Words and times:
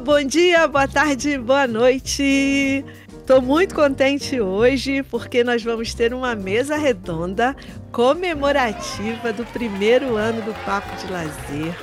bom 0.00 0.22
dia, 0.24 0.66
boa 0.66 0.88
tarde, 0.88 1.36
boa 1.36 1.66
noite. 1.66 2.84
Estou 3.18 3.42
muito 3.42 3.74
contente 3.74 4.40
hoje 4.40 5.02
porque 5.02 5.44
nós 5.44 5.62
vamos 5.62 5.92
ter 5.92 6.14
uma 6.14 6.34
mesa 6.34 6.76
redonda 6.76 7.54
comemorativa 7.92 9.32
do 9.32 9.44
primeiro 9.46 10.16
ano 10.16 10.40
do 10.42 10.54
Papo 10.64 10.96
de 10.96 11.12
Lazer 11.12 11.74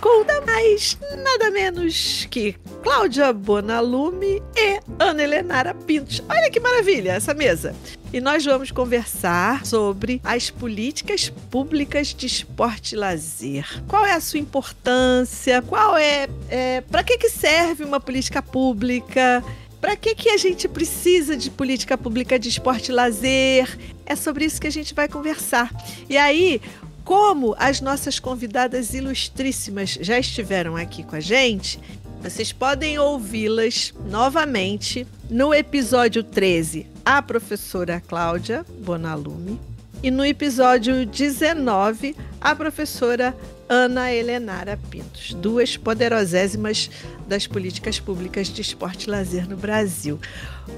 com 0.00 0.24
nada 0.24 0.44
mais, 0.44 0.98
nada 1.16 1.50
menos 1.50 2.26
que 2.30 2.56
Cláudia 2.82 3.32
Bonalume 3.32 4.42
e 4.56 4.80
Ana 4.98 5.22
Helenara 5.22 5.72
Pintos. 5.72 6.22
Olha 6.28 6.50
que 6.50 6.60
maravilha 6.60 7.12
essa 7.12 7.32
mesa! 7.32 7.74
E 8.12 8.20
nós 8.20 8.44
vamos 8.44 8.70
conversar 8.70 9.64
sobre 9.64 10.20
as 10.22 10.50
políticas 10.50 11.30
públicas 11.50 12.08
de 12.08 12.26
esporte 12.26 12.94
e 12.94 12.98
lazer. 12.98 13.66
Qual 13.88 14.04
é 14.04 14.12
a 14.12 14.20
sua 14.20 14.38
importância? 14.38 15.62
Qual 15.62 15.96
é, 15.96 16.28
é 16.50 16.82
para 16.82 17.02
que, 17.02 17.16
que 17.16 17.30
serve 17.30 17.84
uma 17.84 17.98
política 17.98 18.42
pública? 18.42 19.42
Para 19.80 19.96
que, 19.96 20.14
que 20.14 20.28
a 20.28 20.36
gente 20.36 20.68
precisa 20.68 21.34
de 21.34 21.50
política 21.50 21.96
pública 21.96 22.38
de 22.38 22.50
esporte 22.50 22.90
e 22.90 22.94
lazer? 22.94 23.78
É 24.04 24.14
sobre 24.14 24.44
isso 24.44 24.60
que 24.60 24.66
a 24.66 24.72
gente 24.72 24.92
vai 24.92 25.08
conversar. 25.08 25.70
E 26.06 26.18
aí, 26.18 26.60
como 27.04 27.54
as 27.58 27.80
nossas 27.80 28.18
convidadas 28.18 28.92
ilustríssimas 28.92 29.98
já 30.00 30.18
estiveram 30.18 30.76
aqui 30.76 31.02
com 31.02 31.16
a 31.16 31.20
gente, 31.20 31.80
vocês 32.22 32.52
podem 32.52 33.00
ouvi-las 33.00 33.92
novamente 34.08 35.04
no 35.28 35.52
episódio 35.52 36.22
13, 36.22 36.86
a 37.04 37.20
professora 37.20 38.00
Cláudia 38.00 38.64
Bonalume, 38.78 39.58
e 40.00 40.08
no 40.08 40.24
episódio 40.24 41.04
19, 41.04 42.14
a 42.40 42.54
professora 42.54 43.36
Ana 43.68 44.12
Helenara 44.12 44.78
Pintos, 44.88 45.34
duas 45.34 45.76
poderosésimas 45.76 46.88
das 47.26 47.48
políticas 47.48 47.98
públicas 47.98 48.46
de 48.46 48.62
esporte 48.62 49.08
e 49.08 49.10
lazer 49.10 49.48
no 49.48 49.56
Brasil. 49.56 50.20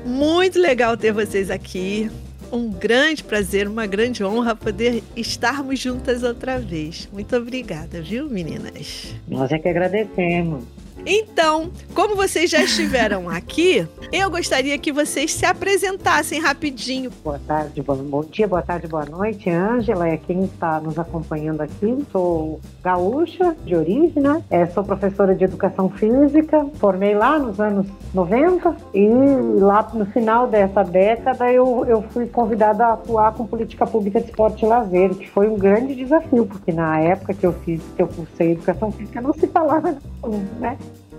Muito 0.06 0.58
legal 0.58 0.96
ter 0.96 1.12
vocês 1.12 1.50
aqui 1.50 2.10
um 2.50 2.70
grande 2.70 3.22
prazer, 3.22 3.68
uma 3.68 3.86
grande 3.86 4.24
honra 4.24 4.56
poder 4.56 5.02
estarmos 5.14 5.78
juntas 5.78 6.22
outra 6.22 6.58
vez. 6.58 7.06
Muito 7.12 7.36
obrigada, 7.36 8.00
viu, 8.00 8.30
meninas? 8.30 9.14
Nós 9.28 9.52
é 9.52 9.58
que 9.58 9.68
agradecemos. 9.68 10.64
Então, 11.06 11.70
como 11.94 12.16
vocês 12.16 12.50
já 12.50 12.62
estiveram 12.62 13.28
aqui, 13.30 13.86
eu 14.12 14.30
gostaria 14.30 14.78
que 14.78 14.92
vocês 14.92 15.32
se 15.32 15.44
apresentassem 15.44 16.40
rapidinho. 16.40 17.10
Boa 17.22 17.40
tarde, 17.46 17.82
bom, 17.82 18.24
dia, 18.24 18.48
boa 18.48 18.62
tarde, 18.62 18.86
boa 18.86 19.04
noite. 19.04 19.50
Ângela 19.50 20.08
é 20.08 20.16
quem 20.16 20.44
está 20.44 20.80
nos 20.80 20.98
acompanhando 20.98 21.60
aqui. 21.60 22.04
Sou 22.10 22.60
gaúcha 22.82 23.54
de 23.64 23.76
origem, 23.76 24.22
né? 24.22 24.42
É, 24.50 24.66
sou 24.66 24.82
professora 24.84 25.34
de 25.34 25.44
educação 25.44 25.88
física, 25.90 26.66
formei 26.78 27.14
lá 27.14 27.38
nos 27.38 27.60
anos 27.60 27.86
90 28.12 28.76
e 28.94 29.08
lá 29.60 29.88
no 29.92 30.06
final 30.06 30.46
dessa 30.46 30.82
década 30.82 31.52
eu, 31.52 31.84
eu 31.86 32.02
fui 32.10 32.26
convidada 32.26 32.86
a 32.86 32.92
atuar 32.94 33.34
com 33.34 33.46
política 33.46 33.86
pública 33.86 34.20
de 34.20 34.26
esporte 34.26 34.64
e 34.64 34.68
lazer, 34.68 35.14
que 35.14 35.28
foi 35.28 35.48
um 35.48 35.58
grande 35.58 35.94
desafio, 35.94 36.46
porque 36.46 36.72
na 36.72 36.98
época 37.00 37.34
que 37.34 37.44
eu 37.44 37.52
fiz, 37.52 37.82
que 37.96 38.02
eu 38.02 38.08
cursei 38.08 38.52
educação 38.52 38.90
física, 38.92 39.20
não 39.20 39.32
se 39.32 39.46
falava, 39.46 39.96
né? 40.58 40.78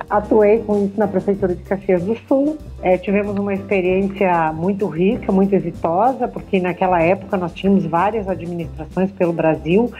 Atuei 0.09 0.59
com 0.59 0.85
isso 0.85 0.93
na 0.97 1.07
Prefeitura 1.07 1.55
de 1.55 1.63
Caxias 1.63 2.03
do 2.03 2.15
Sul. 2.27 2.57
É, 2.81 2.97
tivemos 2.97 3.35
uma 3.37 3.53
experiência 3.53 4.53
muito 4.53 4.87
rica, 4.87 5.31
muito 5.31 5.53
exitosa, 5.55 6.27
porque 6.27 6.59
naquela 6.59 7.01
época 7.01 7.35
nós 7.37 7.53
tínhamos 7.53 7.85
várias 7.85 8.27
administrações 8.29 9.11
pelo 9.11 9.33
Brasil 9.33 9.91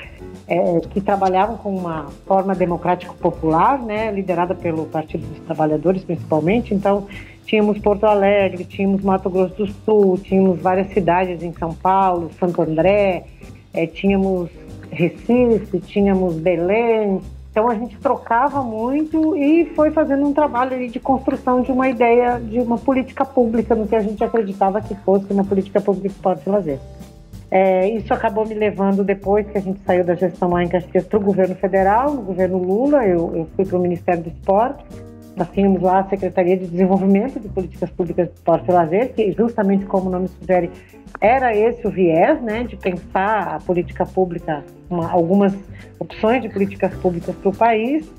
é, 0.47 0.79
que 0.91 1.01
trabalhavam 1.01 1.57
com 1.57 1.75
uma 1.75 2.07
forma 2.27 2.53
democrático-popular, 2.53 3.81
né, 3.81 4.11
liderada 4.11 4.53
pelo 4.53 4.85
Partido 4.85 5.25
dos 5.25 5.39
Trabalhadores 5.39 6.03
principalmente. 6.03 6.73
Então, 6.73 7.07
tínhamos 7.45 7.79
Porto 7.79 8.05
Alegre, 8.05 8.63
tínhamos 8.63 9.01
Mato 9.01 9.29
Grosso 9.29 9.55
do 9.55 9.67
Sul, 9.67 10.17
tínhamos 10.19 10.61
várias 10.61 10.87
cidades 10.93 11.41
em 11.41 11.51
São 11.53 11.73
Paulo, 11.73 12.29
Santo 12.39 12.61
André, 12.61 13.25
é, 13.73 13.87
tínhamos 13.87 14.49
Recife, 14.91 15.79
tínhamos 15.79 16.35
Belém, 16.35 17.19
então 17.55 17.69
a 17.69 17.75
gente 17.75 17.97
trocava 17.99 18.61
muito 18.61 19.33
e 19.37 19.67
foi 19.67 19.89
fazendo 19.89 20.27
um 20.27 20.33
trabalho 20.33 20.89
de 20.89 20.99
construção 20.99 21.61
de 21.61 21.71
uma 21.71 21.87
ideia 21.87 22.37
de 22.37 22.59
uma 22.59 22.77
política 22.77 23.23
pública 23.23 23.73
no 23.73 23.87
que 23.87 23.95
a 23.95 24.01
gente 24.01 24.21
acreditava 24.21 24.81
que 24.81 24.93
fosse 24.93 25.31
uma 25.31 25.45
política 25.45 25.79
pública 25.79 26.09
de 26.09 26.13
esporte 26.13 26.43
e 26.45 26.49
lazer. 26.49 26.79
É, 27.49 27.87
isso 27.87 28.13
acabou 28.13 28.45
me 28.45 28.53
levando 28.53 29.05
depois 29.05 29.47
que 29.47 29.57
a 29.57 29.61
gente 29.61 29.79
saiu 29.85 30.03
da 30.03 30.15
gestão 30.15 30.49
lá 30.49 30.65
em 30.65 30.67
Caxias 30.67 31.05
para 31.05 31.17
o 31.17 31.21
governo 31.21 31.55
federal, 31.55 32.13
no 32.13 32.23
governo 32.23 32.57
Lula, 32.57 33.05
eu, 33.05 33.33
eu 33.33 33.47
fui 33.55 33.63
para 33.63 33.77
o 33.77 33.81
Ministério 33.81 34.23
do 34.23 34.29
Esporte. 34.31 34.83
Nós 35.35 35.49
tínhamos 35.51 35.81
lá 35.81 35.99
a 35.99 36.09
Secretaria 36.09 36.55
de 36.57 36.65
Desenvolvimento 36.67 37.39
de 37.39 37.49
Políticas 37.49 37.89
Públicas 37.89 38.27
de 38.27 38.33
Esporte 38.35 38.69
e 38.69 38.73
Lazer, 38.73 39.13
que 39.13 39.31
justamente 39.33 39.85
como 39.85 40.07
o 40.07 40.11
nome 40.11 40.29
sugere, 40.29 40.71
era 41.19 41.55
esse 41.55 41.85
o 41.85 41.89
viés, 41.89 42.41
né, 42.41 42.63
de 42.63 42.77
pensar 42.77 43.55
a 43.55 43.59
política 43.59 44.05
pública, 44.05 44.63
uma, 44.89 45.09
algumas 45.11 45.53
opções 45.99 46.41
de 46.41 46.49
políticas 46.49 46.93
públicas 46.95 47.35
para 47.35 47.49
o 47.49 47.55
país. 47.55 48.09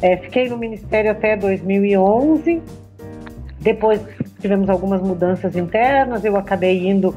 É, 0.00 0.16
fiquei 0.16 0.48
no 0.48 0.56
Ministério 0.56 1.10
até 1.10 1.36
2011. 1.36 2.62
Depois 3.60 4.00
tivemos 4.40 4.70
algumas 4.70 5.02
mudanças 5.02 5.56
internas. 5.56 6.24
Eu 6.24 6.36
acabei 6.36 6.88
indo 6.88 7.14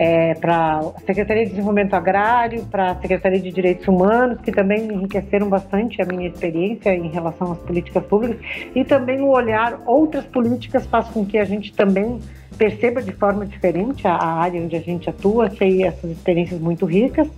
é, 0.00 0.32
para 0.32 0.78
a 0.78 1.00
Secretaria 1.04 1.44
de 1.44 1.50
Desenvolvimento 1.50 1.92
Agrário, 1.92 2.64
para 2.64 2.92
a 2.92 2.94
Secretaria 3.02 3.38
de 3.38 3.52
Direitos 3.52 3.86
Humanos, 3.86 4.40
que 4.40 4.50
também 4.50 4.90
enriqueceram 4.90 5.46
bastante 5.46 6.00
a 6.00 6.06
minha 6.06 6.26
experiência 6.26 6.94
em 6.94 7.08
relação 7.08 7.52
às 7.52 7.58
políticas 7.58 8.02
públicas. 8.06 8.38
E 8.74 8.82
também 8.82 9.20
o 9.20 9.28
olhar 9.28 9.78
outras 9.84 10.24
políticas 10.24 10.86
faz 10.86 11.06
com 11.08 11.26
que 11.26 11.36
a 11.36 11.44
gente 11.44 11.74
também 11.74 12.18
perceba 12.56 13.02
de 13.02 13.12
forma 13.12 13.44
diferente 13.44 14.08
a, 14.08 14.14
área 14.14 14.62
onde 14.62 14.74
a 14.74 14.80
gente 14.80 15.10
atua, 15.10 15.50
sei 15.50 15.84
essas 15.84 16.10
experiências 16.10 16.58
muito 16.58 16.86
ricas. 16.86 17.28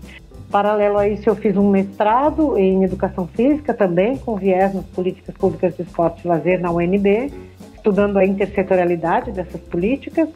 Paralelo 0.49 0.99
a 0.99 1.09
isso, 1.09 1.28
eu 1.28 1.34
fiz 1.34 1.56
um 1.56 1.69
mestrado 1.69 2.56
em 2.56 2.84
Educação 2.84 3.27
Física 3.27 3.75
também, 3.75 4.17
com 4.19 4.37
viés 4.37 4.72
nas 4.72 4.84
políticas 4.84 5.34
públicas 5.34 5.75
de 5.75 5.83
esporte 5.83 6.25
e 6.25 6.28
lazer 6.28 6.61
na 6.61 6.71
UNB, 6.71 7.33
estudando 7.75 8.19
a 8.19 8.25
intersetorialidade 8.25 9.33
dessas 9.33 9.61
políticas. 9.62 10.28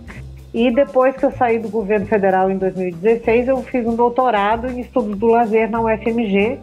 E 0.56 0.70
depois 0.70 1.14
que 1.14 1.22
eu 1.22 1.30
saí 1.32 1.58
do 1.58 1.68
governo 1.68 2.06
federal 2.06 2.50
em 2.50 2.56
2016, 2.56 3.48
eu 3.48 3.62
fiz 3.62 3.86
um 3.86 3.94
doutorado 3.94 4.66
em 4.70 4.80
estudos 4.80 5.14
do 5.18 5.26
lazer 5.26 5.70
na 5.70 5.82
UFMG, 5.82 6.58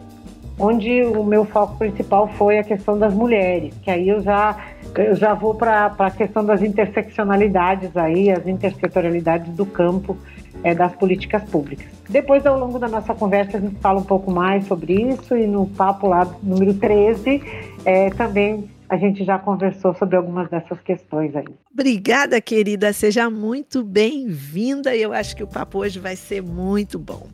onde 0.58 1.04
o 1.04 1.22
meu 1.22 1.44
foco 1.44 1.78
principal 1.78 2.26
foi 2.26 2.58
a 2.58 2.64
questão 2.64 2.98
das 2.98 3.14
mulheres, 3.14 3.72
que 3.84 3.88
aí 3.92 4.08
eu 4.08 4.20
já 4.20 4.56
eu 4.96 5.14
já 5.14 5.32
vou 5.32 5.54
para 5.54 5.94
a 5.96 6.10
questão 6.10 6.44
das 6.44 6.60
interseccionalidades 6.60 7.96
aí, 7.96 8.32
as 8.32 8.44
intersetorialidades 8.48 9.54
do 9.54 9.64
campo 9.64 10.16
é, 10.64 10.74
das 10.74 10.92
políticas 10.96 11.44
públicas. 11.44 11.86
Depois, 12.08 12.44
ao 12.44 12.58
longo 12.58 12.80
da 12.80 12.88
nossa 12.88 13.14
conversa, 13.14 13.58
a 13.58 13.60
gente 13.60 13.76
fala 13.76 14.00
um 14.00 14.04
pouco 14.04 14.28
mais 14.28 14.66
sobre 14.66 14.94
isso 14.94 15.36
e 15.36 15.46
no 15.46 15.66
papo 15.66 16.08
lá 16.08 16.26
número 16.42 16.74
13 16.74 17.40
é, 17.84 18.10
também 18.10 18.68
a 18.88 18.96
gente 18.96 19.24
já 19.24 19.38
conversou 19.38 19.94
sobre 19.94 20.16
algumas 20.16 20.48
dessas 20.50 20.80
questões 20.80 21.34
aí. 21.34 21.44
Obrigada, 21.72 22.40
querida. 22.40 22.92
Seja 22.92 23.28
muito 23.30 23.82
bem-vinda. 23.82 24.94
Eu 24.94 25.12
acho 25.12 25.34
que 25.36 25.42
o 25.42 25.46
papo 25.46 25.78
hoje 25.78 25.98
vai 25.98 26.16
ser 26.16 26.42
muito 26.42 26.98
bom. 26.98 27.28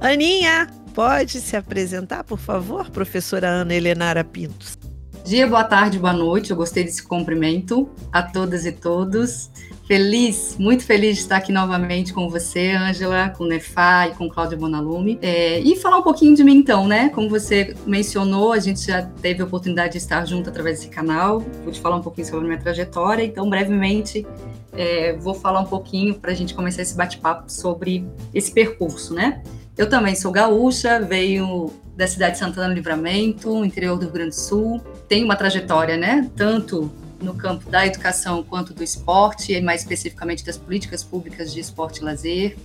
Aninha, 0.00 0.66
pode 0.94 1.40
se 1.40 1.56
apresentar, 1.56 2.24
por 2.24 2.38
favor, 2.38 2.90
professora 2.90 3.48
Ana 3.48 3.74
Helenara 3.74 4.24
Pintos 4.24 4.78
dia, 5.28 5.46
boa 5.46 5.62
tarde, 5.62 5.98
boa 5.98 6.14
noite. 6.14 6.52
Eu 6.52 6.56
gostei 6.56 6.84
desse 6.84 7.02
cumprimento 7.02 7.86
a 8.10 8.22
todas 8.22 8.64
e 8.64 8.72
todos. 8.72 9.50
Feliz, 9.88 10.54
muito 10.58 10.84
feliz 10.84 11.16
de 11.16 11.22
estar 11.22 11.38
aqui 11.38 11.50
novamente 11.50 12.12
com 12.12 12.28
você, 12.28 12.72
Ângela, 12.72 13.30
com 13.30 13.46
Nefá 13.46 14.06
e 14.08 14.10
com 14.14 14.28
Cláudia 14.28 14.54
Bonalume. 14.54 15.18
É, 15.22 15.60
e 15.60 15.76
falar 15.76 15.96
um 15.96 16.02
pouquinho 16.02 16.36
de 16.36 16.44
mim, 16.44 16.56
então, 16.56 16.86
né? 16.86 17.08
Como 17.08 17.26
você 17.26 17.74
mencionou, 17.86 18.52
a 18.52 18.58
gente 18.58 18.86
já 18.86 19.00
teve 19.00 19.40
a 19.40 19.46
oportunidade 19.46 19.92
de 19.92 19.96
estar 19.96 20.26
junto 20.26 20.50
através 20.50 20.80
desse 20.80 20.90
canal. 20.90 21.40
Vou 21.64 21.72
te 21.72 21.80
falar 21.80 21.96
um 21.96 22.02
pouquinho 22.02 22.26
sobre 22.26 22.44
a 22.44 22.48
minha 22.48 22.60
trajetória. 22.60 23.24
Então, 23.24 23.48
brevemente, 23.48 24.26
é, 24.74 25.14
vou 25.14 25.32
falar 25.32 25.60
um 25.60 25.66
pouquinho 25.66 26.16
para 26.16 26.32
a 26.32 26.34
gente 26.34 26.52
começar 26.52 26.82
esse 26.82 26.94
bate-papo 26.94 27.50
sobre 27.50 28.06
esse 28.34 28.52
percurso, 28.52 29.14
né? 29.14 29.42
Eu 29.74 29.88
também 29.88 30.14
sou 30.14 30.30
gaúcha, 30.30 31.00
veio 31.00 31.72
da 31.96 32.06
cidade 32.06 32.32
de 32.32 32.40
Santana 32.40 32.68
do 32.68 32.74
Livramento, 32.74 33.64
interior 33.64 33.96
do 33.96 34.02
Rio 34.02 34.12
Grande 34.12 34.36
do 34.36 34.38
Sul. 34.38 34.82
Tenho 35.08 35.24
uma 35.24 35.34
trajetória, 35.34 35.96
né, 35.96 36.30
tanto 36.36 36.92
no 37.20 37.34
campo 37.34 37.68
da 37.68 37.86
educação 37.86 38.42
quanto 38.42 38.72
do 38.72 38.82
esporte, 38.82 39.52
e 39.52 39.60
mais 39.60 39.82
especificamente 39.82 40.44
das 40.44 40.56
políticas 40.56 41.02
públicas 41.02 41.52
de 41.52 41.60
esporte 41.60 42.00
e 42.00 42.04
lazer. 42.04 42.56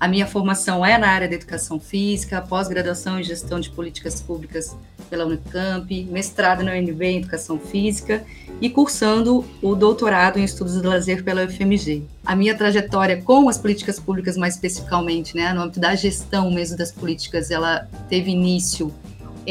A 0.00 0.06
minha 0.06 0.26
formação 0.28 0.86
é 0.86 0.96
na 0.96 1.08
área 1.08 1.28
da 1.28 1.34
educação 1.34 1.80
física, 1.80 2.40
pós-graduação 2.40 3.18
em 3.18 3.24
gestão 3.24 3.58
de 3.58 3.68
políticas 3.70 4.20
públicas 4.20 4.76
pela 5.10 5.26
Unicamp, 5.26 6.04
mestrado 6.04 6.62
na 6.62 6.72
UNB 6.72 7.04
em 7.04 7.18
educação 7.18 7.58
física 7.58 8.24
e 8.60 8.70
cursando 8.70 9.44
o 9.60 9.74
doutorado 9.74 10.38
em 10.38 10.44
estudos 10.44 10.80
do 10.80 10.88
lazer 10.88 11.24
pela 11.24 11.44
UFMG. 11.44 12.04
A 12.24 12.36
minha 12.36 12.56
trajetória 12.56 13.20
com 13.20 13.48
as 13.48 13.58
políticas 13.58 13.98
públicas, 13.98 14.36
mais 14.36 14.54
especificamente, 14.54 15.34
né, 15.34 15.52
no 15.52 15.62
âmbito 15.62 15.80
da 15.80 15.94
gestão 15.96 16.48
mesmo 16.48 16.76
das 16.76 16.92
políticas, 16.92 17.50
ela 17.50 17.88
teve 18.08 18.30
início 18.30 18.94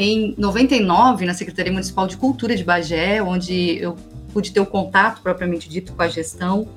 em 0.00 0.34
99 0.38 1.26
na 1.26 1.34
Secretaria 1.34 1.72
Municipal 1.72 2.06
de 2.06 2.16
Cultura 2.16 2.54
de 2.54 2.64
Bagé, 2.64 3.20
onde 3.20 3.78
eu 3.82 3.96
pude 4.32 4.52
ter 4.52 4.60
o 4.60 4.66
contato 4.66 5.22
propriamente 5.22 5.68
dito 5.68 5.92
com 5.92 6.02
a 6.02 6.08
gestão 6.08 6.68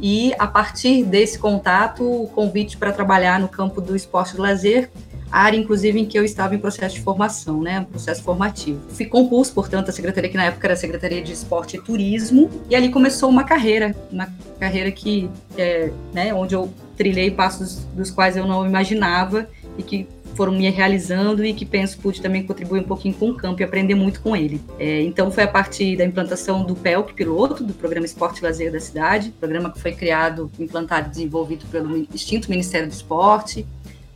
e 0.00 0.34
a 0.38 0.46
partir 0.46 1.04
desse 1.04 1.38
contato, 1.38 2.04
o 2.04 2.28
convite 2.28 2.76
para 2.76 2.92
trabalhar 2.92 3.40
no 3.40 3.48
campo 3.48 3.80
do 3.80 3.96
esporte 3.96 4.36
do 4.36 4.42
lazer, 4.42 4.90
área 5.30 5.56
inclusive 5.56 5.98
em 5.98 6.04
que 6.04 6.18
eu 6.18 6.24
estava 6.24 6.54
em 6.54 6.58
processo 6.58 6.94
de 6.94 7.00
formação, 7.00 7.60
né, 7.62 7.86
processo 7.90 8.22
formativo. 8.22 8.80
Fui 8.90 9.06
compus, 9.06 9.50
portanto, 9.50 9.88
a 9.88 9.92
secretaria 9.92 10.30
que 10.30 10.36
na 10.36 10.44
época 10.44 10.66
era 10.66 10.74
a 10.74 10.76
Secretaria 10.76 11.22
de 11.22 11.32
Esporte 11.32 11.76
e 11.76 11.82
Turismo, 11.82 12.50
e 12.68 12.76
ali 12.76 12.90
começou 12.90 13.28
uma 13.28 13.44
carreira, 13.44 13.94
uma 14.12 14.28
carreira 14.60 14.90
que 14.90 15.30
é, 15.56 15.90
né, 16.12 16.32
onde 16.32 16.54
eu 16.54 16.72
trilhei 16.96 17.30
passos 17.30 17.84
dos 17.94 18.10
quais 18.10 18.36
eu 18.36 18.46
não 18.46 18.66
imaginava 18.66 19.48
e 19.76 19.82
que 19.82 20.06
foram 20.36 20.52
me 20.52 20.68
realizando 20.68 21.44
e 21.44 21.52
que 21.54 21.64
penso 21.64 21.98
pude 21.98 22.20
também 22.20 22.44
contribuir 22.44 22.80
um 22.80 22.84
pouquinho 22.84 23.14
com 23.14 23.30
o 23.30 23.34
campo 23.34 23.60
e 23.62 23.64
aprender 23.64 23.94
muito 23.94 24.20
com 24.20 24.36
ele. 24.36 24.60
É, 24.78 25.02
então 25.02 25.30
foi 25.30 25.44
a 25.44 25.48
partir 25.48 25.96
da 25.96 26.04
implantação 26.04 26.62
do 26.64 26.76
PELC 26.76 27.14
piloto, 27.14 27.64
do 27.64 27.72
Programa 27.72 28.04
Esporte 28.04 28.40
e 28.40 28.42
Lazer 28.42 28.70
da 28.70 28.78
cidade, 28.78 29.30
programa 29.40 29.70
que 29.70 29.80
foi 29.80 29.92
criado, 29.92 30.50
implantado 30.58 31.08
e 31.08 31.10
desenvolvido 31.10 31.64
pelo 31.66 32.06
extinto 32.14 32.50
Ministério 32.50 32.86
do 32.86 32.92
Esporte, 32.92 33.66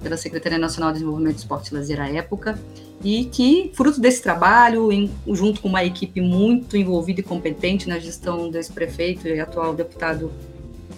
pela 0.02 0.17
Secretaria 0.17 0.58
Nacional 0.58 0.90
de 0.90 0.99
Desenvolvimento 0.99 1.37
do 1.37 1.38
Esporte 1.38 1.72
e 1.72 1.75
Lazer 1.75 2.00
à 2.00 2.08
época, 2.08 2.58
e 3.02 3.25
que, 3.25 3.70
fruto 3.75 4.00
desse 4.00 4.22
trabalho, 4.22 4.93
em, 4.93 5.11
junto 5.28 5.61
com 5.61 5.69
uma 5.69 5.84
equipe 5.84 6.20
muito 6.20 6.76
envolvida 6.76 7.20
e 7.20 7.22
competente 7.22 7.88
na 7.88 7.99
gestão 7.99 8.50
desse 8.50 8.72
prefeito 8.72 9.26
e 9.26 9.40
atual 9.40 9.75
deputado 9.75 10.31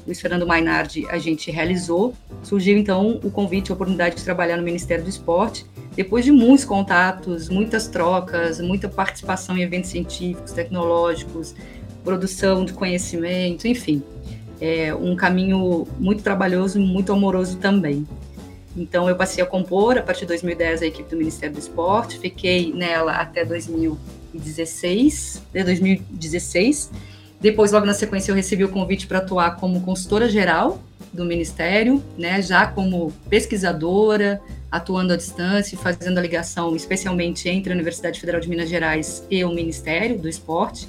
Luiz 0.06 0.20
Fernando 0.20 0.46
Mainardi, 0.46 1.06
a 1.08 1.18
gente 1.18 1.50
realizou. 1.50 2.14
Surgiu 2.42 2.76
então 2.76 3.20
o 3.22 3.30
convite, 3.30 3.70
a 3.70 3.74
oportunidade 3.74 4.16
de 4.16 4.24
trabalhar 4.24 4.56
no 4.56 4.62
Ministério 4.62 5.04
do 5.04 5.10
Esporte, 5.10 5.64
depois 5.94 6.24
de 6.24 6.32
muitos 6.32 6.64
contatos, 6.64 7.48
muitas 7.48 7.86
trocas, 7.86 8.60
muita 8.60 8.88
participação 8.88 9.56
em 9.56 9.62
eventos 9.62 9.90
científicos, 9.90 10.52
tecnológicos, 10.52 11.54
produção 12.02 12.64
de 12.64 12.72
conhecimento, 12.72 13.68
enfim, 13.68 14.02
é 14.60 14.94
um 14.94 15.14
caminho 15.16 15.86
muito 15.98 16.22
trabalhoso 16.22 16.78
e 16.78 16.82
muito 16.82 17.12
amoroso 17.12 17.58
também. 17.58 18.06
Então, 18.76 19.08
eu 19.08 19.16
passei 19.16 19.42
a 19.44 19.46
compor, 19.46 19.98
a 19.98 20.02
partir 20.02 20.20
de 20.20 20.28
2010, 20.28 20.82
a 20.82 20.86
equipe 20.86 21.10
do 21.10 21.16
Ministério 21.16 21.54
do 21.54 21.58
Esporte, 21.58 22.18
fiquei 22.18 22.72
nela 22.72 23.12
até 23.12 23.44
2016, 23.44 25.42
de 25.52 25.64
2016, 25.64 26.90
depois, 27.42 27.72
logo 27.72 27.84
na 27.84 27.92
sequência, 27.92 28.30
eu 28.30 28.36
recebi 28.36 28.62
o 28.62 28.68
convite 28.68 29.04
para 29.08 29.18
atuar 29.18 29.56
como 29.56 29.80
consultora 29.80 30.28
geral 30.28 30.80
do 31.12 31.24
Ministério, 31.24 32.00
né, 32.16 32.40
já 32.40 32.68
como 32.68 33.12
pesquisadora, 33.28 34.40
atuando 34.70 35.12
à 35.12 35.16
distância, 35.16 35.76
fazendo 35.76 36.18
a 36.18 36.20
ligação 36.20 36.76
especialmente 36.76 37.48
entre 37.48 37.72
a 37.72 37.74
Universidade 37.74 38.20
Federal 38.20 38.40
de 38.40 38.48
Minas 38.48 38.68
Gerais 38.68 39.26
e 39.28 39.44
o 39.44 39.50
Ministério 39.50 40.20
do 40.20 40.28
Esporte, 40.28 40.88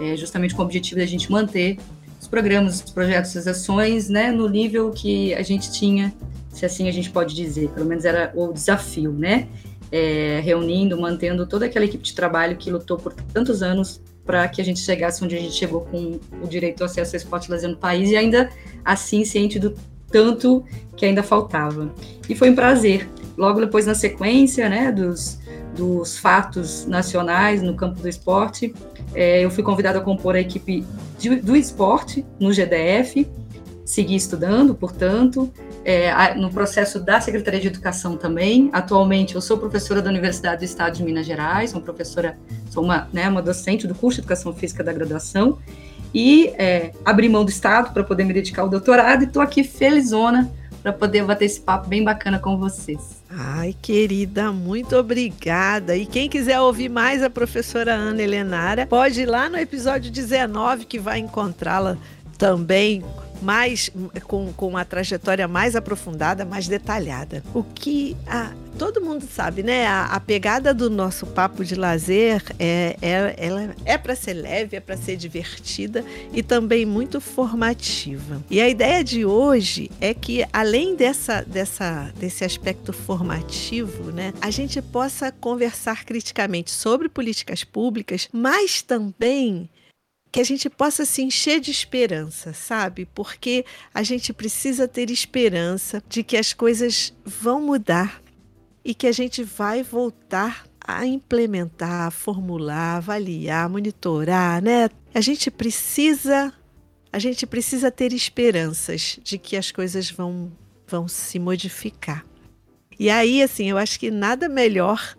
é, 0.00 0.16
justamente 0.16 0.56
com 0.56 0.62
o 0.62 0.64
objetivo 0.64 0.98
da 0.98 1.06
gente 1.06 1.30
manter 1.30 1.78
os 2.20 2.26
programas, 2.26 2.82
os 2.82 2.90
projetos, 2.90 3.36
as 3.36 3.46
ações, 3.46 4.08
né, 4.08 4.32
no 4.32 4.48
nível 4.48 4.90
que 4.90 5.32
a 5.34 5.42
gente 5.42 5.70
tinha, 5.70 6.12
se 6.50 6.66
assim 6.66 6.88
a 6.88 6.92
gente 6.92 7.10
pode 7.10 7.32
dizer, 7.32 7.68
pelo 7.68 7.86
menos 7.86 8.04
era 8.04 8.32
o 8.34 8.52
desafio, 8.52 9.12
né, 9.12 9.46
é, 9.92 10.40
reunindo, 10.42 11.00
mantendo 11.00 11.46
toda 11.46 11.66
aquela 11.66 11.84
equipe 11.84 12.02
de 12.02 12.12
trabalho 12.12 12.56
que 12.56 12.72
lutou 12.72 12.98
por 12.98 13.12
tantos 13.32 13.62
anos 13.62 14.00
para 14.26 14.46
que 14.48 14.60
a 14.60 14.64
gente 14.64 14.80
chegasse 14.80 15.24
onde 15.24 15.36
a 15.36 15.40
gente 15.40 15.54
chegou 15.54 15.82
com 15.82 16.18
o 16.42 16.48
direito 16.48 16.82
ao 16.82 16.86
acesso 16.86 17.14
ao 17.14 17.18
esporte 17.18 17.50
no 17.50 17.76
país 17.76 18.10
e 18.10 18.16
ainda 18.16 18.50
assim 18.84 19.24
ciente 19.24 19.58
do 19.58 19.74
tanto 20.10 20.64
que 20.96 21.06
ainda 21.06 21.22
faltava. 21.22 21.92
E 22.28 22.34
foi 22.34 22.50
um 22.50 22.54
prazer. 22.54 23.08
Logo 23.36 23.60
depois, 23.60 23.86
na 23.86 23.94
sequência 23.94 24.68
né, 24.68 24.90
dos, 24.90 25.38
dos 25.76 26.18
fatos 26.18 26.86
nacionais 26.86 27.62
no 27.62 27.74
campo 27.74 28.00
do 28.00 28.08
esporte, 28.08 28.74
é, 29.14 29.44
eu 29.44 29.50
fui 29.50 29.62
convidada 29.62 29.98
a 29.98 30.02
compor 30.02 30.34
a 30.34 30.40
equipe 30.40 30.84
de, 31.18 31.36
do 31.36 31.54
esporte 31.54 32.24
no 32.40 32.52
GDF, 32.52 33.28
segui 33.84 34.16
estudando, 34.16 34.74
portanto, 34.74 35.52
é, 35.86 36.34
no 36.34 36.50
processo 36.50 36.98
da 36.98 37.20
Secretaria 37.20 37.60
de 37.60 37.68
Educação 37.68 38.16
também. 38.16 38.68
Atualmente, 38.72 39.36
eu 39.36 39.40
sou 39.40 39.56
professora 39.56 40.02
da 40.02 40.10
Universidade 40.10 40.58
do 40.58 40.64
Estado 40.64 40.96
de 40.96 41.04
Minas 41.04 41.24
Gerais, 41.24 41.70
sou 41.70 41.80
professora, 41.80 42.36
sou 42.68 42.82
uma, 42.82 43.08
né, 43.12 43.28
uma 43.28 43.40
docente 43.40 43.86
do 43.86 43.94
curso 43.94 44.16
de 44.16 44.22
Educação 44.22 44.52
Física 44.52 44.82
da 44.82 44.92
graduação, 44.92 45.58
e 46.12 46.48
é, 46.58 46.90
abri 47.04 47.28
mão 47.28 47.44
do 47.44 47.50
Estado 47.50 47.92
para 47.92 48.02
poder 48.02 48.24
me 48.24 48.34
dedicar 48.34 48.62
ao 48.62 48.68
doutorado, 48.68 49.22
e 49.22 49.26
estou 49.26 49.40
aqui 49.40 49.62
felizona 49.62 50.50
para 50.82 50.92
poder 50.92 51.22
bater 51.22 51.44
esse 51.44 51.60
papo 51.60 51.88
bem 51.88 52.02
bacana 52.02 52.40
com 52.40 52.58
vocês. 52.58 53.22
Ai, 53.30 53.72
querida, 53.80 54.50
muito 54.50 54.96
obrigada. 54.96 55.96
E 55.96 56.04
quem 56.04 56.28
quiser 56.28 56.60
ouvir 56.60 56.88
mais 56.88 57.22
a 57.22 57.30
professora 57.30 57.94
Ana 57.94 58.22
Helenara, 58.22 58.88
pode 58.88 59.20
ir 59.20 59.26
lá 59.26 59.48
no 59.48 59.56
episódio 59.56 60.10
19 60.10 60.84
que 60.84 60.98
vai 60.98 61.20
encontrá-la 61.20 61.96
também 62.36 63.04
mais 63.42 63.90
com, 64.24 64.52
com 64.52 64.68
uma 64.68 64.84
trajetória 64.84 65.46
mais 65.46 65.76
aprofundada, 65.76 66.44
mais 66.44 66.68
detalhada. 66.68 67.42
O 67.54 67.62
que 67.62 68.16
a, 68.26 68.52
todo 68.76 69.00
mundo 69.00 69.26
sabe, 69.26 69.62
né? 69.62 69.86
A, 69.86 70.04
a, 70.04 70.20
pegada 70.20 70.72
do 70.72 70.90
nosso 70.90 71.26
papo 71.26 71.64
de 71.64 71.74
lazer 71.74 72.42
é, 72.58 72.96
é, 73.00 73.34
ela 73.38 73.74
é 73.84 73.96
para 73.98 74.14
ser 74.14 74.34
leve, 74.34 74.76
é 74.76 74.80
para 74.80 74.96
ser 74.96 75.16
divertida 75.16 76.04
e 76.32 76.42
também 76.42 76.84
muito 76.84 77.20
formativa. 77.20 78.42
E 78.50 78.60
a 78.60 78.68
ideia 78.68 79.02
de 79.02 79.24
hoje 79.24 79.90
é 80.00 80.12
que, 80.12 80.44
além 80.52 80.94
dessa, 80.94 81.42
dessa, 81.42 82.12
desse 82.18 82.44
aspecto 82.44 82.92
formativo, 82.92 84.10
né, 84.12 84.32
a 84.40 84.50
gente 84.50 84.80
possa 84.82 85.32
conversar 85.32 86.04
criticamente 86.04 86.70
sobre 86.70 87.08
políticas 87.08 87.64
públicas, 87.64 88.28
mas 88.32 88.82
também 88.82 89.68
que 90.30 90.40
a 90.40 90.44
gente 90.44 90.68
possa 90.68 91.04
se 91.04 91.22
encher 91.22 91.60
de 91.60 91.70
esperança, 91.70 92.52
sabe? 92.52 93.08
Porque 93.14 93.64
a 93.94 94.02
gente 94.02 94.32
precisa 94.32 94.86
ter 94.86 95.10
esperança 95.10 96.02
de 96.08 96.22
que 96.22 96.36
as 96.36 96.52
coisas 96.52 97.14
vão 97.24 97.60
mudar 97.62 98.22
e 98.84 98.94
que 98.94 99.06
a 99.06 99.12
gente 99.12 99.42
vai 99.42 99.82
voltar 99.82 100.66
a 100.86 101.04
implementar, 101.04 102.12
formular, 102.12 102.98
avaliar, 102.98 103.68
monitorar, 103.68 104.62
né? 104.62 104.88
A 105.12 105.20
gente 105.20 105.50
precisa 105.50 106.52
a 107.12 107.18
gente 107.18 107.46
precisa 107.46 107.90
ter 107.90 108.12
esperanças 108.12 109.18
de 109.22 109.38
que 109.38 109.56
as 109.56 109.72
coisas 109.72 110.10
vão 110.10 110.52
vão 110.86 111.08
se 111.08 111.38
modificar. 111.38 112.24
E 112.98 113.10
aí, 113.10 113.42
assim, 113.42 113.68
eu 113.70 113.76
acho 113.76 113.98
que 113.98 114.10
nada 114.10 114.48
melhor 114.48 115.16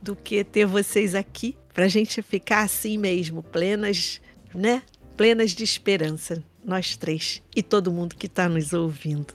do 0.00 0.16
que 0.16 0.42
ter 0.42 0.64
vocês 0.64 1.14
aqui 1.14 1.56
para 1.74 1.84
a 1.84 1.88
gente 1.88 2.22
ficar 2.22 2.62
assim 2.62 2.96
mesmo, 2.96 3.42
plenas 3.42 4.20
né? 4.54 4.82
Plenas 5.16 5.50
de 5.50 5.64
esperança, 5.64 6.42
nós 6.64 6.96
três 6.96 7.42
e 7.54 7.62
todo 7.62 7.92
mundo 7.92 8.16
que 8.16 8.26
está 8.26 8.48
nos 8.48 8.72
ouvindo. 8.72 9.34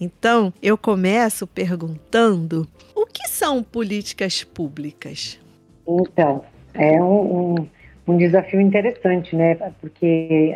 Então, 0.00 0.52
eu 0.62 0.76
começo 0.76 1.46
perguntando: 1.46 2.66
o 2.94 3.06
que 3.06 3.28
são 3.28 3.62
políticas 3.62 4.44
públicas? 4.44 5.40
Então, 5.86 6.44
é 6.74 7.02
um, 7.02 7.54
um, 7.54 7.68
um 8.06 8.16
desafio 8.16 8.60
interessante, 8.60 9.34
né? 9.34 9.54
Porque, 9.80 10.54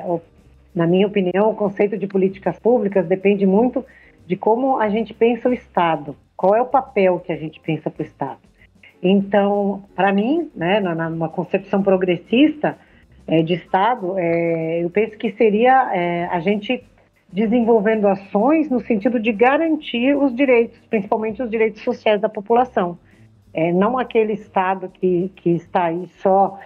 na 0.75 0.87
minha 0.87 1.07
opinião, 1.07 1.51
o 1.51 1.55
conceito 1.55 1.97
de 1.97 2.07
políticas 2.07 2.59
públicas 2.59 3.07
depende 3.07 3.47
muito 3.47 3.85
de 4.27 4.37
como 4.37 4.79
a 4.79 4.89
gente 4.89 5.13
pensa 5.13 5.49
o 5.49 5.53
Estado, 5.53 6.17
qual 6.37 6.55
é 6.55 6.63
o 6.63 6.67
papel 6.67 7.19
que 7.21 7.33
a 7.33 7.37
gente 7.37 7.59
pensa 7.61 7.91
para 7.91 8.03
o 8.03 8.07
Estado. 8.07 8.39
Então, 9.03 9.85
para 9.97 10.13
mim, 10.13 10.51
né, 10.55 10.79
numa 10.79 11.29
concepção 11.29 11.83
progressista, 11.83 12.79
é, 13.31 13.43
de 13.43 13.55
Estado, 13.55 14.19
é, 14.19 14.83
eu 14.83 14.91
penso 14.91 15.17
que 15.17 15.31
seria 15.33 15.95
é, 15.95 16.25
a 16.27 16.41
gente 16.41 16.85
desenvolvendo 17.33 18.09
ações 18.09 18.69
no 18.69 18.81
sentido 18.81 19.21
de 19.21 19.31
garantir 19.31 20.17
os 20.17 20.35
direitos, 20.35 20.77
principalmente 20.91 21.41
os 21.41 21.49
direitos 21.49 21.81
sociais 21.83 22.21
da 22.21 22.29
população. 22.29 22.99
É, 23.55 23.73
não 23.73 23.97
aquele 23.97 24.33
Estado 24.33 24.89
que, 24.89 25.31
que 25.37 25.51
está 25.51 25.85
aí 25.85 26.09
só 26.19 26.59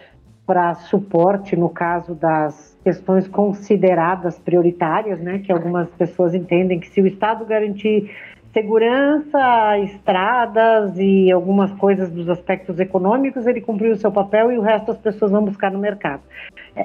para 0.47 0.75
suporte 0.75 1.55
no 1.55 1.69
caso 1.69 2.15
das 2.15 2.79
questões 2.83 3.29
consideradas 3.29 4.39
prioritárias, 4.39 5.21
né, 5.21 5.41
que 5.41 5.53
algumas 5.53 5.89
pessoas 5.91 6.35
entendem 6.35 6.81
que 6.81 6.89
se 6.89 7.01
o 7.01 7.07
Estado 7.07 7.45
garantir 7.45 8.11
segurança, 8.55 9.79
estradas 9.81 10.97
e 10.97 11.31
algumas 11.31 11.73
coisas 11.73 12.09
dos 12.11 12.29
aspectos 12.29 12.79
econômicos, 12.79 13.47
ele 13.49 13.61
cumpriu 13.61 13.93
o 13.93 13.97
seu 13.97 14.13
papel 14.13 14.53
e 14.53 14.57
o 14.57 14.63
resto 14.63 14.93
as 14.93 14.99
pessoas 14.99 15.33
vão 15.33 15.45
buscar 15.45 15.73
no 15.73 15.79
mercado. 15.79 16.23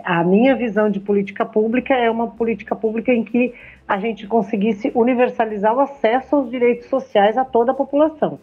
A 0.03 0.23
minha 0.23 0.55
visão 0.55 0.89
de 0.89 0.99
política 0.99 1.45
pública 1.45 1.93
é 1.93 2.09
uma 2.09 2.27
política 2.27 2.75
pública 2.75 3.13
em 3.13 3.23
que 3.23 3.53
a 3.88 3.99
gente 3.99 4.25
conseguisse 4.25 4.91
universalizar 4.95 5.75
o 5.75 5.79
acesso 5.79 6.35
aos 6.35 6.49
direitos 6.49 6.88
sociais 6.88 7.38
a 7.38 7.45
toda 7.45 7.71
a 7.71 7.75
população. 7.75 8.39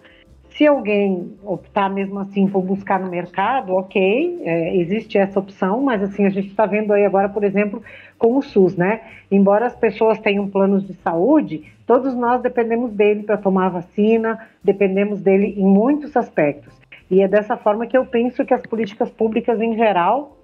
Se 0.57 0.67
alguém 0.67 1.37
optar 1.45 1.91
mesmo 1.91 2.19
assim 2.19 2.49
por 2.49 2.63
buscar 2.63 2.99
no 2.99 3.11
mercado, 3.11 3.75
ok, 3.75 4.41
é, 4.43 4.75
existe 4.77 5.19
essa 5.19 5.39
opção, 5.39 5.83
mas 5.83 6.03
assim 6.03 6.25
a 6.25 6.31
gente 6.31 6.49
está 6.49 6.65
vendo 6.65 6.95
aí 6.95 7.05
agora, 7.05 7.29
por 7.29 7.45
exemplo, 7.45 7.83
com 8.17 8.39
o 8.39 8.43
SUS, 8.43 8.75
né? 8.75 9.03
Embora 9.31 9.67
as 9.67 9.77
pessoas 9.77 10.19
tenham 10.19 10.49
planos 10.49 10.87
de 10.87 10.95
saúde, 10.95 11.71
todos 11.87 12.15
nós 12.15 12.41
dependemos 12.41 12.91
dele 12.91 13.23
para 13.23 13.37
tomar 13.37 13.67
a 13.67 13.81
vacina, 13.81 14.49
dependemos 14.65 15.21
dele 15.21 15.55
em 15.59 15.67
muitos 15.67 16.17
aspectos. 16.17 16.73
E 17.11 17.21
é 17.21 17.29
dessa 17.29 17.59
forma 17.59 17.87
que 17.87 17.97
eu 17.97 18.07
penso 18.07 18.43
que 18.43 18.55
as 18.55 18.63
políticas 18.63 19.11
públicas 19.11 19.61
em 19.61 19.77
geral 19.77 20.36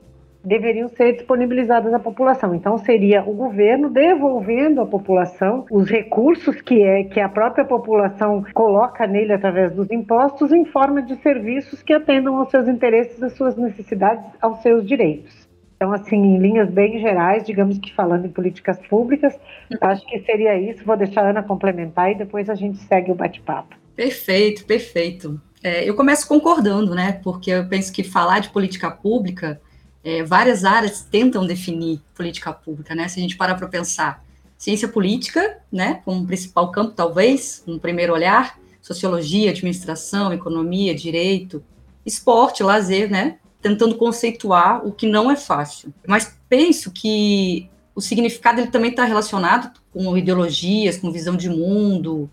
deveriam 0.45 0.89
ser 0.89 1.13
disponibilizadas 1.13 1.93
à 1.93 1.99
população. 1.99 2.55
Então 2.55 2.79
seria 2.79 3.23
o 3.23 3.33
governo 3.33 3.89
devolvendo 3.89 4.81
à 4.81 4.87
população 4.87 5.67
os 5.71 5.89
recursos 5.89 6.61
que 6.61 6.83
é 6.83 7.05
que 7.05 7.21
a 7.21 7.29
própria 7.29 7.65
população 7.65 8.45
coloca 8.53 9.07
nele 9.07 9.33
através 9.33 9.73
dos 9.73 9.91
impostos 9.91 10.53
em 10.53 10.65
forma 10.65 11.03
de 11.03 11.17
serviços 11.17 11.83
que 11.83 11.93
atendam 11.93 12.37
aos 12.37 12.51
seus 12.51 12.69
interesses, 12.69 13.23
às 13.23 13.33
suas 13.35 13.57
necessidades, 13.57 14.25
aos 14.41 14.61
seus 14.63 14.87
direitos. 14.87 15.49
Então, 15.83 15.93
assim, 15.93 16.17
em 16.17 16.39
linhas 16.39 16.71
bem 16.71 17.01
gerais, 17.01 17.45
digamos 17.45 17.77
que 17.77 17.93
falando 17.93 18.27
em 18.27 18.31
políticas 18.31 18.79
públicas, 18.87 19.37
acho 19.81 20.07
que 20.07 20.21
seria 20.21 20.57
isso. 20.57 20.85
Vou 20.85 20.97
deixar 20.97 21.25
a 21.25 21.31
Ana 21.31 21.43
complementar 21.43 22.13
e 22.13 22.15
depois 22.15 22.49
a 22.49 22.55
gente 22.55 22.79
segue 22.79 23.11
o 23.11 23.17
bate-papo. 23.17 23.75
Perfeito, 23.97 24.65
perfeito. 24.65 25.41
É, 25.61 25.89
eu 25.89 25.97
começo 25.97 26.29
concordando, 26.29 26.95
né? 26.95 27.21
Porque 27.25 27.51
eu 27.51 27.67
penso 27.67 27.93
que 27.93 28.05
falar 28.05 28.39
de 28.39 28.51
política 28.51 28.93
pública, 28.93 29.61
é, 30.05 30.23
várias 30.23 30.65
áreas 30.65 31.03
tentam 31.03 31.47
definir 31.47 32.01
política 32.15 32.53
pública, 32.53 32.95
né? 32.95 33.09
Se 33.09 33.19
a 33.19 33.23
gente 33.23 33.37
parar 33.37 33.55
para 33.55 33.69
pensar, 33.69 34.25
ciência 34.59 34.89
política, 34.89 35.59
né? 35.71 36.01
Como 36.05 36.27
principal 36.27 36.71
campo, 36.71 36.93
talvez, 36.93 37.63
um 37.67 37.79
primeiro 37.79 38.13
olhar, 38.13 38.59
sociologia, 38.81 39.51
administração, 39.51 40.33
economia, 40.33 40.95
direito, 40.95 41.63
esporte, 42.05 42.63
lazer, 42.63 43.11
né? 43.11 43.39
Tentando 43.61 43.97
conceituar 43.97 44.85
o 44.87 44.93
que 44.93 45.07
não 45.07 45.31
é 45.31 45.37
fácil. 45.37 45.95
Mas 46.07 46.37
penso 46.49 46.91
que 46.91 47.71
o 47.95 48.01
significado 48.01 48.61
ele 48.61 48.71
também 48.71 48.91
está 48.91 49.05
relacionado 49.05 49.73
com 49.93 50.17
ideologias, 50.17 50.97
com 50.97 51.13
visão 51.13 51.37
de 51.37 51.49
mundo, 51.49 52.31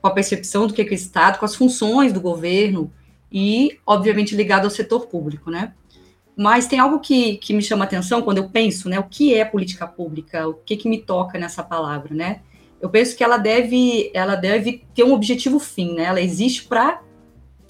com 0.00 0.08
a 0.08 0.12
percepção 0.12 0.66
do 0.66 0.72
que 0.72 0.80
é, 0.80 0.84
que 0.84 0.94
é 0.94 0.96
Estado, 0.96 1.38
com 1.38 1.44
as 1.44 1.54
funções 1.54 2.12
do 2.12 2.20
governo 2.20 2.90
e, 3.30 3.78
obviamente, 3.86 4.34
ligado 4.34 4.64
ao 4.64 4.70
setor 4.70 5.06
público, 5.06 5.50
né? 5.50 5.74
Mas 6.40 6.66
tem 6.66 6.78
algo 6.78 7.00
que, 7.00 7.36
que 7.36 7.52
me 7.52 7.60
chama 7.60 7.84
atenção 7.84 8.22
quando 8.22 8.38
eu 8.38 8.48
penso, 8.48 8.88
né? 8.88 8.98
O 8.98 9.02
que 9.02 9.34
é 9.34 9.44
política 9.44 9.86
pública? 9.86 10.48
O 10.48 10.54
que, 10.54 10.74
que 10.74 10.88
me 10.88 10.96
toca 11.02 11.38
nessa 11.38 11.62
palavra, 11.62 12.14
né? 12.14 12.40
Eu 12.80 12.88
penso 12.88 13.14
que 13.14 13.22
ela 13.22 13.36
deve, 13.36 14.10
ela 14.14 14.36
deve 14.36 14.82
ter 14.94 15.04
um 15.04 15.12
objetivo 15.12 15.58
fim, 15.58 15.92
né? 15.92 16.04
Ela 16.04 16.22
existe 16.22 16.64
para 16.64 17.02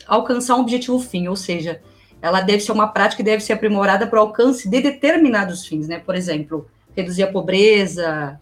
alcançar 0.06 0.54
um 0.54 0.60
objetivo 0.60 1.00
fim, 1.00 1.26
ou 1.26 1.34
seja, 1.34 1.82
ela 2.22 2.40
deve 2.42 2.60
ser 2.60 2.70
uma 2.70 2.86
prática 2.86 3.16
que 3.16 3.28
deve 3.28 3.42
ser 3.42 3.54
aprimorada 3.54 4.06
para 4.06 4.20
o 4.20 4.22
alcance 4.22 4.68
de 4.68 4.80
determinados 4.80 5.66
fins, 5.66 5.88
né? 5.88 5.98
Por 5.98 6.14
exemplo, 6.14 6.68
reduzir 6.96 7.24
a 7.24 7.32
pobreza, 7.32 8.38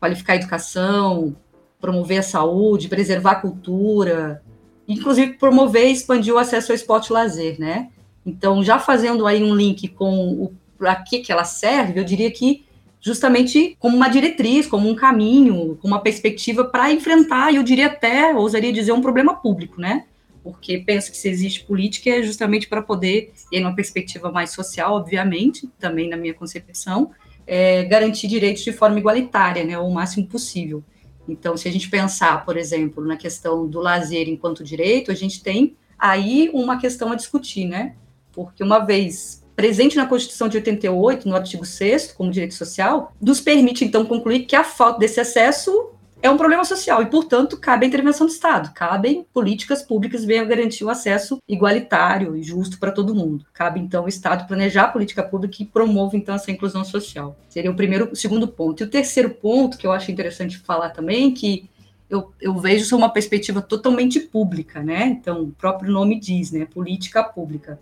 qualificar 0.00 0.32
a 0.32 0.36
educação, 0.36 1.36
promover 1.80 2.18
a 2.18 2.24
saúde, 2.24 2.88
preservar 2.88 3.30
a 3.30 3.40
cultura, 3.40 4.42
inclusive 4.88 5.34
promover 5.34 5.86
e 5.86 5.92
expandir 5.92 6.34
o 6.34 6.38
acesso 6.38 6.72
ao 6.72 6.76
esporte 6.76 7.10
e 7.10 7.12
lazer, 7.12 7.56
né? 7.60 7.88
Então, 8.24 8.62
já 8.62 8.78
fazendo 8.78 9.26
aí 9.26 9.42
um 9.42 9.54
link 9.54 9.88
com 9.88 10.32
o 10.32 10.52
para 10.78 10.96
que, 10.96 11.18
que 11.18 11.30
ela 11.30 11.44
serve, 11.44 12.00
eu 12.00 12.04
diria 12.04 12.30
que 12.30 12.64
justamente 13.02 13.76
como 13.78 13.96
uma 13.96 14.08
diretriz, 14.08 14.66
como 14.66 14.88
um 14.88 14.94
caminho, 14.94 15.76
como 15.80 15.94
uma 15.94 16.00
perspectiva 16.00 16.64
para 16.64 16.90
enfrentar, 16.90 17.54
eu 17.54 17.62
diria 17.62 17.86
até, 17.86 18.34
ousaria 18.34 18.72
dizer, 18.72 18.92
um 18.92 19.00
problema 19.00 19.34
público, 19.34 19.80
né? 19.80 20.04
Porque 20.42 20.78
penso 20.78 21.10
que 21.10 21.18
se 21.18 21.28
existe 21.28 21.64
política 21.64 22.10
é 22.10 22.22
justamente 22.22 22.66
para 22.66 22.80
poder, 22.80 23.32
e 23.52 23.58
em 23.58 23.62
uma 23.62 23.74
perspectiva 23.74 24.30
mais 24.32 24.50
social, 24.52 24.94
obviamente, 24.94 25.68
também 25.78 26.08
na 26.08 26.16
minha 26.16 26.32
concepção, 26.32 27.10
é, 27.46 27.84
garantir 27.84 28.26
direitos 28.26 28.62
de 28.62 28.72
forma 28.72 28.98
igualitária, 28.98 29.64
né, 29.64 29.78
o 29.78 29.90
máximo 29.90 30.26
possível. 30.26 30.82
Então, 31.28 31.56
se 31.56 31.68
a 31.68 31.72
gente 31.72 31.90
pensar, 31.90 32.44
por 32.44 32.56
exemplo, 32.56 33.04
na 33.04 33.16
questão 33.16 33.66
do 33.66 33.80
lazer 33.80 34.28
enquanto 34.28 34.64
direito, 34.64 35.10
a 35.10 35.14
gente 35.14 35.42
tem 35.42 35.76
aí 35.98 36.50
uma 36.54 36.78
questão 36.78 37.12
a 37.12 37.14
discutir, 37.14 37.66
né? 37.66 37.94
Porque 38.32 38.62
uma 38.62 38.78
vez 38.78 39.44
presente 39.54 39.96
na 39.96 40.06
Constituição 40.06 40.48
de 40.48 40.56
88, 40.56 41.28
no 41.28 41.36
artigo 41.36 41.66
6 41.66 42.12
como 42.12 42.30
direito 42.30 42.54
social, 42.54 43.12
nos 43.20 43.40
permite 43.40 43.84
então 43.84 44.06
concluir 44.06 44.46
que 44.46 44.56
a 44.56 44.64
falta 44.64 44.98
desse 44.98 45.20
acesso 45.20 45.90
é 46.22 46.30
um 46.30 46.36
problema 46.36 46.64
social 46.64 47.02
e, 47.02 47.06
portanto, 47.06 47.56
cabe 47.56 47.84
a 47.84 47.88
intervenção 47.88 48.26
do 48.26 48.32
Estado, 48.32 48.72
cabem 48.74 49.26
políticas 49.32 49.82
públicas 49.82 50.20
que 50.20 50.26
venham 50.26 50.46
garantir 50.46 50.84
o 50.84 50.90
acesso 50.90 51.38
igualitário 51.48 52.36
e 52.36 52.42
justo 52.42 52.78
para 52.78 52.92
todo 52.92 53.14
mundo. 53.14 53.44
Cabe, 53.52 53.80
então, 53.80 54.04
o 54.04 54.08
Estado 54.08 54.46
planejar 54.46 54.84
a 54.84 54.88
política 54.88 55.22
pública 55.22 55.56
que 55.56 55.64
promova, 55.64 56.16
então, 56.16 56.34
essa 56.34 56.50
inclusão 56.50 56.84
social. 56.84 57.36
Seria 57.48 57.70
o 57.70 57.76
primeiro, 57.76 58.10
o 58.12 58.16
segundo 58.16 58.46
ponto. 58.46 58.82
E 58.82 58.86
o 58.86 58.90
terceiro 58.90 59.30
ponto, 59.30 59.78
que 59.78 59.86
eu 59.86 59.92
acho 59.92 60.10
interessante 60.10 60.58
falar 60.58 60.90
também, 60.90 61.32
que 61.32 61.68
eu, 62.08 62.32
eu 62.40 62.58
vejo 62.58 62.84
isso 62.84 62.96
uma 62.96 63.08
perspectiva 63.08 63.62
totalmente 63.62 64.20
pública, 64.20 64.82
né? 64.82 65.06
Então, 65.06 65.42
o 65.42 65.52
próprio 65.52 65.92
nome 65.92 66.18
diz, 66.18 66.50
né? 66.50 66.66
Política 66.66 67.22
pública. 67.22 67.78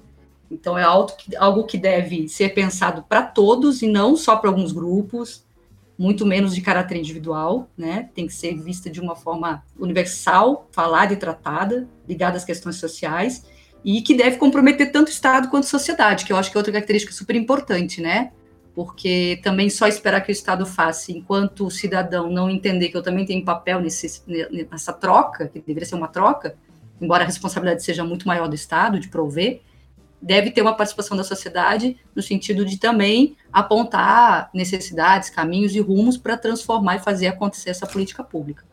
Então, 0.51 0.79
é 0.79 0.83
algo 0.83 1.65
que, 1.65 1.77
deve 1.77 2.29
ser 2.29 2.51
pensado 2.55 3.05
para 3.09 3.23
todos 3.23 3.83
e 3.83 3.87
não 3.87 4.17
só 4.17 4.37
para 4.37 4.49
alguns 4.49 4.73
grupos, 4.73 5.47
muito 5.99 6.25
menos 6.25 6.55
de 6.55 6.61
caráter 6.63 6.97
individual, 6.97 7.69
né? 7.77 8.09
Tem 8.15 8.27
que 8.27 8.33
ser 8.33 8.57
vista 8.57 8.89
de 8.89 9.01
uma 9.01 9.17
forma 9.17 9.63
universal, 9.79 10.69
falada 10.71 11.13
e 11.13 11.17
tratada, 11.17 11.89
ligada 12.09 12.37
às 12.37 12.45
questões 12.45 12.77
sociais, 12.77 13.45
e 13.85 14.01
que 14.01 14.15
deve 14.15 14.37
comprometer 14.37 14.91
tanto 14.91 15.09
o 15.09 15.11
Estado 15.11 15.49
quanto 15.49 15.65
a 15.65 15.69
sociedade, 15.69 16.25
que 16.25 16.33
eu 16.33 16.37
acho 16.37 16.51
que 16.51 16.57
é 16.57 16.61
outra 16.61 16.73
característica 16.73 17.13
super 17.13 17.37
importante, 17.37 18.01
né? 18.01 18.31
Porque 18.75 19.41
também 19.43 19.69
só 19.69 19.89
esperar 19.89 20.21
que 20.21 20.31
o 20.31 20.33
Estado 20.33 20.65
faça, 20.65 21.11
enquanto 21.11 21.67
o 21.67 21.71
cidadão 21.71 22.31
não 22.31 22.49
entender 22.49 22.91
que 22.91 22.97
eu 22.97 23.03
também 23.03 23.27
tenho 23.27 23.45
papel 23.45 23.81
nesse, 23.81 24.23
nessa 24.71 24.93
troca, 24.93 25.49
que 25.49 25.59
deveria 25.61 25.87
ser 25.87 25.97
uma 25.97 26.09
troca, 26.09 26.57
embora 27.01 27.25
a 27.25 27.27
responsabilidade 27.27 27.83
seja 27.83 28.05
muito 28.05 28.27
maior 28.27 28.49
do 28.49 28.55
Estado 28.55 29.01
de 29.01 29.09
prover, 29.09 29.63
deve 30.21 30.51
ter 30.51 30.63
uma 30.63 30.75
participação 30.75 31.17
da 31.17 31.25
sociedade 31.25 31.97
no 32.15 32.23
sentido 32.23 32.65
de 32.65 32.79
também 32.79 33.37
apontar 33.53 34.51
necessidades, 34.53 35.31
caminhos 35.31 35.75
e 35.75 35.81
rumos 35.81 36.17
para 36.17 36.37
transformar 36.37 36.97
e 36.97 36.99
fazer 37.01 37.29
acontecer 37.29 37.71
essa 37.71 37.87
política 37.87 38.25
pública. 38.25 38.65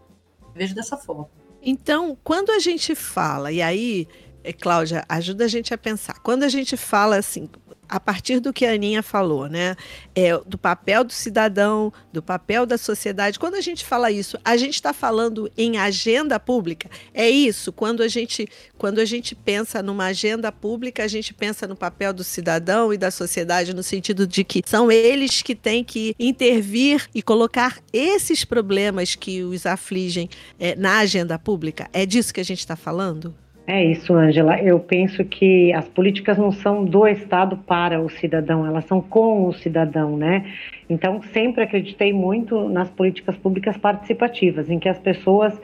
vejo 0.54 0.74
dessa 0.74 0.98
forma. 0.98 1.30
Então, 1.62 2.18
quando 2.24 2.52
a 2.52 2.60
gente 2.60 2.96
fala, 2.96 3.52
e 3.52 3.62
aí, 3.62 4.08
eh, 4.44 4.54
Cláudia, 4.54 5.04
ajuda 5.10 5.46
a 5.46 5.48
gente 5.48 5.74
a 5.74 5.78
pensar, 5.78 6.20
quando 6.22 6.44
a 6.44 6.48
gente 6.48 6.78
fala 6.78 7.18
assim, 7.18 7.50
a 7.88 8.00
partir 8.00 8.40
do 8.40 8.54
que 8.54 8.66
a 8.66 8.74
Aninha 8.74 9.04
falou, 9.04 9.48
né? 9.48 9.76
É, 10.14 10.38
do 10.46 10.58
papel 10.58 11.04
do 11.04 11.14
cidadão, 11.14 11.92
do 12.12 12.22
papel 12.22 12.66
da 12.66 12.78
sociedade. 12.78 13.40
Quando 13.40 13.56
a 13.56 13.62
gente 13.62 13.86
fala 13.86 14.12
isso, 14.12 14.38
a 14.44 14.58
gente 14.58 14.76
está 14.76 14.94
falando 14.94 15.52
em 15.58 15.78
agenda 15.78 16.40
pública. 16.40 16.90
É 17.14 17.30
isso. 17.30 17.72
Quando 17.72 18.02
a 18.02 18.08
gente, 18.08 18.48
quando 18.78 19.00
a 19.00 19.06
gente 19.06 19.36
pensa 19.36 19.82
numa 19.82 20.06
agenda 20.06 20.52
pública, 20.52 21.04
a 21.04 21.08
gente 21.08 21.34
pensa 21.34 21.68
no 21.68 21.76
papel 21.76 22.14
do 22.14 22.24
cidadão 22.24 22.94
e 22.94 22.98
da 22.98 23.12
sociedade 23.12 23.74
no 23.74 23.84
sentido 23.84 24.28
de 24.28 24.44
que 24.44 24.62
são 24.66 24.92
eles 24.92 25.42
que 25.42 25.56
têm 25.56 25.84
que 25.84 26.16
intervir 26.20 27.08
e 27.14 27.22
colocar 27.22 27.80
esses 27.92 28.44
problemas 28.44 29.16
que 29.16 29.44
os 29.44 29.66
afligem 29.66 30.30
é, 30.60 30.76
na 30.76 31.00
agenda 31.00 31.38
pública. 31.38 31.90
É 31.94 32.06
disso 32.06 32.34
que 32.34 32.40
a 32.40 32.46
gente 32.46 32.60
está 32.60 32.76
falando? 32.76 33.36
É 33.68 33.84
isso, 33.84 34.14
Ângela. 34.14 34.62
Eu 34.62 34.80
penso 34.80 35.26
que 35.26 35.74
as 35.74 35.88
políticas 35.88 36.38
não 36.38 36.52
são 36.52 36.86
do 36.86 37.08
Estado 37.08 37.58
para 37.58 38.00
o 38.00 38.08
cidadão, 38.10 38.66
elas 38.66 38.86
são 38.86 39.02
com 39.02 39.48
o 39.48 39.54
cidadão, 39.54 40.16
né? 40.16 40.46
Então, 40.88 41.20
sempre 41.34 41.64
acreditei 41.64 42.14
muito 42.14 42.70
nas 42.70 42.92
políticas 42.92 43.36
públicas 43.38 43.76
participativas, 43.76 44.70
em 44.70 44.78
que 44.78 44.88
as 44.88 45.00
pessoas 45.00 45.60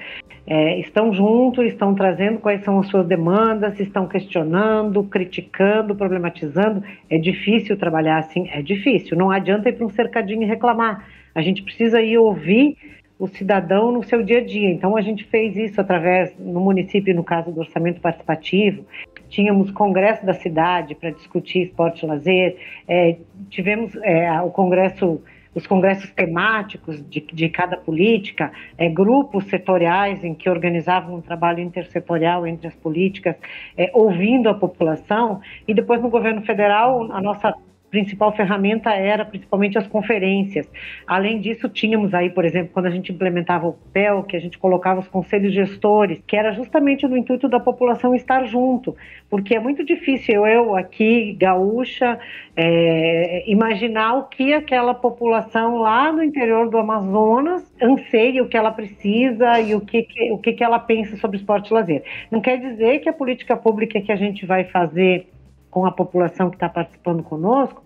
é, 0.47 0.79
estão 0.79 1.13
junto, 1.13 1.61
estão 1.61 1.93
trazendo 1.93 2.39
quais 2.39 2.63
são 2.63 2.79
as 2.79 2.87
suas 2.87 3.05
demandas, 3.05 3.79
estão 3.79 4.07
questionando, 4.07 5.03
criticando, 5.03 5.95
problematizando. 5.95 6.83
É 7.07 7.19
difícil 7.19 7.77
trabalhar 7.77 8.17
assim, 8.17 8.49
é 8.51 8.63
difícil. 8.63 9.15
Não 9.15 9.29
adianta 9.29 9.69
ir 9.69 9.73
para 9.73 9.85
um 9.85 9.89
cercadinho 9.89 10.41
e 10.41 10.47
reclamar. 10.47 11.05
A 11.35 11.41
gente 11.43 11.61
precisa 11.61 12.01
ir 12.01 12.17
ouvir 12.17 12.75
o 13.21 13.27
cidadão 13.27 13.91
no 13.91 14.03
seu 14.03 14.23
dia 14.23 14.39
a 14.39 14.43
dia. 14.43 14.71
Então 14.71 14.97
a 14.97 15.01
gente 15.01 15.23
fez 15.25 15.55
isso 15.55 15.79
através 15.79 16.35
no 16.39 16.59
município, 16.59 17.13
no 17.13 17.23
caso 17.23 17.51
do 17.51 17.59
orçamento 17.59 18.01
participativo. 18.01 18.83
Tínhamos 19.29 19.69
congresso 19.69 20.25
da 20.25 20.33
cidade 20.33 20.95
para 20.95 21.11
discutir 21.11 21.67
esporte 21.67 22.03
e 22.03 22.07
lazer. 22.07 22.57
É, 22.87 23.17
tivemos 23.51 23.95
é, 24.01 24.41
o 24.41 24.49
congresso 24.49 25.21
os 25.53 25.67
congressos 25.67 26.09
temáticos 26.11 27.03
de, 27.09 27.19
de 27.19 27.49
cada 27.49 27.75
política, 27.75 28.53
é, 28.77 28.87
grupos 28.87 29.43
setoriais 29.49 30.23
em 30.23 30.33
que 30.33 30.49
organizavam 30.49 31.15
um 31.15 31.21
trabalho 31.21 31.59
intersetorial 31.59 32.47
entre 32.47 32.69
as 32.69 32.75
políticas, 32.75 33.35
é, 33.77 33.91
ouvindo 33.93 34.47
a 34.47 34.53
população, 34.53 35.41
e 35.67 35.73
depois 35.73 36.01
no 36.01 36.09
governo 36.09 36.41
federal, 36.43 37.11
a 37.11 37.21
nossa 37.21 37.53
principal 37.91 38.33
ferramenta 38.33 38.89
era 38.91 39.25
principalmente 39.25 39.77
as 39.77 39.85
conferências. 39.85 40.67
Além 41.05 41.41
disso, 41.41 41.67
tínhamos 41.67 42.13
aí, 42.13 42.29
por 42.29 42.45
exemplo, 42.45 42.71
quando 42.73 42.85
a 42.85 42.89
gente 42.89 43.11
implementava 43.11 43.67
o 43.67 43.73
PEL, 43.93 44.23
que 44.23 44.37
a 44.37 44.39
gente 44.39 44.57
colocava 44.57 45.01
os 45.01 45.07
conselhos 45.09 45.53
gestores, 45.53 46.23
que 46.25 46.37
era 46.37 46.53
justamente 46.53 47.05
no 47.05 47.17
intuito 47.17 47.49
da 47.49 47.59
população 47.59 48.15
estar 48.15 48.45
junto, 48.45 48.95
porque 49.29 49.53
é 49.55 49.59
muito 49.59 49.83
difícil 49.83 50.47
eu 50.47 50.75
aqui, 50.75 51.33
gaúcha, 51.33 52.17
é, 52.55 53.43
imaginar 53.51 54.15
o 54.15 54.23
que 54.23 54.53
aquela 54.53 54.93
população 54.93 55.77
lá 55.77 56.11
no 56.13 56.23
interior 56.23 56.69
do 56.69 56.77
Amazonas 56.77 57.69
anseia, 57.81 58.41
o 58.41 58.47
que 58.47 58.55
ela 58.55 58.71
precisa 58.71 59.59
e 59.59 59.75
o 59.75 59.81
que, 59.81 60.07
o 60.31 60.37
que 60.37 60.63
ela 60.63 60.79
pensa 60.79 61.17
sobre 61.17 61.37
esporte 61.37 61.69
e 61.69 61.73
lazer. 61.73 62.03
Não 62.31 62.39
quer 62.39 62.57
dizer 62.57 62.99
que 62.99 63.09
a 63.09 63.13
política 63.13 63.57
pública 63.57 63.99
que 63.99 64.11
a 64.11 64.15
gente 64.15 64.45
vai 64.45 64.63
fazer 64.63 65.27
com 65.71 65.85
a 65.85 65.91
população 65.91 66.49
que 66.49 66.57
está 66.57 66.69
participando 66.69 67.23
conosco 67.23 67.81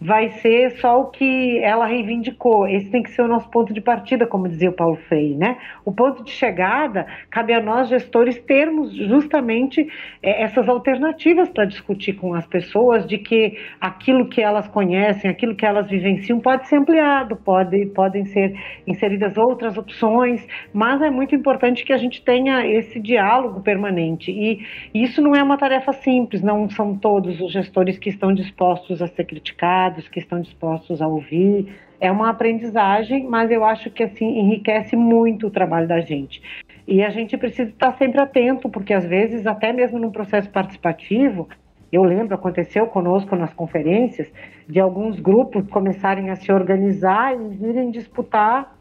vai 0.00 0.28
ser 0.28 0.72
só 0.72 1.00
o 1.00 1.06
que 1.06 1.58
ela 1.62 1.86
reivindicou. 1.86 2.68
Esse 2.68 2.90
tem 2.90 3.02
que 3.02 3.10
ser 3.10 3.22
o 3.22 3.28
nosso 3.28 3.48
ponto 3.50 3.72
de 3.72 3.80
partida, 3.80 4.26
como 4.26 4.48
dizia 4.48 4.68
o 4.68 4.72
Paulo 4.72 4.96
Freire, 5.08 5.34
né? 5.34 5.56
O 5.84 5.92
ponto 5.92 6.22
de 6.22 6.30
chegada 6.30 7.06
cabe 7.30 7.54
a 7.54 7.60
nós 7.60 7.88
gestores 7.88 8.38
termos 8.38 8.94
justamente 8.94 9.88
é, 10.22 10.42
essas 10.42 10.68
alternativas 10.68 11.48
para 11.48 11.64
discutir 11.64 12.14
com 12.14 12.34
as 12.34 12.46
pessoas 12.46 13.06
de 13.06 13.18
que 13.18 13.58
aquilo 13.80 14.28
que 14.28 14.42
elas 14.42 14.68
conhecem, 14.68 15.30
aquilo 15.30 15.54
que 15.54 15.64
elas 15.64 15.88
vivenciam 15.88 16.40
pode 16.40 16.68
ser 16.68 16.76
ampliado, 16.76 17.36
pode, 17.36 17.86
podem 17.86 18.24
ser 18.26 18.54
inseridas 18.86 19.36
outras 19.38 19.78
opções, 19.78 20.46
mas 20.72 21.00
é 21.00 21.10
muito 21.10 21.34
importante 21.34 21.84
que 21.84 21.92
a 21.92 21.98
gente 21.98 22.22
tenha 22.22 22.66
esse 22.66 23.00
diálogo 23.00 23.60
permanente 23.62 24.30
e 24.30 24.60
isso 24.94 25.22
não 25.22 25.34
é 25.34 25.42
uma 25.42 25.56
tarefa 25.56 25.92
simples, 25.92 26.42
não 26.42 26.68
são 26.68 26.96
todos 26.96 27.40
os 27.40 27.52
gestores 27.52 27.98
que 27.98 28.10
estão 28.10 28.32
dispostos 28.32 29.00
a 29.00 29.06
ser 29.06 29.24
criticados 29.24 29.85
que 30.08 30.18
estão 30.18 30.40
dispostos 30.40 31.00
a 31.00 31.06
ouvir. 31.06 31.74
É 32.00 32.10
uma 32.10 32.30
aprendizagem, 32.30 33.26
mas 33.26 33.50
eu 33.50 33.64
acho 33.64 33.90
que 33.90 34.02
assim 34.02 34.38
enriquece 34.38 34.96
muito 34.96 35.46
o 35.46 35.50
trabalho 35.50 35.88
da 35.88 36.00
gente. 36.00 36.42
E 36.86 37.02
a 37.02 37.10
gente 37.10 37.36
precisa 37.36 37.70
estar 37.70 37.92
sempre 37.96 38.20
atento, 38.20 38.68
porque 38.68 38.92
às 38.92 39.04
vezes, 39.04 39.46
até 39.46 39.72
mesmo 39.72 39.98
num 39.98 40.10
processo 40.10 40.48
participativo, 40.50 41.48
eu 41.90 42.04
lembro, 42.04 42.34
aconteceu 42.34 42.86
conosco 42.86 43.34
nas 43.34 43.52
conferências, 43.52 44.30
de 44.68 44.78
alguns 44.80 45.18
grupos 45.18 45.66
começarem 45.68 46.30
a 46.30 46.36
se 46.36 46.52
organizar 46.52 47.34
e 47.34 47.48
virem 47.56 47.90
disputar. 47.90 48.76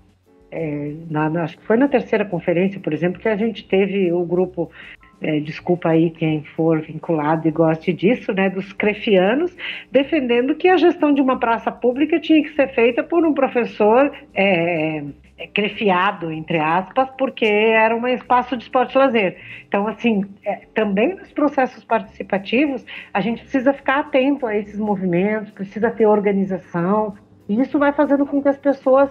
É, 0.52 0.94
na, 1.10 1.44
acho 1.44 1.58
que 1.58 1.66
foi 1.66 1.78
na 1.78 1.88
terceira 1.88 2.26
conferência, 2.26 2.80
por 2.80 2.94
exemplo, 2.94 3.20
que 3.20 3.28
a 3.28 3.36
gente 3.36 3.68
teve 3.68 4.12
o 4.12 4.24
grupo 4.24 4.72
é, 5.22 5.40
desculpa 5.40 5.90
aí 5.90 6.10
quem 6.10 6.44
for 6.44 6.82
vinculado 6.82 7.48
e 7.48 7.52
goste 7.52 7.94
disso, 7.94 8.34
né, 8.34 8.50
dos 8.50 8.74
crefianos, 8.74 9.56
defendendo 9.92 10.56
que 10.56 10.68
a 10.68 10.78
gestão 10.78 11.14
de 11.14 11.22
uma 11.22 11.40
praça 11.40 11.72
pública 11.72 12.20
tinha 12.20 12.42
que 12.44 12.54
ser 12.54 12.68
feita 12.74 13.04
por 13.04 13.26
um 13.26 13.34
professor 13.34 14.12
é, 14.34 15.04
é, 15.38 15.48
crefiado, 15.48 16.32
entre 16.32 16.60
aspas, 16.60 17.10
porque 17.18 17.46
era 17.46 17.96
um 17.96 18.08
espaço 18.08 18.56
de 18.56 18.64
esporte 18.64 18.96
e 18.96 18.98
lazer. 18.98 19.38
Então, 19.68 19.88
assim, 19.88 20.26
é, 20.46 20.62
também 20.74 21.16
nos 21.16 21.32
processos 21.32 21.84
participativos, 21.84 22.86
a 23.14 23.22
gente 23.22 23.42
precisa 23.42 23.74
ficar 23.74 24.00
atento 24.00 24.46
a 24.46 24.56
esses 24.56 24.78
movimentos, 24.78 25.52
precisa 25.52 25.92
ter 25.92 26.06
organização, 26.06 27.16
e 27.48 27.60
isso 27.62 27.78
vai 27.78 27.94
fazendo 27.94 28.26
com 28.26 28.42
que 28.42 28.50
as 28.50 28.58
pessoas 28.58 29.10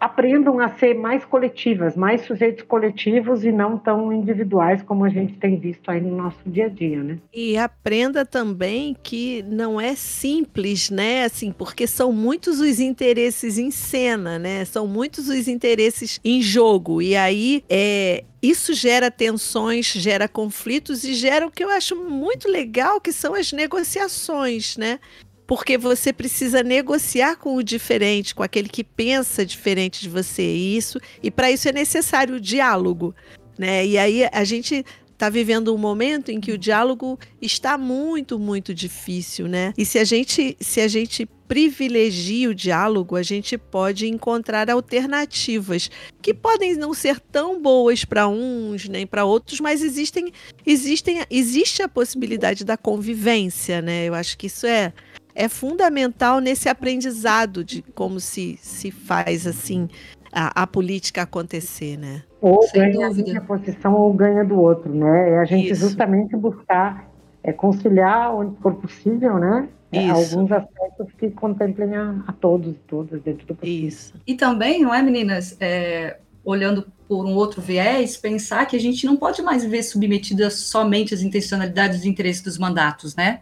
aprendam 0.00 0.58
a 0.58 0.70
ser 0.70 0.94
mais 0.94 1.24
coletivas, 1.24 1.94
mais 1.94 2.22
sujeitos 2.22 2.64
coletivos 2.64 3.44
e 3.44 3.52
não 3.52 3.76
tão 3.76 4.10
individuais 4.10 4.82
como 4.82 5.04
a 5.04 5.10
gente 5.10 5.34
tem 5.34 5.58
visto 5.58 5.90
aí 5.90 6.00
no 6.00 6.16
nosso 6.16 6.38
dia 6.46 6.66
a 6.66 6.68
dia, 6.68 7.02
né? 7.02 7.18
E 7.34 7.58
aprenda 7.58 8.24
também 8.24 8.96
que 9.02 9.42
não 9.42 9.78
é 9.78 9.94
simples, 9.94 10.88
né? 10.88 11.24
Assim, 11.24 11.52
porque 11.52 11.86
são 11.86 12.12
muitos 12.12 12.60
os 12.60 12.80
interesses 12.80 13.58
em 13.58 13.70
cena, 13.70 14.38
né? 14.38 14.64
São 14.64 14.86
muitos 14.86 15.28
os 15.28 15.46
interesses 15.46 16.18
em 16.24 16.40
jogo 16.40 17.02
e 17.02 17.14
aí 17.14 17.62
é 17.68 18.24
isso 18.42 18.72
gera 18.72 19.10
tensões, 19.10 19.86
gera 19.86 20.26
conflitos 20.26 21.04
e 21.04 21.12
gera 21.12 21.46
o 21.46 21.50
que 21.50 21.62
eu 21.62 21.68
acho 21.68 21.94
muito 21.94 22.48
legal, 22.48 22.98
que 22.98 23.12
são 23.12 23.34
as 23.34 23.52
negociações, 23.52 24.78
né? 24.78 24.98
Porque 25.50 25.76
você 25.76 26.12
precisa 26.12 26.62
negociar 26.62 27.34
com 27.34 27.56
o 27.56 27.62
diferente, 27.64 28.36
com 28.36 28.42
aquele 28.44 28.68
que 28.68 28.84
pensa 28.84 29.44
diferente 29.44 30.00
de 30.00 30.08
você. 30.08 30.44
Isso, 30.44 31.00
e 31.20 31.28
para 31.28 31.50
isso 31.50 31.68
é 31.68 31.72
necessário 31.72 32.36
o 32.36 32.40
diálogo, 32.40 33.12
né? 33.58 33.84
E 33.84 33.98
aí 33.98 34.28
a 34.30 34.44
gente 34.44 34.84
está 35.12 35.28
vivendo 35.28 35.74
um 35.74 35.76
momento 35.76 36.30
em 36.30 36.38
que 36.38 36.52
o 36.52 36.56
diálogo 36.56 37.18
está 37.42 37.76
muito, 37.76 38.38
muito 38.38 38.72
difícil, 38.72 39.48
né? 39.48 39.74
E 39.76 39.84
se 39.84 39.98
a 39.98 40.04
gente, 40.04 40.56
se 40.60 40.80
a 40.80 40.86
gente 40.86 41.26
privilegia 41.48 42.48
o 42.48 42.54
diálogo, 42.54 43.16
a 43.16 43.22
gente 43.24 43.58
pode 43.58 44.06
encontrar 44.06 44.70
alternativas 44.70 45.90
que 46.22 46.32
podem 46.32 46.76
não 46.76 46.94
ser 46.94 47.18
tão 47.18 47.60
boas 47.60 48.04
para 48.04 48.28
uns 48.28 48.88
nem 48.88 49.04
para 49.04 49.24
outros, 49.24 49.58
mas 49.58 49.82
existem, 49.82 50.32
existem, 50.64 51.26
existe 51.28 51.82
a 51.82 51.88
possibilidade 51.88 52.64
da 52.64 52.76
convivência, 52.76 53.82
né? 53.82 54.04
Eu 54.04 54.14
acho 54.14 54.38
que 54.38 54.46
isso 54.46 54.64
é 54.64 54.92
é 55.34 55.48
fundamental 55.48 56.40
nesse 56.40 56.68
aprendizado 56.68 57.64
de 57.64 57.82
como 57.94 58.20
se, 58.20 58.58
se 58.62 58.90
faz 58.90 59.46
assim 59.46 59.88
a, 60.32 60.62
a 60.62 60.66
política 60.66 61.22
acontecer, 61.22 61.96
né? 61.96 62.22
Ou 62.40 62.62
Sem 62.62 62.92
ganha 62.92 63.08
dúvida. 63.08 63.38
a 63.38 63.40
posição 63.40 63.94
ou 63.94 64.12
ganha 64.12 64.44
do 64.44 64.58
outro, 64.58 64.94
né? 64.94 65.30
É 65.30 65.38
a 65.38 65.44
gente 65.44 65.72
Isso. 65.72 65.88
justamente 65.88 66.36
buscar 66.36 67.10
é, 67.42 67.52
conciliar 67.52 68.34
onde 68.34 68.56
for 68.60 68.74
possível, 68.74 69.38
né? 69.38 69.68
É, 69.92 70.08
alguns 70.08 70.52
aspectos 70.52 71.08
que 71.18 71.30
contemplem 71.30 71.96
a, 71.96 72.22
a, 72.28 72.32
todos 72.32 72.74
e 72.74 72.78
todas 72.86 73.20
dentro 73.22 73.44
do 73.44 73.56
possível. 73.56 73.88
Isso. 73.88 74.14
E 74.24 74.34
também, 74.34 74.82
não 74.82 74.94
é, 74.94 75.02
meninas, 75.02 75.56
é, 75.60 76.18
olhando 76.44 76.86
por 77.08 77.26
um 77.26 77.34
outro 77.34 77.60
viés, 77.60 78.16
pensar 78.16 78.66
que 78.66 78.76
a 78.76 78.80
gente 78.80 79.04
não 79.04 79.16
pode 79.16 79.42
mais 79.42 79.64
viver 79.64 79.82
submetida 79.82 80.48
somente 80.48 81.12
às 81.12 81.22
intencionalidades 81.22 82.04
e 82.04 82.08
interesses 82.08 82.40
dos 82.40 82.56
mandatos, 82.56 83.16
né? 83.16 83.40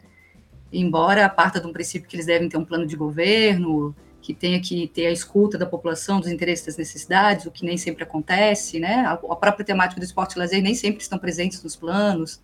Embora 0.72 1.28
parta 1.28 1.60
de 1.60 1.66
um 1.66 1.72
princípio 1.72 2.08
que 2.08 2.16
eles 2.16 2.26
devem 2.26 2.48
ter 2.48 2.56
um 2.56 2.64
plano 2.64 2.86
de 2.86 2.96
governo, 2.96 3.94
que 4.20 4.34
tenha 4.34 4.60
que 4.60 4.88
ter 4.88 5.06
a 5.06 5.10
escuta 5.10 5.56
da 5.56 5.64
população, 5.64 6.20
dos 6.20 6.28
interesses, 6.28 6.66
das 6.66 6.76
necessidades, 6.76 7.46
o 7.46 7.50
que 7.50 7.64
nem 7.64 7.76
sempre 7.76 8.02
acontece, 8.02 8.78
né? 8.78 9.04
A, 9.06 9.16
própria 9.16 9.64
temática 9.64 10.00
do 10.00 10.04
esporte 10.04 10.34
e 10.34 10.38
lazer 10.38 10.62
nem 10.62 10.74
sempre 10.74 11.00
estão 11.00 11.18
presentes 11.18 11.62
nos 11.62 11.74
planos. 11.74 12.40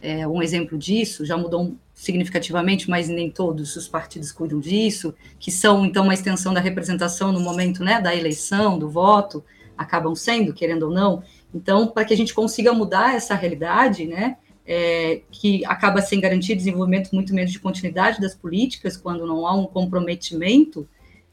É, 0.00 0.26
um 0.26 0.40
exemplo 0.40 0.78
disso 0.78 1.26
já 1.26 1.36
mudou 1.36 1.76
significativamente, 1.92 2.88
mas 2.88 3.08
nem 3.08 3.30
todos 3.30 3.74
os 3.76 3.88
partidos 3.88 4.30
cuidam 4.32 4.60
disso, 4.60 5.12
que 5.38 5.50
são 5.50 5.84
então 5.84 6.04
uma 6.04 6.14
extensão 6.14 6.54
da 6.54 6.60
representação 6.60 7.32
no 7.32 7.40
momento, 7.40 7.82
né, 7.84 8.00
da 8.00 8.14
eleição, 8.14 8.78
do 8.78 8.88
voto, 8.88 9.44
acabam 9.76 10.14
sendo, 10.14 10.54
querendo 10.54 10.84
ou 10.84 10.90
não. 10.90 11.22
Então, 11.52 11.88
para 11.88 12.04
que 12.04 12.14
a 12.14 12.16
gente 12.16 12.32
consiga 12.32 12.72
mudar 12.72 13.14
essa 13.14 13.34
realidade, 13.34 14.06
né, 14.06 14.36
é, 14.70 15.22
que 15.30 15.64
acaba 15.64 16.02
sem 16.02 16.20
garantir 16.20 16.54
desenvolvimento 16.54 17.10
muito 17.14 17.34
menos 17.34 17.50
de 17.50 17.58
continuidade 17.58 18.20
das 18.20 18.34
políticas, 18.34 18.98
quando 18.98 19.26
não 19.26 19.46
há 19.46 19.54
um 19.54 19.64
comprometimento, 19.64 20.86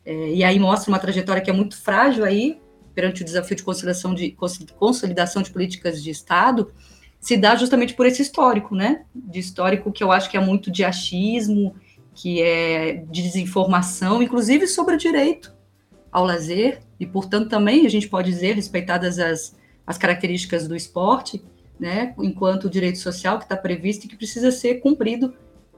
é, 0.06 0.30
e 0.34 0.41
aí 0.41 0.58
mostra 0.58 0.89
uma 0.89 1.00
trajetória 1.00 1.41
que 1.41 1.50
é 1.50 1.54
muito 1.54 1.78
frágil 1.78 2.24
aí, 2.24 2.58
perante 2.93 3.24
o 3.24 3.26
desafio 3.26 3.58
de 3.58 3.63
consolidação 3.63 4.15
de, 4.15 4.38
consolidação 4.80 5.41
de 5.41 5.52
políticas 5.52 6.02
de 6.02 6.10
Estado, 6.10 6.71
se 7.19 7.36
dá 7.36 7.58
justamente 7.58 7.93
por 7.93 8.06
esse 8.06 8.21
histórico, 8.21 8.74
né? 8.74 9.04
De 9.13 9.39
histórico 9.39 9.91
que 9.91 10.02
eu 10.02 10.13
acho 10.13 10.30
que 10.30 10.38
é 10.38 10.39
muito 10.39 10.71
de 10.71 10.86
achismo, 10.86 11.76
que 12.13 12.41
é 12.41 13.04
de 13.10 13.21
desinformação, 13.21 14.24
inclusive 14.24 14.65
sobre 14.65 14.95
o 14.95 14.98
direito 14.98 15.54
ao 16.10 16.24
lazer, 16.24 16.80
e 16.98 17.06
portanto 17.06 17.50
também 17.50 17.86
a 17.86 17.89
gente 17.89 18.08
pode 18.08 18.32
dizer, 18.32 18.56
respeitadas 18.56 19.19
as, 19.19 19.58
as 19.86 19.98
características 19.98 20.65
do 20.65 20.76
esporte, 20.76 21.43
né, 21.80 22.14
enquanto 22.20 22.70
direito 22.70 23.00
social 23.00 23.38
que 23.38 23.46
está 23.46 23.58
previsto 23.58 24.06
e 24.06 24.08
que 24.08 24.16
precisa 24.16 24.52
ser 24.52 24.76
cumprido 24.76 25.34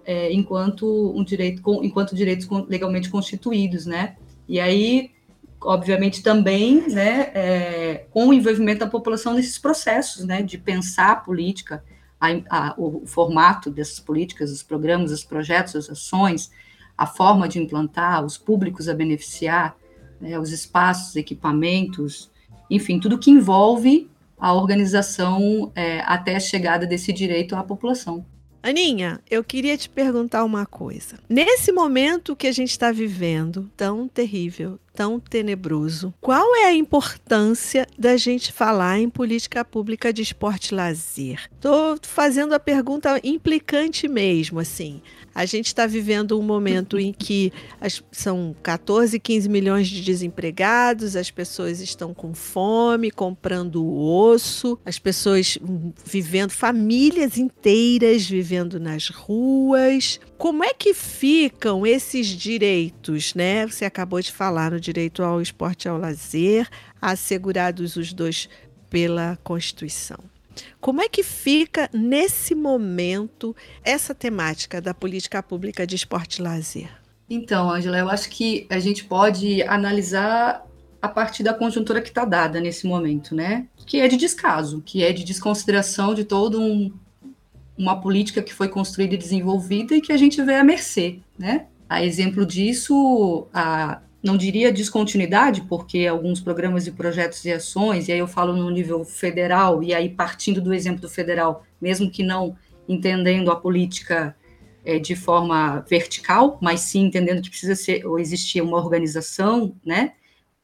é, 0.05 0.31
enquanto 0.31 1.11
um 1.13 1.23
direito, 1.23 1.61
enquanto 1.83 2.15
direitos 2.15 2.47
legalmente 2.69 3.09
constituídos, 3.09 3.85
né? 3.85 4.15
E 4.47 4.57
aí, 4.57 5.11
obviamente, 5.59 6.23
também, 6.23 6.87
né, 6.87 7.29
é, 7.33 8.05
com 8.09 8.27
o 8.29 8.33
envolvimento 8.33 8.79
da 8.79 8.87
população 8.87 9.33
nesses 9.33 9.57
processos, 9.57 10.23
né, 10.23 10.41
de 10.41 10.57
pensar 10.57 11.11
a 11.11 11.15
política, 11.17 11.83
a, 12.21 12.27
a, 12.49 12.75
o 12.77 13.05
formato 13.05 13.69
dessas 13.69 13.99
políticas, 13.99 14.49
os 14.49 14.63
programas, 14.63 15.11
os 15.11 15.25
projetos, 15.25 15.75
as 15.75 15.89
ações, 15.89 16.49
a 16.97 17.05
forma 17.05 17.49
de 17.49 17.59
implantar, 17.59 18.23
os 18.25 18.37
públicos 18.37 18.87
a 18.87 18.93
beneficiar, 18.93 19.75
né, 20.21 20.39
os 20.39 20.53
espaços, 20.53 21.17
equipamentos, 21.17 22.31
enfim, 22.69 22.97
tudo 22.97 23.19
que 23.19 23.29
envolve 23.29 24.09
a 24.37 24.53
organização 24.53 25.71
é, 25.75 26.01
até 26.01 26.35
a 26.35 26.39
chegada 26.39 26.85
desse 26.85 27.11
direito 27.11 27.55
à 27.55 27.63
população. 27.63 28.25
Aninha, 28.61 29.21
eu 29.29 29.43
queria 29.43 29.77
te 29.77 29.87
perguntar 29.87 30.43
uma 30.43 30.65
coisa. 30.65 31.17
Nesse 31.29 31.71
momento 31.71 32.35
que 32.35 32.47
a 32.47 32.51
gente 32.51 32.71
está 32.71 32.91
vivendo, 32.91 33.71
tão 33.77 34.07
terrível, 34.07 34.79
tão 34.97 35.19
tenebroso, 35.19 36.11
qual 36.19 36.55
é 36.55 36.65
a 36.65 36.73
importância 36.73 37.85
da 37.99 38.17
gente 38.17 38.51
falar 38.51 38.97
em 38.97 39.07
política 39.07 39.63
pública 39.63 40.11
de 40.11 40.23
esporte 40.23 40.73
lazer? 40.73 41.47
Estou 41.53 41.99
fazendo 42.01 42.53
a 42.53 42.59
pergunta 42.59 43.21
implicante 43.23 44.07
mesmo, 44.07 44.59
assim. 44.59 44.99
A 45.35 45.45
gente 45.45 45.67
está 45.67 45.85
vivendo 45.85 46.39
um 46.39 46.41
momento 46.41 46.97
em 46.97 47.13
que 47.13 47.53
as, 47.79 48.01
são 48.11 48.55
14, 48.63 49.19
15 49.19 49.47
milhões 49.47 49.87
de 49.87 50.01
desempregados, 50.01 51.15
as 51.15 51.29
pessoas 51.29 51.79
estão 51.79 52.11
com 52.11 52.33
fome, 52.33 53.11
comprando 53.11 53.87
osso, 53.87 54.79
as 54.83 54.97
pessoas 54.97 55.59
vivendo, 56.03 56.49
famílias 56.49 57.37
inteiras 57.37 58.27
vivendo 58.27 58.79
nas 58.79 59.09
ruas. 59.09 60.19
Como 60.37 60.63
é 60.63 60.71
que 60.71 60.93
ficam 60.93 61.85
esses 61.85 62.27
direitos, 62.27 63.33
né? 63.33 63.65
Você 63.65 63.85
acabou 63.85 64.21
de 64.21 64.31
falar 64.31 64.71
no 64.71 64.79
direito 64.79 65.23
ao 65.23 65.41
esporte 65.41 65.85
e 65.85 65.89
ao 65.89 65.97
lazer, 65.97 66.69
assegurados 67.01 67.95
os 67.95 68.13
dois 68.13 68.47
pela 68.87 69.37
Constituição. 69.43 70.19
Como 70.79 71.01
é 71.01 71.09
que 71.09 71.23
fica 71.23 71.89
nesse 71.91 72.53
momento 72.53 73.55
essa 73.83 74.13
temática 74.13 74.79
da 74.79 74.93
política 74.93 75.41
pública 75.41 75.87
de 75.87 75.95
esporte 75.95 76.37
e 76.37 76.43
lazer? 76.43 76.89
Então, 77.29 77.69
Angela, 77.69 77.97
eu 77.97 78.09
acho 78.09 78.29
que 78.29 78.67
a 78.69 78.79
gente 78.79 79.03
pode 79.05 79.61
analisar 79.63 80.65
a 81.01 81.07
partir 81.07 81.43
da 81.43 81.53
conjuntura 81.53 82.01
que 82.01 82.09
está 82.09 82.25
dada 82.25 82.59
nesse 82.59 82.87
momento, 82.87 83.35
né? 83.35 83.67
Que 83.85 83.99
é 84.01 84.07
de 84.07 84.17
descaso, 84.17 84.81
que 84.85 85.03
é 85.03 85.11
de 85.11 85.23
desconsideração 85.23 86.13
de 86.13 86.23
todo 86.23 86.61
um, 86.61 86.91
uma 87.77 87.99
política 88.01 88.41
que 88.41 88.53
foi 88.53 88.67
construída 88.67 89.13
e 89.15 89.17
desenvolvida 89.17 89.95
e 89.95 90.01
que 90.01 90.11
a 90.11 90.17
gente 90.17 90.41
vê 90.41 90.55
à 90.55 90.63
mercê, 90.63 91.19
né? 91.37 91.67
A 91.87 92.03
exemplo 92.03 92.45
disso, 92.45 93.47
a, 93.53 94.01
não 94.21 94.35
diria 94.35 94.73
descontinuidade, 94.73 95.61
porque 95.61 96.05
alguns 96.05 96.41
programas 96.41 96.87
e 96.87 96.91
projetos 96.91 97.45
e 97.45 97.51
ações, 97.51 98.07
e 98.07 98.11
aí 98.11 98.19
eu 98.19 98.27
falo 98.27 98.53
no 98.53 98.69
nível 98.69 99.05
federal, 99.05 99.83
e 99.83 99.93
aí 99.93 100.09
partindo 100.09 100.59
do 100.59 100.73
exemplo 100.73 101.01
do 101.01 101.09
federal, 101.09 101.63
mesmo 101.79 102.09
que 102.09 102.23
não 102.23 102.55
entendendo 102.89 103.51
a 103.51 103.55
política 103.55 104.35
é, 104.83 104.97
de 104.97 105.15
forma 105.15 105.81
vertical, 105.87 106.57
mas 106.61 106.81
sim 106.81 107.05
entendendo 107.05 107.41
que 107.41 107.49
precisa 107.49 107.75
ser 107.75 108.05
ou 108.05 108.17
existir 108.17 108.61
uma 108.61 108.77
organização, 108.77 109.75
né, 109.85 110.13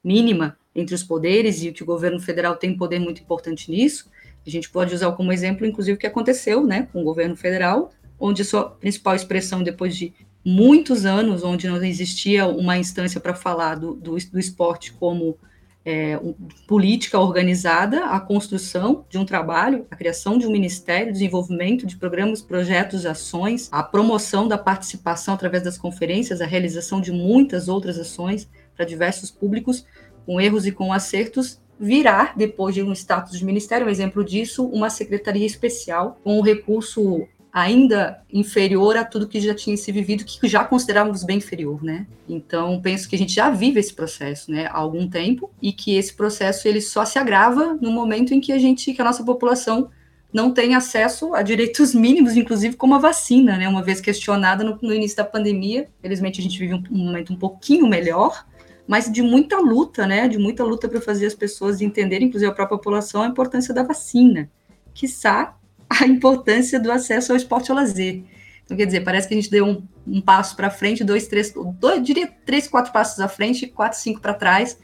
mínima 0.03 0.57
entre 0.75 0.95
os 0.95 1.03
poderes 1.03 1.61
e 1.61 1.71
que 1.71 1.83
o 1.83 1.85
governo 1.85 2.19
federal 2.19 2.55
tem 2.55 2.75
poder 2.75 2.99
muito 2.99 3.21
importante 3.21 3.69
nisso. 3.69 4.09
A 4.45 4.49
gente 4.49 4.69
pode 4.69 4.93
usar 4.93 5.11
como 5.13 5.31
exemplo, 5.31 5.65
inclusive, 5.65 5.95
o 5.95 5.99
que 5.99 6.07
aconteceu, 6.07 6.65
né, 6.65 6.87
com 6.91 7.01
o 7.01 7.03
governo 7.03 7.35
federal, 7.35 7.91
onde 8.19 8.43
sua 8.43 8.69
principal 8.69 9.15
expressão 9.15 9.63
depois 9.63 9.95
de 9.95 10.13
muitos 10.45 11.05
anos, 11.05 11.43
onde 11.43 11.67
não 11.67 11.81
existia 11.83 12.45
uma 12.45 12.77
instância 12.77 13.19
para 13.19 13.33
falar 13.33 13.75
do, 13.75 13.93
do, 13.93 14.17
do, 14.17 14.39
esporte 14.39 14.91
como 14.93 15.37
é, 15.85 16.17
um, 16.17 16.33
política 16.67 17.17
organizada, 17.17 18.05
a 18.05 18.19
construção 18.19 19.05
de 19.09 19.17
um 19.17 19.25
trabalho, 19.25 19.85
a 19.89 19.95
criação 19.95 20.37
de 20.37 20.45
um 20.45 20.51
ministério, 20.51 21.13
desenvolvimento 21.13 21.85
de 21.85 21.95
programas, 21.95 22.41
projetos, 22.41 23.05
ações, 23.05 23.69
a 23.71 23.81
promoção 23.81 24.47
da 24.47 24.57
participação 24.57 25.33
através 25.33 25.63
das 25.63 25.77
conferências, 25.77 26.41
a 26.41 26.45
realização 26.45 26.99
de 26.99 27.11
muitas 27.11 27.69
outras 27.69 27.97
ações 27.97 28.49
para 28.75 28.85
diversos 28.85 29.31
públicos, 29.31 29.85
com 30.25 30.39
erros 30.39 30.65
e 30.65 30.71
com 30.71 30.91
acertos, 30.91 31.61
virar, 31.83 32.33
depois 32.37 32.73
de 32.73 32.81
um 32.81 32.93
status 32.93 33.37
de 33.37 33.43
ministério, 33.43 33.85
um 33.85 33.89
exemplo 33.89 34.23
disso, 34.23 34.65
uma 34.65 34.89
secretaria 34.89 35.45
especial 35.45 36.17
com 36.23 36.39
o 36.39 36.41
recurso 36.41 37.27
ainda 37.51 38.23
inferior 38.31 38.95
a 38.97 39.03
tudo 39.03 39.27
que 39.27 39.39
já 39.39 39.53
tinha 39.53 39.75
se 39.75 39.91
vivido, 39.91 40.23
que 40.23 40.47
já 40.47 40.63
considerávamos 40.63 41.23
bem 41.23 41.37
inferior, 41.37 41.83
né? 41.83 42.07
Então, 42.27 42.81
penso 42.81 43.07
que 43.07 43.15
a 43.15 43.19
gente 43.19 43.33
já 43.33 43.49
vive 43.49 43.79
esse 43.79 43.93
processo, 43.93 44.49
né, 44.49 44.65
há 44.65 44.77
algum 44.77 45.07
tempo, 45.07 45.51
e 45.61 45.71
que 45.71 45.95
esse 45.95 46.13
processo 46.13 46.67
ele 46.67 46.81
só 46.81 47.05
se 47.05 47.19
agrava 47.19 47.77
no 47.79 47.91
momento 47.91 48.33
em 48.33 48.39
que 48.39 48.51
a 48.51 48.57
gente, 48.57 48.91
que 48.93 49.01
a 49.01 49.05
nossa 49.05 49.23
população 49.23 49.89
não 50.33 50.51
tem 50.51 50.73
acesso 50.73 51.35
a 51.35 51.43
direitos 51.43 51.93
mínimos, 51.93 52.35
inclusive 52.35 52.75
como 52.75 52.95
a 52.95 52.99
vacina, 52.99 53.57
né? 53.57 53.67
Uma 53.67 53.83
vez 53.83 54.01
questionada 54.01 54.63
no, 54.63 54.79
no 54.81 54.93
início 54.93 55.17
da 55.17 55.25
pandemia, 55.25 55.89
felizmente 56.01 56.39
a 56.39 56.43
gente 56.43 56.57
vive 56.57 56.73
um, 56.73 56.83
um 56.89 57.05
momento 57.05 57.33
um 57.33 57.37
pouquinho 57.37 57.85
melhor, 57.85 58.45
mas 58.87 59.11
de 59.11 59.21
muita 59.21 59.59
luta, 59.59 60.05
né? 60.05 60.27
De 60.27 60.37
muita 60.37 60.63
luta 60.63 60.87
para 60.89 61.01
fazer 61.01 61.25
as 61.25 61.33
pessoas 61.33 61.81
entenderem, 61.81 62.27
inclusive 62.27 62.51
a 62.51 62.53
própria 62.53 62.77
população, 62.77 63.21
a 63.21 63.27
importância 63.27 63.73
da 63.73 63.83
vacina, 63.83 64.49
quiçá 64.93 65.55
a 65.89 66.05
importância 66.05 66.79
do 66.79 66.91
acesso 66.91 67.31
ao 67.31 67.37
esporte 67.37 67.71
ao 67.71 67.77
lazer. 67.77 68.23
Então, 68.65 68.77
quer 68.77 68.85
dizer, 68.85 69.01
parece 69.01 69.27
que 69.27 69.33
a 69.33 69.37
gente 69.37 69.51
deu 69.51 69.65
um, 69.65 69.83
um 70.07 70.21
passo 70.21 70.55
para 70.55 70.69
frente, 70.69 71.03
dois, 71.03 71.27
três, 71.27 71.53
dois, 71.79 72.01
diria 72.01 72.27
três, 72.45 72.67
quatro 72.67 72.91
passos 72.91 73.19
à 73.19 73.27
frente, 73.27 73.67
quatro, 73.67 73.99
cinco 73.99 74.21
para 74.21 74.33
trás, 74.33 74.77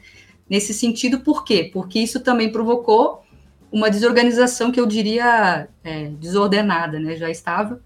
nesse 0.48 0.74
sentido, 0.74 1.20
por 1.20 1.44
quê? 1.44 1.70
Porque 1.72 1.98
isso 1.98 2.20
também 2.20 2.52
provocou 2.52 3.22
uma 3.72 3.90
desorganização 3.90 4.70
que 4.70 4.80
eu 4.80 4.86
diria 4.86 5.68
é, 5.84 6.08
desordenada, 6.08 6.98
né? 6.98 7.16
Já 7.16 7.30
estava. 7.30 7.80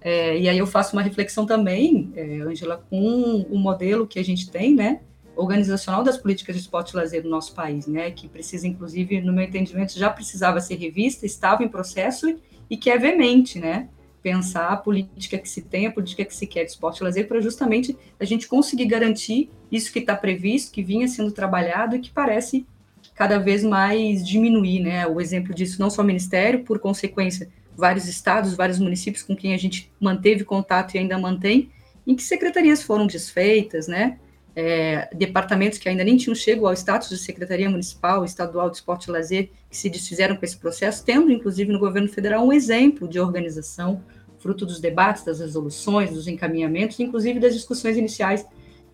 É, 0.00 0.38
e 0.38 0.48
aí 0.48 0.58
eu 0.58 0.66
faço 0.66 0.94
uma 0.94 1.02
reflexão 1.02 1.44
também, 1.44 2.12
é, 2.14 2.38
Angela, 2.40 2.84
com 2.88 3.44
o 3.50 3.58
modelo 3.58 4.06
que 4.06 4.20
a 4.20 4.24
gente 4.24 4.50
tem, 4.50 4.74
né? 4.74 5.00
Organizacional 5.36 6.02
das 6.02 6.16
políticas 6.16 6.56
de 6.56 6.62
esporte 6.62 6.90
e 6.90 6.96
lazer 6.96 7.22
no 7.22 7.30
nosso 7.30 7.54
país, 7.54 7.86
né, 7.86 8.10
que 8.10 8.26
precisa, 8.26 8.66
inclusive, 8.66 9.20
no 9.20 9.32
meu 9.32 9.44
entendimento, 9.44 9.96
já 9.98 10.10
precisava 10.10 10.60
ser 10.60 10.76
revista, 10.76 11.26
estava 11.26 11.62
em 11.62 11.68
processo 11.68 12.34
e 12.68 12.76
que 12.76 12.90
é 12.90 12.98
veemente, 12.98 13.58
né, 13.58 13.88
pensar 14.22 14.68
a 14.70 14.76
política 14.76 15.38
que 15.38 15.48
se 15.48 15.62
tem, 15.62 15.86
a 15.86 15.92
política 15.92 16.24
que 16.24 16.34
se 16.34 16.46
quer 16.46 16.64
de 16.64 16.72
esporte 16.72 16.98
e 16.98 17.04
lazer, 17.04 17.28
para 17.28 17.40
justamente 17.40 17.96
a 18.18 18.24
gente 18.24 18.48
conseguir 18.48 18.86
garantir 18.86 19.50
isso 19.70 19.92
que 19.92 20.00
está 20.00 20.16
previsto, 20.16 20.72
que 20.72 20.82
vinha 20.82 21.06
sendo 21.06 21.30
trabalhado 21.30 21.94
e 21.94 22.00
que 22.00 22.10
parece 22.10 22.66
cada 23.14 23.38
vez 23.38 23.62
mais 23.62 24.26
diminuir, 24.26 24.80
né, 24.80 25.06
o 25.06 25.20
exemplo 25.20 25.54
disso 25.54 25.80
não 25.80 25.88
só 25.88 26.02
o 26.02 26.04
Ministério, 26.04 26.64
por 26.64 26.78
consequência, 26.78 27.48
vários 27.76 28.08
estados, 28.08 28.54
vários 28.54 28.78
municípios 28.78 29.22
com 29.22 29.36
quem 29.36 29.54
a 29.54 29.58
gente 29.58 29.92
manteve 30.00 30.44
contato 30.44 30.94
e 30.94 30.98
ainda 30.98 31.18
mantém, 31.18 31.70
em 32.06 32.14
que 32.14 32.22
secretarias 32.22 32.82
foram 32.82 33.06
desfeitas, 33.06 33.86
né, 33.86 34.18
é, 34.56 35.10
departamentos 35.14 35.78
que 35.78 35.86
ainda 35.86 36.02
nem 36.02 36.16
tinham 36.16 36.34
chegado 36.34 36.66
ao 36.66 36.72
status 36.72 37.10
de 37.10 37.18
Secretaria 37.18 37.68
Municipal, 37.68 38.24
Estadual 38.24 38.70
de 38.70 38.76
Esporte 38.76 39.04
e 39.04 39.12
Lazer, 39.12 39.50
que 39.68 39.76
se 39.76 39.90
desfizeram 39.90 40.34
com 40.34 40.44
esse 40.46 40.56
processo, 40.56 41.04
tendo, 41.04 41.30
inclusive, 41.30 41.70
no 41.70 41.78
governo 41.78 42.08
federal 42.08 42.42
um 42.42 42.52
exemplo 42.52 43.06
de 43.06 43.20
organização, 43.20 44.02
fruto 44.38 44.64
dos 44.64 44.80
debates, 44.80 45.24
das 45.24 45.40
resoluções, 45.40 46.10
dos 46.10 46.26
encaminhamentos, 46.26 46.98
inclusive 46.98 47.38
das 47.38 47.52
discussões 47.52 47.98
iniciais 47.98 48.46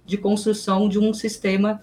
de 0.04 0.18
construção 0.18 0.88
de 0.88 0.98
um 0.98 1.14
sistema 1.14 1.80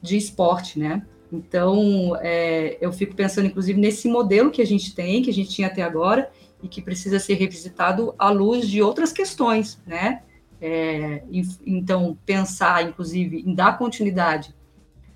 de 0.00 0.16
esporte, 0.16 0.78
né? 0.78 1.02
Então, 1.30 2.16
é, 2.22 2.78
eu 2.80 2.90
fico 2.90 3.14
pensando, 3.14 3.46
inclusive, 3.46 3.78
nesse 3.78 4.08
modelo 4.08 4.50
que 4.50 4.62
a 4.62 4.66
gente 4.66 4.94
tem, 4.94 5.20
que 5.20 5.28
a 5.28 5.34
gente 5.34 5.50
tinha 5.50 5.68
até 5.68 5.82
agora, 5.82 6.30
e 6.62 6.66
que 6.66 6.80
precisa 6.80 7.18
ser 7.18 7.34
revisitado 7.34 8.14
à 8.18 8.30
luz 8.30 8.66
de 8.66 8.80
outras 8.80 9.12
questões, 9.12 9.78
né? 9.86 10.22
É, 10.60 11.22
então, 11.64 12.18
pensar, 12.26 12.84
inclusive, 12.84 13.44
em 13.46 13.54
dar 13.54 13.78
continuidade 13.78 14.54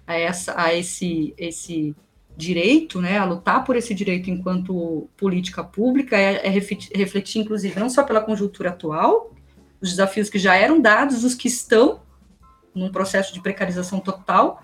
a, 0.07 0.15
essa, 0.15 0.55
a 0.61 0.75
esse, 0.75 1.35
esse 1.37 1.97
direito, 2.37 3.01
né, 3.01 3.19
a 3.19 3.25
lutar 3.25 3.65
por 3.65 3.77
esse 3.77 3.95
direito 3.95 4.31
enquanto 4.31 5.09
política 5.17 5.63
pública, 5.65 6.17
é, 6.17 6.47
é 6.47 6.49
refletir, 6.49 6.97
refletir, 6.97 7.41
inclusive, 7.41 7.79
não 7.79 7.91
só 7.91 8.03
pela 8.03 8.21
conjuntura 8.21 8.71
atual, 8.71 9.33
os 9.81 9.91
desafios 9.91 10.31
que 10.31 10.39
já 10.39 10.55
eram 10.55 10.81
dados, 10.81 11.25
os 11.25 11.35
que 11.35 11.49
estão 11.49 12.01
num 12.75 12.91
processo 12.91 13.35
de 13.35 13.41
precarização 13.41 14.01
total, 14.01 14.63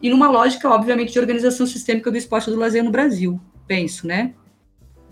e 0.00 0.08
numa 0.08 0.30
lógica, 0.30 0.68
obviamente, 0.68 1.12
de 1.12 1.18
organização 1.18 1.66
sistêmica 1.66 2.10
do 2.10 2.16
esporte 2.16 2.50
do 2.50 2.56
lazer 2.56 2.82
no 2.82 2.90
Brasil, 2.90 3.40
penso, 3.66 4.06
né? 4.06 4.34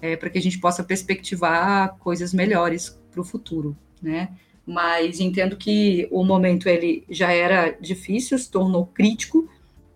É, 0.03 0.17
para 0.17 0.31
que 0.31 0.39
a 0.39 0.43
gente 0.43 0.59
possa 0.59 0.83
perspectivar 0.83 1.97
coisas 1.99 2.33
melhores 2.33 2.99
para 3.11 3.21
o 3.21 3.25
futuro, 3.25 3.77
né? 4.03 4.31
Mas 4.67 5.21
entendo 5.21 5.57
que 5.57 6.09
o 6.11 6.25
momento 6.25 6.69
ele 6.69 7.05
já 7.09 7.33
era 7.33 7.71
difícil, 7.81 8.39
se 8.39 8.51
tornou 8.51 8.87
crítico, 8.87 9.49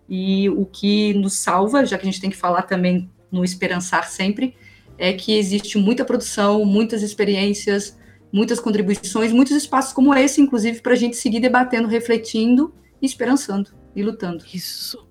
e 0.07 0.49
o 0.49 0.65
que 0.65 1.13
nos 1.13 1.33
salva, 1.33 1.85
já 1.85 1.97
que 1.97 2.07
a 2.07 2.11
gente 2.11 2.21
tem 2.21 2.29
que 2.29 2.37
falar 2.37 2.63
também 2.63 3.09
no 3.31 3.43
esperançar 3.43 4.07
sempre, 4.07 4.55
é 4.97 5.11
que 5.13 5.37
existe 5.37 5.77
muita 5.77 6.05
produção, 6.05 6.63
muitas 6.63 7.01
experiências, 7.01 7.97
muitas 8.31 8.59
contribuições, 8.59 9.31
muitos 9.31 9.55
espaços 9.55 9.93
como 9.93 10.13
esse, 10.13 10.41
inclusive, 10.41 10.81
para 10.81 10.93
a 10.93 10.97
gente 10.97 11.17
seguir 11.17 11.39
debatendo, 11.39 11.87
refletindo 11.87 12.73
esperançando 13.05 13.71
e 13.95 14.03
lutando. 14.03 14.43
Isso. 14.53 15.07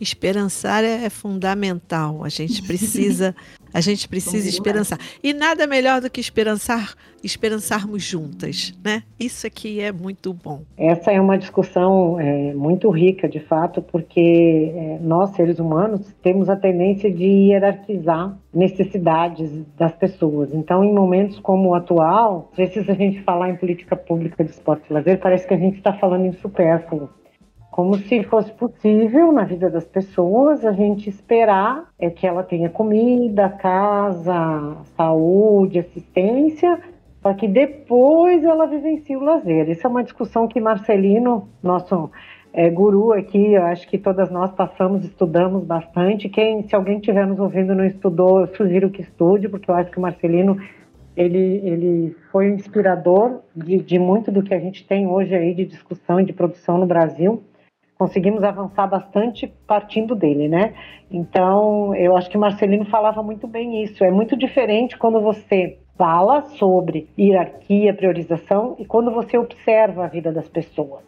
Esperançar 0.00 0.84
é 0.84 1.08
fundamental. 1.08 2.24
A 2.24 2.28
gente 2.28 2.62
precisa 2.62 3.34
A 3.74 3.80
gente 3.80 4.08
precisa 4.08 4.48
esperançar. 4.48 5.00
E 5.20 5.34
nada 5.34 5.66
melhor 5.66 6.00
do 6.00 6.08
que 6.08 6.20
esperançar, 6.20 6.94
esperançarmos 7.24 8.04
juntas, 8.04 8.72
né? 8.84 9.02
Isso 9.18 9.48
aqui 9.48 9.80
é 9.80 9.90
muito 9.90 10.32
bom. 10.32 10.62
Essa 10.78 11.10
é 11.10 11.20
uma 11.20 11.36
discussão 11.36 12.20
é, 12.20 12.54
muito 12.54 12.88
rica, 12.88 13.28
de 13.28 13.40
fato, 13.40 13.82
porque 13.82 14.72
é, 14.76 14.98
nós, 15.00 15.30
seres 15.30 15.58
humanos, 15.58 16.14
temos 16.22 16.48
a 16.48 16.54
tendência 16.54 17.10
de 17.10 17.24
hierarquizar 17.24 18.38
necessidades 18.54 19.50
das 19.76 19.92
pessoas. 19.96 20.54
Então, 20.54 20.84
em 20.84 20.94
momentos 20.94 21.40
como 21.40 21.70
o 21.70 21.74
atual, 21.74 22.52
precisa 22.54 22.92
a 22.92 22.94
gente 22.94 23.22
falar 23.22 23.50
em 23.50 23.56
política 23.56 23.96
pública 23.96 24.44
de 24.44 24.50
esporte 24.50 24.84
e 24.88 24.92
lazer, 24.92 25.18
parece 25.18 25.48
que 25.48 25.54
a 25.54 25.58
gente 25.58 25.78
está 25.78 25.92
falando 25.94 26.26
em 26.26 26.32
supérfluo 26.34 27.10
como 27.74 27.98
se 27.98 28.22
fosse 28.22 28.52
possível 28.52 29.32
na 29.32 29.42
vida 29.42 29.68
das 29.68 29.84
pessoas 29.84 30.64
a 30.64 30.70
gente 30.70 31.10
esperar 31.10 31.88
é 31.98 32.08
que 32.08 32.24
ela 32.24 32.44
tenha 32.44 32.70
comida, 32.70 33.48
casa, 33.48 34.76
saúde, 34.96 35.80
assistência, 35.80 36.78
para 37.20 37.34
que 37.34 37.48
depois 37.48 38.44
ela 38.44 38.68
vivencie 38.68 39.16
o 39.16 39.24
lazer. 39.24 39.68
Isso 39.68 39.84
é 39.84 39.90
uma 39.90 40.04
discussão 40.04 40.46
que 40.46 40.60
Marcelino, 40.60 41.48
nosso 41.60 42.12
é, 42.52 42.70
guru 42.70 43.12
aqui, 43.12 43.54
eu 43.54 43.64
acho 43.64 43.88
que 43.88 43.98
todas 43.98 44.30
nós 44.30 44.52
passamos, 44.52 45.04
estudamos 45.04 45.64
bastante. 45.64 46.28
Quem, 46.28 46.62
se 46.62 46.76
alguém 46.76 46.98
estiver 46.98 47.26
nos 47.26 47.40
ouvindo 47.40 47.74
não 47.74 47.84
estudou, 47.84 48.42
eu 48.42 48.46
sugiro 48.54 48.88
que 48.88 49.02
estude, 49.02 49.48
porque 49.48 49.68
eu 49.68 49.74
acho 49.74 49.90
que 49.90 49.98
o 49.98 50.00
Marcelino 50.00 50.56
ele, 51.16 51.60
ele 51.64 52.16
foi 52.30 52.50
inspirador 52.50 53.40
de, 53.52 53.78
de 53.78 53.98
muito 53.98 54.30
do 54.30 54.44
que 54.44 54.54
a 54.54 54.60
gente 54.60 54.86
tem 54.86 55.08
hoje 55.08 55.34
aí 55.34 55.52
de 55.52 55.64
discussão 55.64 56.20
e 56.20 56.24
de 56.24 56.32
produção 56.32 56.78
no 56.78 56.86
Brasil 56.86 57.42
conseguimos 57.98 58.42
avançar 58.42 58.86
bastante 58.86 59.52
partindo 59.66 60.14
dele, 60.14 60.48
né? 60.48 60.74
Então, 61.10 61.94
eu 61.94 62.16
acho 62.16 62.28
que 62.28 62.38
Marcelino 62.38 62.84
falava 62.86 63.22
muito 63.22 63.46
bem 63.46 63.82
isso. 63.82 64.04
É 64.04 64.10
muito 64.10 64.36
diferente 64.36 64.98
quando 64.98 65.20
você 65.20 65.78
fala 65.96 66.42
sobre 66.42 67.08
hierarquia, 67.18 67.94
priorização 67.94 68.74
e 68.78 68.84
quando 68.84 69.10
você 69.10 69.38
observa 69.38 70.04
a 70.04 70.08
vida 70.08 70.32
das 70.32 70.48
pessoas. 70.48 71.02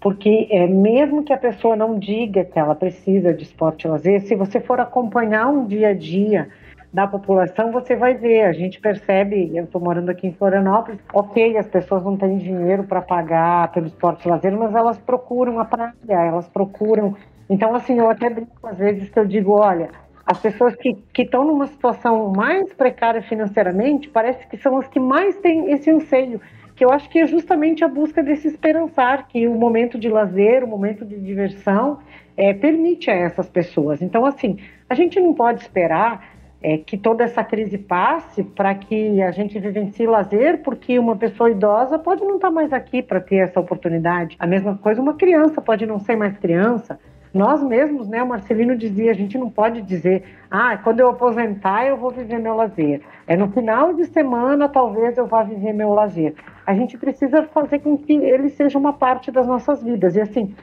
Porque 0.00 0.48
é, 0.50 0.66
mesmo 0.66 1.22
que 1.24 1.32
a 1.32 1.36
pessoa 1.36 1.76
não 1.76 1.98
diga 1.98 2.44
que 2.44 2.58
ela 2.58 2.74
precisa 2.74 3.34
de 3.34 3.42
esporte 3.42 3.86
e 3.86 3.90
lazer, 3.90 4.22
se 4.22 4.34
você 4.34 4.60
for 4.60 4.80
acompanhar 4.80 5.48
um 5.48 5.66
dia 5.66 5.88
a 5.88 5.94
dia 5.94 6.48
da 6.92 7.06
população, 7.06 7.70
você 7.70 7.94
vai 7.94 8.14
ver. 8.14 8.42
A 8.42 8.52
gente 8.52 8.80
percebe, 8.80 9.50
eu 9.54 9.64
estou 9.64 9.80
morando 9.80 10.10
aqui 10.10 10.26
em 10.26 10.32
Florianópolis, 10.32 11.00
ok, 11.12 11.56
as 11.56 11.68
pessoas 11.68 12.04
não 12.04 12.16
têm 12.16 12.38
dinheiro 12.38 12.84
para 12.84 13.00
pagar 13.00 13.70
pelo 13.72 13.86
esporte 13.86 14.28
lazer, 14.28 14.52
mas 14.56 14.74
elas 14.74 14.98
procuram 14.98 15.60
a 15.60 15.64
praia, 15.64 15.94
elas 16.08 16.48
procuram. 16.48 17.16
Então, 17.48 17.74
assim, 17.74 17.98
eu 17.98 18.10
até 18.10 18.28
brinco 18.28 18.66
às 18.66 18.78
vezes 18.78 19.08
que 19.08 19.18
eu 19.18 19.26
digo, 19.26 19.52
olha, 19.52 19.90
as 20.26 20.38
pessoas 20.38 20.74
que 20.76 20.96
estão 21.18 21.44
numa 21.44 21.66
situação 21.66 22.32
mais 22.34 22.72
precária 22.72 23.22
financeiramente, 23.22 24.08
parece 24.08 24.46
que 24.46 24.56
são 24.56 24.78
as 24.78 24.86
que 24.86 25.00
mais 25.00 25.36
têm 25.36 25.72
esse 25.72 25.90
anseio, 25.90 26.40
que 26.76 26.84
eu 26.84 26.90
acho 26.90 27.08
que 27.10 27.18
é 27.18 27.26
justamente 27.26 27.84
a 27.84 27.88
busca 27.88 28.22
desse 28.22 28.48
esperançar, 28.48 29.28
que 29.28 29.46
o 29.46 29.54
momento 29.54 29.98
de 29.98 30.08
lazer, 30.08 30.64
o 30.64 30.66
momento 30.66 31.04
de 31.04 31.18
diversão, 31.18 31.98
é, 32.36 32.54
permite 32.54 33.10
a 33.10 33.14
essas 33.14 33.48
pessoas. 33.48 34.00
Então, 34.00 34.24
assim, 34.24 34.58
a 34.88 34.94
gente 34.94 35.20
não 35.20 35.34
pode 35.34 35.60
esperar 35.60 36.39
é, 36.62 36.78
que 36.78 36.98
toda 36.98 37.24
essa 37.24 37.42
crise 37.42 37.78
passe 37.78 38.42
para 38.42 38.74
que 38.74 39.22
a 39.22 39.30
gente 39.30 39.58
vivencie 39.58 40.06
lazer, 40.06 40.62
porque 40.62 40.98
uma 40.98 41.16
pessoa 41.16 41.50
idosa 41.50 41.98
pode 41.98 42.22
não 42.22 42.36
estar 42.36 42.48
tá 42.48 42.54
mais 42.54 42.72
aqui 42.72 43.02
para 43.02 43.20
ter 43.20 43.36
essa 43.36 43.58
oportunidade. 43.58 44.36
A 44.38 44.46
mesma 44.46 44.76
coisa, 44.76 45.00
uma 45.00 45.14
criança 45.14 45.60
pode 45.62 45.86
não 45.86 45.98
ser 45.98 46.16
mais 46.16 46.36
criança. 46.38 46.98
Nós 47.32 47.62
mesmos, 47.62 48.08
né, 48.08 48.20
o 48.22 48.26
Marcelino 48.26 48.76
dizia, 48.76 49.12
a 49.12 49.14
gente 49.14 49.38
não 49.38 49.48
pode 49.48 49.82
dizer, 49.82 50.24
ah, 50.50 50.76
quando 50.76 50.98
eu 50.98 51.08
aposentar 51.08 51.86
eu 51.86 51.96
vou 51.96 52.10
viver 52.10 52.40
meu 52.40 52.56
lazer. 52.56 53.00
É 53.26 53.36
no 53.36 53.48
final 53.52 53.94
de 53.94 54.04
semana 54.06 54.68
talvez 54.68 55.16
eu 55.16 55.26
vá 55.26 55.44
viver 55.44 55.72
meu 55.72 55.90
lazer. 55.90 56.34
A 56.66 56.74
gente 56.74 56.98
precisa 56.98 57.44
fazer 57.44 57.78
com 57.78 57.96
que 57.96 58.12
ele 58.12 58.48
seja 58.48 58.76
uma 58.76 58.92
parte 58.92 59.30
das 59.30 59.46
nossas 59.46 59.82
vidas. 59.82 60.16
E 60.16 60.20
assim, 60.20 60.54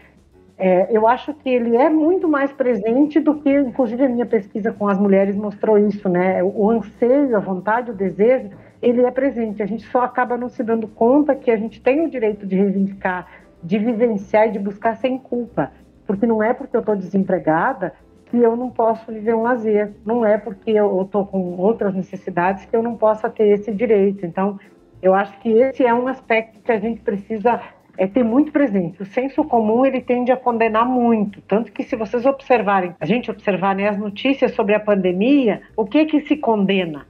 é, 0.58 0.88
eu 0.90 1.08
acho 1.08 1.36
que 1.36 1.50
ele 1.50 1.78
é 1.78 1.88
muito 1.88 2.28
mais 2.28 2.52
presente 2.52 3.20
do 3.20 3.36
que, 3.36 3.54
inclusive, 3.60 4.04
a 4.04 4.10
minha 4.10 4.26
pesquisa 4.26 4.74
com 4.74 4.88
as 4.88 4.98
mulheres 4.98 5.36
mostrou 5.36 5.78
isso, 5.78 6.10
né? 6.10 6.44
O 6.44 6.72
anseio, 6.72 7.38
a 7.38 7.40
vontade, 7.40 7.92
o 7.92 7.94
desejo, 7.94 8.50
ele 8.82 9.04
é 9.06 9.12
presente. 9.12 9.62
A 9.62 9.68
gente 9.68 9.84
só 9.84 10.02
acaba 10.02 10.36
não 10.36 10.50
se 10.50 10.64
dando 10.64 10.88
conta 10.88 11.36
que 11.36 11.52
a 11.52 11.58
gente 11.58 11.80
tem 11.80 12.04
o 12.04 12.10
direito 12.10 12.48
de 12.48 12.56
reivindicar, 12.56 13.28
de 13.62 13.78
vivenciar 13.78 14.48
e 14.48 14.52
de 14.52 14.60
buscar 14.60 14.96
sem 14.98 15.20
culpa. 15.20 15.72
Porque 16.08 16.26
não 16.26 16.42
é 16.42 16.54
porque 16.54 16.76
eu 16.76 16.80
estou 16.80 16.96
desempregada 16.96 17.94
que 18.26 18.38
eu 18.38 18.56
não 18.56 18.72
posso 18.72 19.12
viver 19.12 19.36
um 19.36 19.44
lazer. 19.44 19.92
Não 20.04 20.26
é 20.26 20.40
porque 20.40 20.72
eu 20.72 21.04
estou 21.04 21.24
com 21.28 21.56
outras 21.58 21.94
necessidades 21.94 22.66
que 22.66 22.76
eu 22.76 22.82
não 22.82 22.96
possa 22.96 23.30
ter 23.30 23.48
esse 23.50 23.72
direito. 23.72 24.26
Então, 24.26 24.60
eu 25.04 25.14
acho 25.14 25.40
que 25.40 25.50
esse 25.50 25.86
é 25.86 25.94
um 25.94 26.08
aspecto 26.08 26.60
que 26.62 26.72
a 26.72 26.80
gente 26.80 27.02
precisa 27.02 27.62
é 27.98 28.06
ter 28.06 28.24
muito 28.24 28.52
presente. 28.52 29.02
O 29.02 29.06
senso 29.06 29.44
comum 29.44 29.86
ele 29.86 30.02
tende 30.02 30.32
a 30.32 30.38
condenar 30.38 30.86
muito, 30.86 31.42
tanto 31.42 31.72
que 31.72 31.84
se 31.84 31.96
vocês 31.96 32.26
observarem, 32.26 32.96
a 33.00 33.06
gente 33.06 33.32
observar 33.32 33.76
né, 33.76 33.90
as 33.90 33.98
notícias 33.98 34.54
sobre 34.54 34.76
a 34.76 34.80
pandemia, 34.80 35.62
o 35.76 35.86
que 35.86 36.06
que 36.06 36.22
se 36.22 36.38
condena? 36.38 37.08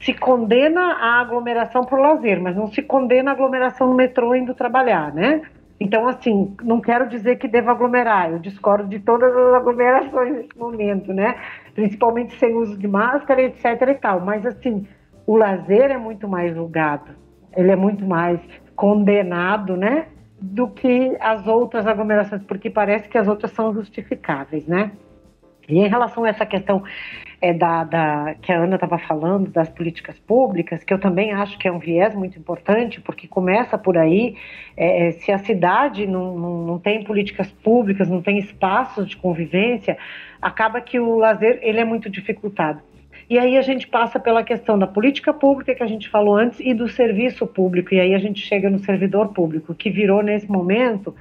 Se 0.00 0.12
condena 0.12 0.92
a 1.00 1.20
aglomeração 1.20 1.82
por 1.82 1.98
lazer, 1.98 2.40
mas 2.40 2.54
não 2.54 2.66
se 2.66 2.82
condena 2.82 3.30
a 3.30 3.34
aglomeração 3.34 3.88
no 3.88 3.94
metrô 3.94 4.34
indo 4.34 4.54
trabalhar, 4.54 5.12
né? 5.14 5.40
Então, 5.80 6.06
assim, 6.08 6.54
não 6.62 6.80
quero 6.80 7.08
dizer 7.08 7.36
que 7.36 7.48
deva 7.48 7.72
aglomerar, 7.72 8.30
eu 8.30 8.38
discordo 8.38 8.88
de 8.88 8.98
todas 8.98 9.34
as 9.34 9.54
aglomerações 9.54 10.32
nesse 10.34 10.58
momento, 10.58 11.12
né? 11.12 11.36
Principalmente 11.74 12.34
sem 12.38 12.54
uso 12.54 12.78
de 12.78 12.86
máscara, 12.86 13.42
etc 13.42 13.64
e 13.88 13.94
tal. 13.94 14.20
Mas, 14.20 14.44
assim, 14.46 14.86
o 15.26 15.36
lazer 15.36 15.90
é 15.90 15.98
muito 15.98 16.28
mais 16.28 16.54
julgado, 16.54 17.10
ele 17.54 17.70
é 17.70 17.76
muito 17.76 18.06
mais 18.06 18.40
condenado, 18.74 19.76
né? 19.76 20.06
Do 20.40 20.68
que 20.68 21.16
as 21.20 21.46
outras 21.46 21.86
aglomerações, 21.86 22.42
porque 22.42 22.68
parece 22.68 23.08
que 23.08 23.16
as 23.16 23.26
outras 23.26 23.52
são 23.52 23.72
justificáveis, 23.72 24.66
né? 24.66 24.92
E 25.68 25.78
em 25.78 25.88
relação 25.88 26.24
a 26.24 26.28
essa 26.28 26.46
questão 26.46 26.84
é, 27.40 27.52
da, 27.52 27.84
da, 27.84 28.34
que 28.40 28.52
a 28.52 28.58
Ana 28.58 28.76
estava 28.76 28.98
falando, 28.98 29.50
das 29.50 29.68
políticas 29.68 30.18
públicas, 30.20 30.84
que 30.84 30.92
eu 30.92 30.98
também 30.98 31.32
acho 31.32 31.58
que 31.58 31.66
é 31.66 31.72
um 31.72 31.78
viés 31.78 32.14
muito 32.14 32.38
importante, 32.38 33.00
porque 33.00 33.26
começa 33.26 33.76
por 33.76 33.98
aí, 33.98 34.36
é, 34.76 35.08
é 35.08 35.12
se 35.12 35.32
a 35.32 35.38
cidade 35.38 36.06
não, 36.06 36.38
não, 36.38 36.66
não, 36.66 36.78
tem 36.78 37.02
políticas 37.02 37.50
públicas, 37.50 38.08
não 38.08 38.22
tem 38.22 38.38
espaços 38.38 39.08
de 39.08 39.16
convivência, 39.16 39.98
acaba 40.40 40.80
que 40.80 41.00
o 41.00 41.16
lazer 41.16 41.58
ele 41.62 41.80
é 41.80 41.84
muito 41.84 42.08
dificultado. 42.08 42.80
E 43.28 43.38
aí 43.38 43.56
a 43.56 43.62
gente 43.62 43.88
passa 43.88 44.20
pela 44.20 44.44
questão 44.44 44.78
da 44.78 44.86
política 44.86 45.32
pública 45.32 45.74
que 45.74 45.82
a 45.82 45.86
gente 45.86 46.08
falou 46.08 46.36
antes 46.36 46.60
e 46.60 46.72
do 46.72 46.88
serviço 46.88 47.46
público. 47.46 47.92
E 47.92 48.00
aí 48.00 48.14
a 48.14 48.18
gente 48.18 48.40
chega 48.40 48.70
no 48.70 48.78
servidor 48.78 49.32
público, 49.32 49.74
que 49.74 49.90
virou 49.90 50.22
nesse 50.22 50.50
momento 50.50 51.14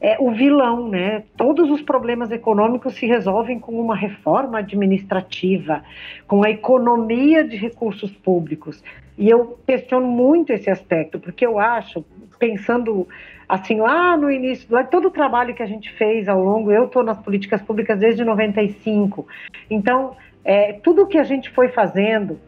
é 0.00 0.16
o 0.20 0.30
vilão, 0.30 0.88
né? 0.88 1.24
Todos 1.36 1.70
os 1.70 1.82
problemas 1.82 2.30
econômicos 2.30 2.94
se 2.94 3.06
resolvem 3.06 3.58
com 3.58 3.80
uma 3.80 3.96
reforma 3.96 4.58
administrativa, 4.58 5.82
com 6.26 6.44
a 6.44 6.50
economia 6.50 7.42
de 7.42 7.56
recursos 7.56 8.12
públicos. 8.12 8.82
E 9.16 9.28
eu 9.28 9.58
questiono 9.66 10.06
muito 10.06 10.52
esse 10.52 10.70
aspecto, 10.70 11.18
porque 11.18 11.44
eu 11.44 11.58
acho, 11.58 12.04
pensando 12.38 13.08
assim 13.48 13.80
lá 13.80 14.16
no 14.16 14.30
início, 14.30 14.68
lá, 14.70 14.84
todo 14.84 15.08
o 15.08 15.10
trabalho 15.10 15.54
que 15.54 15.62
a 15.62 15.66
gente 15.66 15.90
fez 15.94 16.28
ao 16.28 16.40
longo, 16.40 16.70
eu 16.70 16.84
estou 16.84 17.02
nas 17.02 17.18
políticas 17.18 17.60
públicas 17.62 17.98
desde 17.98 18.22
95. 18.22 19.26
Então, 19.68 20.14
é, 20.44 20.72
tudo 20.72 21.06
que 21.06 21.18
a 21.18 21.24
gente 21.24 21.50
foi 21.50 21.68
fazendo 21.68 22.38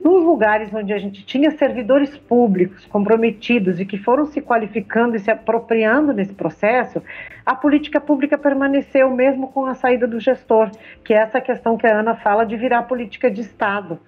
nos 0.00 0.22
lugares 0.22 0.72
onde 0.72 0.92
a 0.92 0.98
gente 0.98 1.24
tinha 1.24 1.50
servidores 1.50 2.16
públicos 2.16 2.86
comprometidos 2.86 3.80
e 3.80 3.84
que 3.84 3.98
foram 3.98 4.26
se 4.26 4.40
qualificando 4.40 5.16
e 5.16 5.18
se 5.18 5.30
apropriando 5.30 6.12
nesse 6.12 6.32
processo, 6.32 7.02
a 7.44 7.54
política 7.54 8.00
pública 8.00 8.38
permaneceu 8.38 9.10
mesmo 9.10 9.48
com 9.48 9.66
a 9.66 9.74
saída 9.74 10.06
do 10.06 10.20
gestor, 10.20 10.70
que 11.02 11.12
é 11.12 11.16
essa 11.16 11.40
questão 11.40 11.76
que 11.76 11.86
a 11.86 11.98
Ana 11.98 12.14
fala 12.14 12.44
de 12.44 12.56
virar 12.56 12.84
política 12.84 13.30
de 13.30 13.40
Estado. 13.40 13.98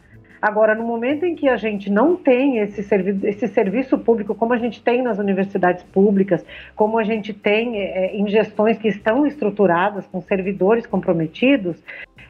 Agora, 0.41 0.75
no 0.75 0.85
momento 0.85 1.25
em 1.25 1.35
que 1.35 1.49
a 1.49 1.57
gente 1.57 1.91
não 1.91 2.17
tem 2.17 2.59
esse, 2.59 2.83
servi 2.83 3.27
esse 3.27 3.47
serviço 3.49 3.99
público, 3.99 4.35
como 4.35 4.55
a 4.55 4.59
gente 4.59 4.83
tem 4.83 5.03
nas 5.03 5.19
universidades 5.19 5.83
públicas, 5.83 6.45
como 6.75 6.99
a 6.99 7.05
gente 7.05 7.35
tem 7.35 7.77
é, 7.77 8.17
em 8.17 8.27
gestões 8.27 8.79
que 8.79 8.89
estão 8.89 9.27
estruturadas 9.27 10.07
com 10.07 10.21
servidores 10.23 10.87
comprometidos, 10.87 11.83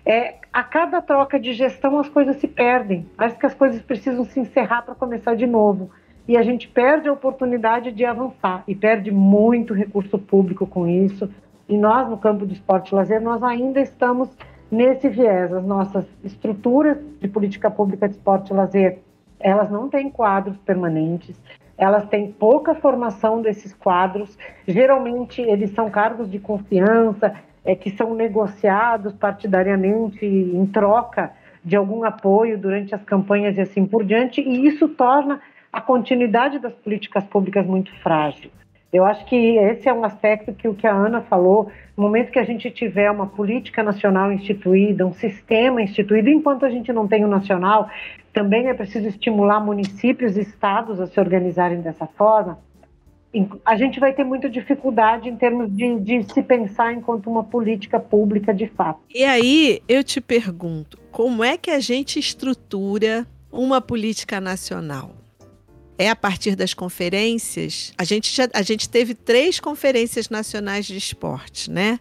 é, 0.05 0.35
a 0.53 0.65
cada 0.65 1.01
troca 1.01 1.39
de 1.39 1.53
gestão 1.53 2.01
as 2.01 2.09
coisas 2.09 2.37
se 2.37 2.49
perdem. 2.49 3.07
Parece 3.17 3.39
que 3.39 3.47
as 3.47 3.55
coisas 3.55 3.81
precisam 3.81 4.25
se 4.25 4.41
encerrar 4.41 4.83
para 4.83 4.95
começar 4.95 5.37
de 5.37 5.47
novo. 5.47 5.91
E 6.27 6.37
a 6.37 6.43
gente 6.43 6.69
perde 6.69 7.09
a 7.09 7.13
oportunidade 7.13 7.93
de 7.93 8.05
avançar 8.05 8.65
e 8.67 8.75
perde 8.75 9.11
muito 9.11 9.75
recurso 9.75 10.19
público 10.19 10.67
com 10.67 10.87
isso. 10.87 11.29
E 11.69 11.77
nós, 11.77 12.09
no 12.09 12.19
campo 12.19 12.45
do 12.45 12.53
esporte 12.53 12.91
e 12.91 12.95
lazer, 12.95 13.21
nós 13.21 13.43
ainda 13.43 13.81
estamos 13.81 14.29
nesse 14.71 15.09
viés. 15.09 15.53
As 15.53 15.65
nossas 15.65 16.07
estruturas 16.25 16.99
de 17.21 17.29
política 17.29 17.71
pública 17.71 18.09
de 18.09 18.15
esporte 18.15 18.53
e 18.53 18.57
lazer, 18.57 18.99
elas 19.39 19.71
não 19.71 19.89
têm 19.89 20.11
quadros 20.11 20.57
permanentes, 20.59 21.41
elas 21.77 22.07
têm 22.09 22.31
pouca 22.31 22.75
formação 22.75 23.41
desses 23.41 23.73
quadros. 23.75 24.39
Geralmente, 24.69 25.41
eles 25.41 25.71
são 25.71 25.91
cargos 25.91 26.31
de 26.31 26.39
confiança, 26.39 27.35
é, 27.65 27.75
que 27.75 27.91
são 27.91 28.15
negociados 28.15 29.13
partidariamente 29.15 30.25
em 30.25 30.67
troca 30.67 31.33
de 31.65 31.77
algum 31.77 32.05
apoio 32.05 32.59
durante 32.59 32.95
as 32.95 33.03
campanhas 33.03 33.57
e 33.57 33.61
assim 33.61 33.85
por 33.85 34.05
diante, 34.05 34.41
e 34.41 34.67
isso 34.67 34.89
torna 34.89 35.41
a 35.73 35.81
continuidade 35.81 36.59
das 36.59 36.73
políticas 36.73 37.25
públicas 37.25 37.67
muito 37.67 37.95
frágil. 38.03 38.51
Eu 38.93 39.05
acho 39.05 39.25
que 39.27 39.37
esse 39.57 39.89
é 39.89 39.93
um 39.93 40.05
aspecto 40.05 40.53
que 40.53 40.67
o 40.67 40.75
que 40.75 40.87
a 40.87 40.93
Ana 40.93 41.23
falou, 41.23 41.71
no 41.97 42.03
momento 42.03 42.33
que 42.33 42.39
a 42.39 42.45
gente 42.45 42.69
tiver 42.71 43.09
uma 43.11 43.27
política 43.27 43.83
nacional 43.85 44.33
instituída, 44.33 45.07
um 45.07 45.13
sistema 45.13 45.81
instituído, 45.81 46.29
enquanto 46.29 46.67
a 46.67 46.71
gente 46.71 46.93
não 46.93 47.07
tem 47.07 47.25
o 47.25 47.29
nacional, 47.29 47.89
também 48.33 48.69
é 48.69 48.75
preciso 48.75 49.07
estimular 49.07 49.61
municípios 49.61 50.37
e 50.37 50.41
estados 50.41 51.01
a 51.01 51.07
se 51.07 51.21
organizarem 51.21 51.81
dessa 51.81 52.07
forma. 52.07 52.59
A 53.65 53.77
gente 53.77 54.01
vai 54.01 54.13
ter 54.13 54.25
muita 54.25 54.51
dificuldade 54.51 55.29
em 55.29 55.37
termos 55.37 55.73
de, 55.73 56.01
de 56.01 56.25
se 56.33 56.43
pensar 56.43 56.93
enquanto 56.93 57.31
uma 57.31 57.45
política 57.45 58.01
pública 58.01 58.53
de 58.53 58.67
fato. 58.67 58.99
E 59.15 59.23
aí 59.23 59.81
eu 59.89 60.03
te 60.03 60.21
pergunto, 60.21 60.99
como 61.13 61.45
é 61.45 61.57
que 61.57 61.71
a 61.71 61.79
gente 61.79 62.19
estrutura 62.19 63.25
uma 63.53 63.81
política 63.81 64.41
nacional? 64.41 65.20
É 66.01 66.09
a 66.09 66.17
partir 66.17 66.57
das 66.57 66.73
conferências. 66.73 67.93
A 67.99 68.05
gente, 68.05 68.35
já, 68.35 68.49
a 68.55 68.63
gente 68.63 68.89
teve 68.89 69.15
três 69.15 69.61
conferências 69.61 70.31
nacionais 70.31 70.87
de 70.87 70.97
esporte, 70.97 71.71
né? 71.71 72.01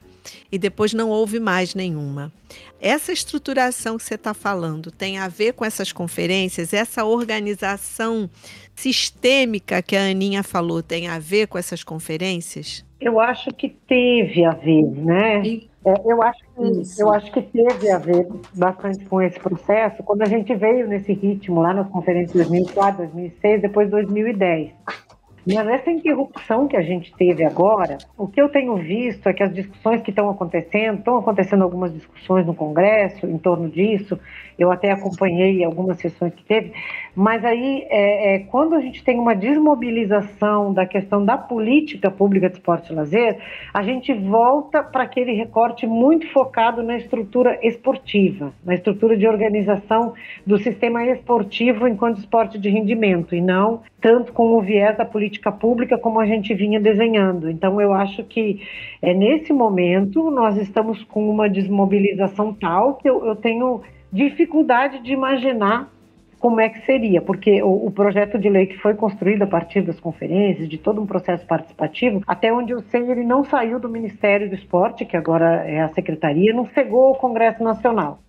E 0.49 0.57
depois 0.57 0.93
não 0.93 1.09
houve 1.09 1.37
mais 1.37 1.75
nenhuma. 1.75 2.31
Essa 2.79 3.11
estruturação 3.11 3.97
que 3.97 4.03
você 4.05 4.15
está 4.15 4.33
falando 4.33 4.89
tem 4.89 5.17
a 5.17 5.27
ver 5.27 5.51
com 5.51 5.65
essas 5.65 5.91
conferências? 5.91 6.73
Essa 6.73 7.03
organização 7.03 8.29
sistêmica 8.73 9.81
que 9.81 9.97
a 9.97 10.05
Aninha 10.05 10.43
falou 10.43 10.81
tem 10.81 11.09
a 11.09 11.19
ver 11.19 11.47
com 11.47 11.57
essas 11.57 11.83
conferências? 11.83 12.85
Eu 13.01 13.19
acho 13.19 13.49
que 13.51 13.67
teve 13.67 14.45
a 14.45 14.51
ver, 14.51 14.83
né? 14.95 15.41
É, 15.85 15.93
eu, 16.05 16.21
acho 16.21 16.39
que, 16.39 17.01
eu 17.01 17.11
acho 17.11 17.31
que 17.31 17.41
teve 17.41 17.89
a 17.89 17.97
ver 17.97 18.27
bastante 18.53 19.05
com 19.05 19.21
esse 19.21 19.39
processo 19.39 20.03
quando 20.03 20.23
a 20.23 20.25
gente 20.25 20.53
veio 20.53 20.87
nesse 20.87 21.13
ritmo 21.13 21.61
lá 21.61 21.73
nas 21.73 21.87
conferências 21.89 22.33
2004, 22.33 22.97
2006, 23.05 23.61
depois 23.61 23.89
2010. 23.89 24.73
Mas 25.47 25.67
essa 25.67 25.89
interrupção 25.89 26.67
que 26.67 26.75
a 26.75 26.81
gente 26.81 27.13
teve 27.15 27.43
agora, 27.45 27.97
o 28.17 28.27
que 28.27 28.41
eu 28.41 28.49
tenho 28.49 28.75
visto 28.75 29.27
é 29.27 29.33
que 29.33 29.41
as 29.41 29.53
discussões 29.53 30.01
que 30.01 30.09
estão 30.11 30.29
acontecendo, 30.29 30.99
estão 30.99 31.17
acontecendo 31.17 31.63
algumas 31.63 31.93
discussões 31.93 32.45
no 32.45 32.53
Congresso 32.53 33.25
em 33.25 33.37
torno 33.37 33.69
disso, 33.69 34.19
eu 34.59 34.71
até 34.71 34.91
acompanhei 34.91 35.63
algumas 35.63 35.97
sessões 35.97 36.33
que 36.35 36.43
teve, 36.43 36.73
mas 37.19 37.43
aí, 37.43 37.85
é, 37.89 38.35
é, 38.35 38.39
quando 38.39 38.75
a 38.75 38.79
gente 38.79 39.03
tem 39.03 39.19
uma 39.19 39.35
desmobilização 39.35 40.71
da 40.71 40.85
questão 40.85 41.25
da 41.25 41.37
política 41.37 42.09
pública 42.09 42.47
de 42.47 42.55
esporte 42.55 42.93
e 42.93 42.95
lazer, 42.95 43.37
a 43.73 43.83
gente 43.83 44.13
volta 44.13 44.81
para 44.81 45.03
aquele 45.03 45.33
recorte 45.33 45.85
muito 45.85 46.31
focado 46.31 46.81
na 46.81 46.95
estrutura 46.95 47.59
esportiva, 47.61 48.53
na 48.63 48.73
estrutura 48.73 49.17
de 49.17 49.27
organização 49.27 50.13
do 50.47 50.57
sistema 50.57 51.03
esportivo 51.07 51.89
enquanto 51.89 52.19
esporte 52.19 52.57
de 52.57 52.69
rendimento, 52.69 53.35
e 53.35 53.41
não 53.41 53.81
tanto 53.99 54.31
com 54.31 54.53
o 54.53 54.61
viés 54.61 54.95
da 54.95 55.03
política 55.03 55.51
pública 55.51 55.97
como 55.97 56.21
a 56.21 56.25
gente 56.25 56.53
vinha 56.53 56.79
desenhando. 56.79 57.49
Então, 57.49 57.81
eu 57.81 57.91
acho 57.91 58.23
que 58.23 58.61
é, 59.01 59.13
nesse 59.13 59.51
momento 59.51 60.31
nós 60.31 60.55
estamos 60.55 61.03
com 61.03 61.29
uma 61.29 61.49
desmobilização 61.49 62.53
tal 62.53 62.93
que 62.93 63.09
eu, 63.09 63.25
eu 63.25 63.35
tenho 63.35 63.81
dificuldade 64.09 65.03
de 65.03 65.11
imaginar 65.11 65.98
como 66.39 66.59
é 66.61 66.69
que 66.69 66.85
seria, 66.85 67.21
porque 67.21 67.61
o, 67.61 67.87
o, 67.87 67.91
projeto 67.91 68.39
de 68.39 68.49
lei 68.49 68.65
que 68.65 68.77
foi 68.77 68.95
construído 68.95 69.43
a 69.43 69.47
partir 69.47 69.81
das 69.81 69.99
conferências, 69.99 70.69
de 70.69 70.77
todo 70.77 71.01
um 71.01 71.05
processo 71.05 71.45
participativo, 71.45 72.21
até 72.25 72.51
onde 72.51 72.71
eu 72.71 72.81
sei, 72.83 73.11
ele 73.11 73.23
não 73.23 73.43
saiu 73.43 73.79
do 73.79 73.89
Ministério 73.89 74.49
do 74.49 74.55
Esporte, 74.55 75.05
que 75.05 75.17
agora 75.17 75.65
é 75.67 75.81
a 75.81 75.89
Secretaria, 75.89 76.53
não 76.53 76.65
chegou 76.67 77.07
ao 77.07 77.15
Congresso 77.15 77.61
Nacional. 77.61 78.19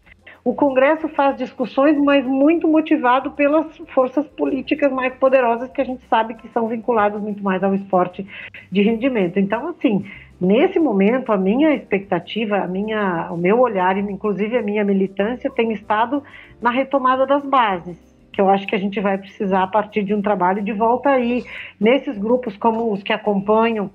O 0.43 0.55
Congresso 0.55 1.07
faz 1.09 1.37
discussões, 1.37 1.99
mas 1.99 2.25
muito 2.25 2.67
motivado 2.67 3.31
pelas 3.33 3.77
forças 3.95 4.27
políticas 4.27 4.91
mais 4.91 5.15
poderosas 5.15 5.71
que 5.71 5.81
a 5.81 5.85
gente 5.85 6.03
sabe 6.09 6.35
que 6.35 6.49
são 6.49 6.67
vinculadas 6.67 7.21
muito 7.21 7.43
mais 7.43 7.63
ao 7.63 7.75
esporte 7.75 8.27
de 8.73 8.83
rendimento. 8.83 9.39
Então, 9.39 9.69
assim, 9.69 10.05
Nesse 10.41 10.79
momento, 10.79 11.33
a 11.33 11.37
minha 11.37 11.75
expectativa, 11.75 12.57
a 12.57 12.67
minha, 12.67 13.29
o 13.31 13.37
meu 13.37 13.61
olhar, 13.61 13.99
inclusive 13.99 14.57
a 14.57 14.63
minha 14.63 14.83
militância, 14.83 15.51
tem 15.51 15.71
estado 15.73 16.23
na 16.63 16.71
retomada 16.71 17.27
das 17.27 17.45
bases, 17.45 17.99
que 18.33 18.41
eu 18.41 18.49
acho 18.49 18.67
que 18.67 18.75
a 18.75 18.79
gente 18.79 18.99
vai 19.01 19.19
precisar 19.19 19.65
a 19.65 19.67
partir 19.67 20.03
de 20.03 20.15
um 20.15 20.23
trabalho 20.23 20.63
de 20.63 20.73
volta 20.73 21.11
aí, 21.11 21.45
nesses 21.79 22.17
grupos 22.17 22.57
como 22.57 22.91
os 22.91 23.03
que 23.03 23.13
acompanham 23.13 23.91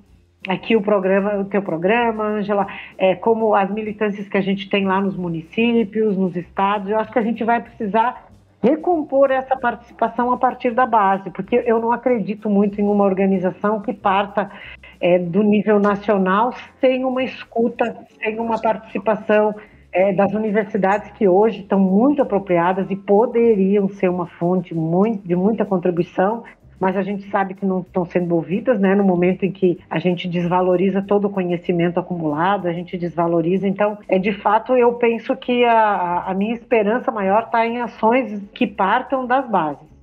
aqui 0.47 0.75
o 0.75 0.81
programa, 0.81 1.39
o 1.39 1.45
teu 1.45 1.63
programa, 1.63 2.23
Angela, 2.23 2.67
é, 2.95 3.15
como 3.15 3.55
as 3.55 3.71
militâncias 3.71 4.29
que 4.29 4.37
a 4.37 4.41
gente 4.41 4.69
tem 4.69 4.85
lá 4.85 5.01
nos 5.01 5.17
municípios, 5.17 6.15
nos 6.15 6.35
estados, 6.35 6.91
eu 6.91 6.99
acho 6.99 7.11
que 7.11 7.17
a 7.17 7.23
gente 7.23 7.43
vai 7.43 7.59
precisar 7.59 8.27
recompor 8.61 9.31
essa 9.31 9.55
participação 9.55 10.31
a 10.31 10.37
partir 10.37 10.71
da 10.71 10.85
base, 10.85 11.29
porque 11.29 11.63
eu 11.65 11.79
não 11.79 11.91
acredito 11.91 12.49
muito 12.49 12.79
em 12.79 12.83
uma 12.83 13.03
organização 13.03 13.79
que 13.79 13.93
parta 13.93 14.51
é, 15.05 15.19
do 15.19 15.43
nível 15.43 15.79
nacional 15.79 16.51
sem 16.81 17.05
uma 17.05 17.23
escuta, 17.23 17.95
sem 18.23 18.39
uma 18.39 18.59
participação 18.59 19.53
é, 19.93 20.11
das 20.11 20.33
universidades 20.33 21.11
que 21.11 21.27
hoje 21.27 21.59
estão 21.59 21.79
muito 21.79 22.23
apropriadas 22.23 22.89
e 22.89 22.95
poderiam 22.95 23.87
ser 23.87 24.09
uma 24.09 24.25
fonte 24.25 24.73
muito, 24.73 25.27
de 25.27 25.35
muita 25.35 25.63
contribuição 25.63 26.43
mas 26.77 26.97
a 26.97 27.01
gente 27.03 27.29
sabe 27.29 27.53
que 27.53 27.65
não 27.65 27.79
estão 27.79 28.03
sendo 28.03 28.35
ouvidas, 28.35 28.77
né? 28.77 28.93
No 28.93 29.03
momento 29.03 29.45
em 29.45 29.51
que 29.51 29.79
a 29.89 29.97
gente 29.97 30.27
desvaloriza 30.27 31.01
todo 31.01 31.25
o 31.25 31.29
conhecimento 31.29 32.01
acumulado, 32.01 32.67
a 32.67 32.73
gente 32.73 32.97
desvaloriza. 32.97 33.65
Então, 33.65 33.97
é 34.09 34.19
de 34.19 34.33
fato, 34.33 34.73
eu 34.73 34.91
penso 34.95 35.37
que 35.37 35.63
a, 35.63 36.25
a 36.27 36.33
minha 36.33 36.53
esperança 36.53 37.09
maior 37.11 37.43
está 37.43 37.65
em 37.65 37.79
ações 37.79 38.43
que 38.53 38.67
partam 38.67 39.25
das 39.25 39.49
bases. 39.49 39.94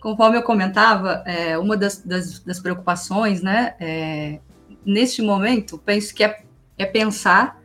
Conforme 0.00 0.38
eu 0.38 0.42
comentava, 0.42 1.22
é, 1.26 1.58
uma 1.58 1.76
das, 1.76 2.02
das, 2.02 2.40
das, 2.40 2.58
preocupações, 2.58 3.42
né? 3.42 3.74
É, 3.78 4.40
neste 4.84 5.20
momento, 5.20 5.76
penso 5.78 6.14
que 6.14 6.24
é, 6.24 6.42
é 6.78 6.86
pensar 6.86 7.60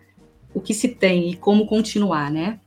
o 0.53 0.59
que 0.59 0.73
se 0.73 0.89
tem 0.89 1.31
e 1.31 1.35
como 1.35 1.65
continuar, 1.65 2.29
né? 2.29 2.59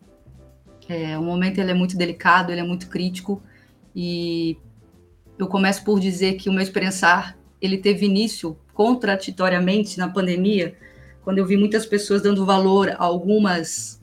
É, 0.89 1.19
o 1.19 1.23
momento 1.23 1.59
ele 1.59 1.71
é 1.71 1.75
muito 1.75 1.99
delicado, 1.99 2.51
ele 2.51 2.63
é 2.63 2.65
muito 2.65 2.89
crítico 2.89 3.43
e 3.95 4.57
eu 5.39 5.47
começo 5.47 5.85
por 5.85 6.01
dizer 6.01 6.35
que 6.35 6.49
o 6.49 6.53
meu 6.53 6.63
experienciar 6.63 7.37
ele 7.61 7.77
teve 7.77 8.07
início 8.07 8.59
contraditoriamente 8.73 9.99
na 9.99 10.09
pandemia, 10.09 10.77
quando 11.23 11.39
eu 11.39 11.47
vi 11.47 11.57
muitas 11.57 11.85
pessoas 11.85 12.23
dando 12.23 12.47
valor 12.47 12.91
a 12.91 13.05
algumas 13.05 14.03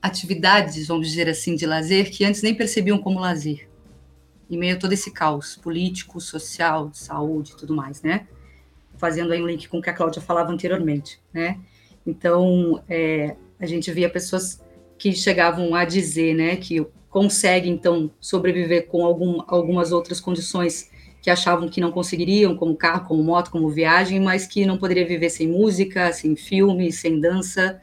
atividades, 0.00 0.86
vamos 0.86 1.08
dizer 1.08 1.28
assim, 1.28 1.56
de 1.56 1.66
lazer 1.66 2.10
que 2.10 2.24
antes 2.24 2.42
nem 2.42 2.54
percebiam 2.54 2.98
como 2.98 3.18
lazer. 3.18 3.71
Em 4.52 4.58
meio 4.58 4.76
a 4.76 4.78
todo 4.78 4.92
esse 4.92 5.10
caos 5.10 5.56
político, 5.56 6.20
social, 6.20 6.90
saúde 6.92 7.52
e 7.52 7.56
tudo 7.56 7.74
mais, 7.74 8.02
né? 8.02 8.26
Fazendo 8.98 9.32
aí 9.32 9.42
um 9.42 9.46
link 9.46 9.66
com 9.66 9.78
o 9.78 9.82
que 9.82 9.88
a 9.88 9.94
Cláudia 9.94 10.20
falava 10.20 10.52
anteriormente, 10.52 11.18
né? 11.32 11.58
Então, 12.06 12.84
é, 12.86 13.34
a 13.58 13.64
gente 13.64 13.90
via 13.90 14.10
pessoas 14.10 14.62
que 14.98 15.14
chegavam 15.14 15.74
a 15.74 15.86
dizer, 15.86 16.34
né, 16.34 16.56
que 16.56 16.86
consegue, 17.08 17.70
então, 17.70 18.10
sobreviver 18.20 18.88
com 18.88 19.06
algum, 19.06 19.40
algumas 19.48 19.90
outras 19.90 20.20
condições 20.20 20.90
que 21.22 21.30
achavam 21.30 21.66
que 21.66 21.80
não 21.80 21.90
conseguiriam, 21.90 22.54
como 22.54 22.76
carro, 22.76 23.08
como 23.08 23.22
moto, 23.24 23.50
como 23.50 23.70
viagem, 23.70 24.20
mas 24.20 24.46
que 24.46 24.66
não 24.66 24.76
poderia 24.76 25.06
viver 25.06 25.30
sem 25.30 25.48
música, 25.48 26.12
sem 26.12 26.36
filme, 26.36 26.92
sem 26.92 27.18
dança. 27.18 27.80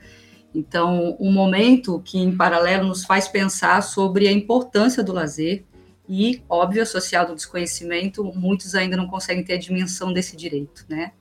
Então, 0.53 1.17
um 1.19 1.31
momento 1.31 1.99
que, 2.05 2.19
em 2.19 2.37
paralelo, 2.37 2.87
nos 2.87 3.05
faz 3.05 3.27
pensar 3.27 3.81
sobre 3.81 4.27
a 4.27 4.31
importância 4.31 5.03
do 5.03 5.13
lazer 5.13 5.65
e, 6.09 6.41
óbvio, 6.49 6.81
associado 6.81 7.29
ao 7.29 7.35
desconhecimento, 7.35 8.23
muitos 8.23 8.73
ainda 8.73 8.97
não 8.97 9.05
conseguem 9.05 9.43
ter 9.43 9.53
a 9.53 9.57
dimensão 9.59 10.11
desse 10.11 10.35
direito, 10.35 10.83
né? 10.89 11.11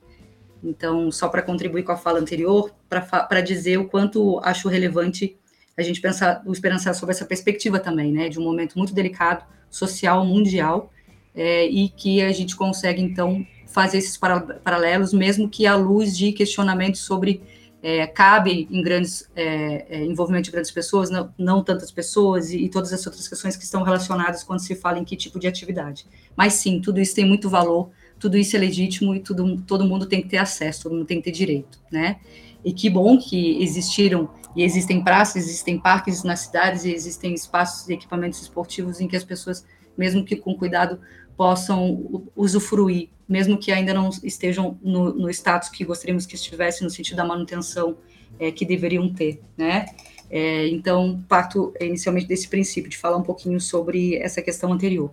Então, 0.64 1.12
só 1.12 1.28
para 1.28 1.42
contribuir 1.42 1.82
com 1.82 1.92
a 1.92 1.96
fala 1.96 2.18
anterior, 2.18 2.74
para 2.88 3.40
dizer 3.42 3.78
o 3.78 3.86
quanto 3.86 4.40
acho 4.42 4.66
relevante 4.66 5.36
a 5.76 5.82
gente 5.82 6.00
pensar, 6.00 6.42
o 6.44 6.52
esperançar 6.52 6.94
sobre 6.94 7.14
essa 7.14 7.24
perspectiva 7.24 7.78
também, 7.78 8.10
né, 8.10 8.28
de 8.28 8.40
um 8.40 8.42
momento 8.42 8.76
muito 8.76 8.92
delicado, 8.92 9.44
social, 9.70 10.24
mundial, 10.24 10.90
é, 11.34 11.66
e 11.66 11.90
que 11.90 12.20
a 12.22 12.32
gente 12.32 12.56
consegue, 12.56 13.00
então, 13.00 13.46
fazer 13.66 13.98
esses 13.98 14.16
paralelos, 14.16 15.12
mesmo 15.12 15.48
que 15.48 15.66
à 15.66 15.76
luz 15.76 16.16
de 16.16 16.32
questionamentos 16.32 17.02
sobre 17.02 17.42
é, 17.82 18.06
cabe 18.06 18.66
em 18.70 18.82
grandes 18.82 19.28
é, 19.36 19.86
é, 19.88 20.04
envolvimento 20.04 20.44
de 20.44 20.50
grandes 20.50 20.70
pessoas, 20.70 21.10
não, 21.10 21.32
não 21.38 21.62
tantas 21.62 21.90
pessoas 21.90 22.50
e, 22.50 22.64
e, 22.64 22.68
todas 22.68 22.92
as 22.92 23.06
outras 23.06 23.28
questões 23.28 23.56
que 23.56 23.64
estão 23.64 23.82
relacionadas 23.82 24.42
quando 24.42 24.60
se 24.60 24.74
fala 24.74 24.98
em 24.98 25.04
que 25.04 25.16
tipo 25.16 25.38
de 25.38 25.46
atividade. 25.46 26.06
Mas 26.36 26.54
sim, 26.54 26.80
tudo 26.80 27.00
isso 27.00 27.14
tem 27.14 27.24
muito 27.24 27.48
valor, 27.48 27.90
tudo 28.18 28.36
isso 28.36 28.56
é 28.56 28.58
legítimo 28.58 29.14
e 29.14 29.20
tudo, 29.20 29.60
todo 29.62 29.84
mundo 29.84 30.06
tem 30.06 30.20
que 30.20 30.28
ter 30.28 30.38
acesso, 30.38 30.84
todo 30.84 30.94
mundo 30.94 31.06
tem 31.06 31.18
que 31.18 31.24
ter 31.24 31.32
direito, 31.32 31.78
né? 31.90 32.16
E 32.64 32.72
que 32.72 32.90
bom 32.90 33.16
que 33.16 33.62
existiram 33.62 34.28
e 34.56 34.64
existem 34.64 35.04
praças, 35.04 35.44
existem 35.44 35.78
parques 35.78 36.24
nas 36.24 36.40
cidades 36.40 36.84
e 36.84 36.92
existem 36.92 37.32
espaços 37.32 37.88
e 37.88 37.92
equipamentos 37.92 38.42
esportivos 38.42 39.00
em 39.00 39.06
que 39.06 39.16
as 39.16 39.22
pessoas, 39.22 39.64
mesmo 39.96 40.24
que 40.24 40.34
com 40.34 40.56
cuidado, 40.56 40.98
possam 41.38 42.28
usufruir, 42.34 43.10
mesmo 43.28 43.56
que 43.56 43.70
ainda 43.70 43.94
não 43.94 44.10
estejam 44.24 44.76
no, 44.82 45.14
no 45.14 45.30
status 45.30 45.68
que 45.68 45.84
gostaríamos 45.84 46.26
que 46.26 46.34
estivesse 46.34 46.82
no 46.82 46.90
sentido 46.90 47.16
da 47.16 47.24
manutenção 47.24 47.96
é, 48.40 48.50
que 48.50 48.64
deveriam 48.64 49.08
ter, 49.08 49.40
né? 49.56 49.86
É, 50.28 50.66
então, 50.66 51.24
parto 51.28 51.72
inicialmente 51.80 52.26
desse 52.26 52.48
princípio, 52.48 52.90
de 52.90 52.98
falar 52.98 53.16
um 53.16 53.22
pouquinho 53.22 53.60
sobre 53.60 54.16
essa 54.16 54.42
questão 54.42 54.72
anterior. 54.72 55.12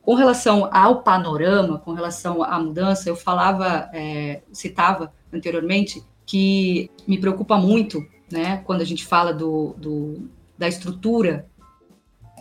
Com 0.00 0.14
relação 0.14 0.70
ao 0.72 1.02
panorama, 1.02 1.78
com 1.78 1.92
relação 1.92 2.42
à 2.42 2.58
mudança, 2.58 3.10
eu 3.10 3.14
falava, 3.14 3.90
é, 3.92 4.40
citava 4.50 5.12
anteriormente, 5.30 6.02
que 6.24 6.90
me 7.06 7.18
preocupa 7.18 7.58
muito 7.58 8.04
né, 8.32 8.62
quando 8.64 8.80
a 8.80 8.84
gente 8.84 9.04
fala 9.04 9.34
do, 9.34 9.74
do 9.76 10.28
da 10.56 10.66
estrutura 10.66 11.46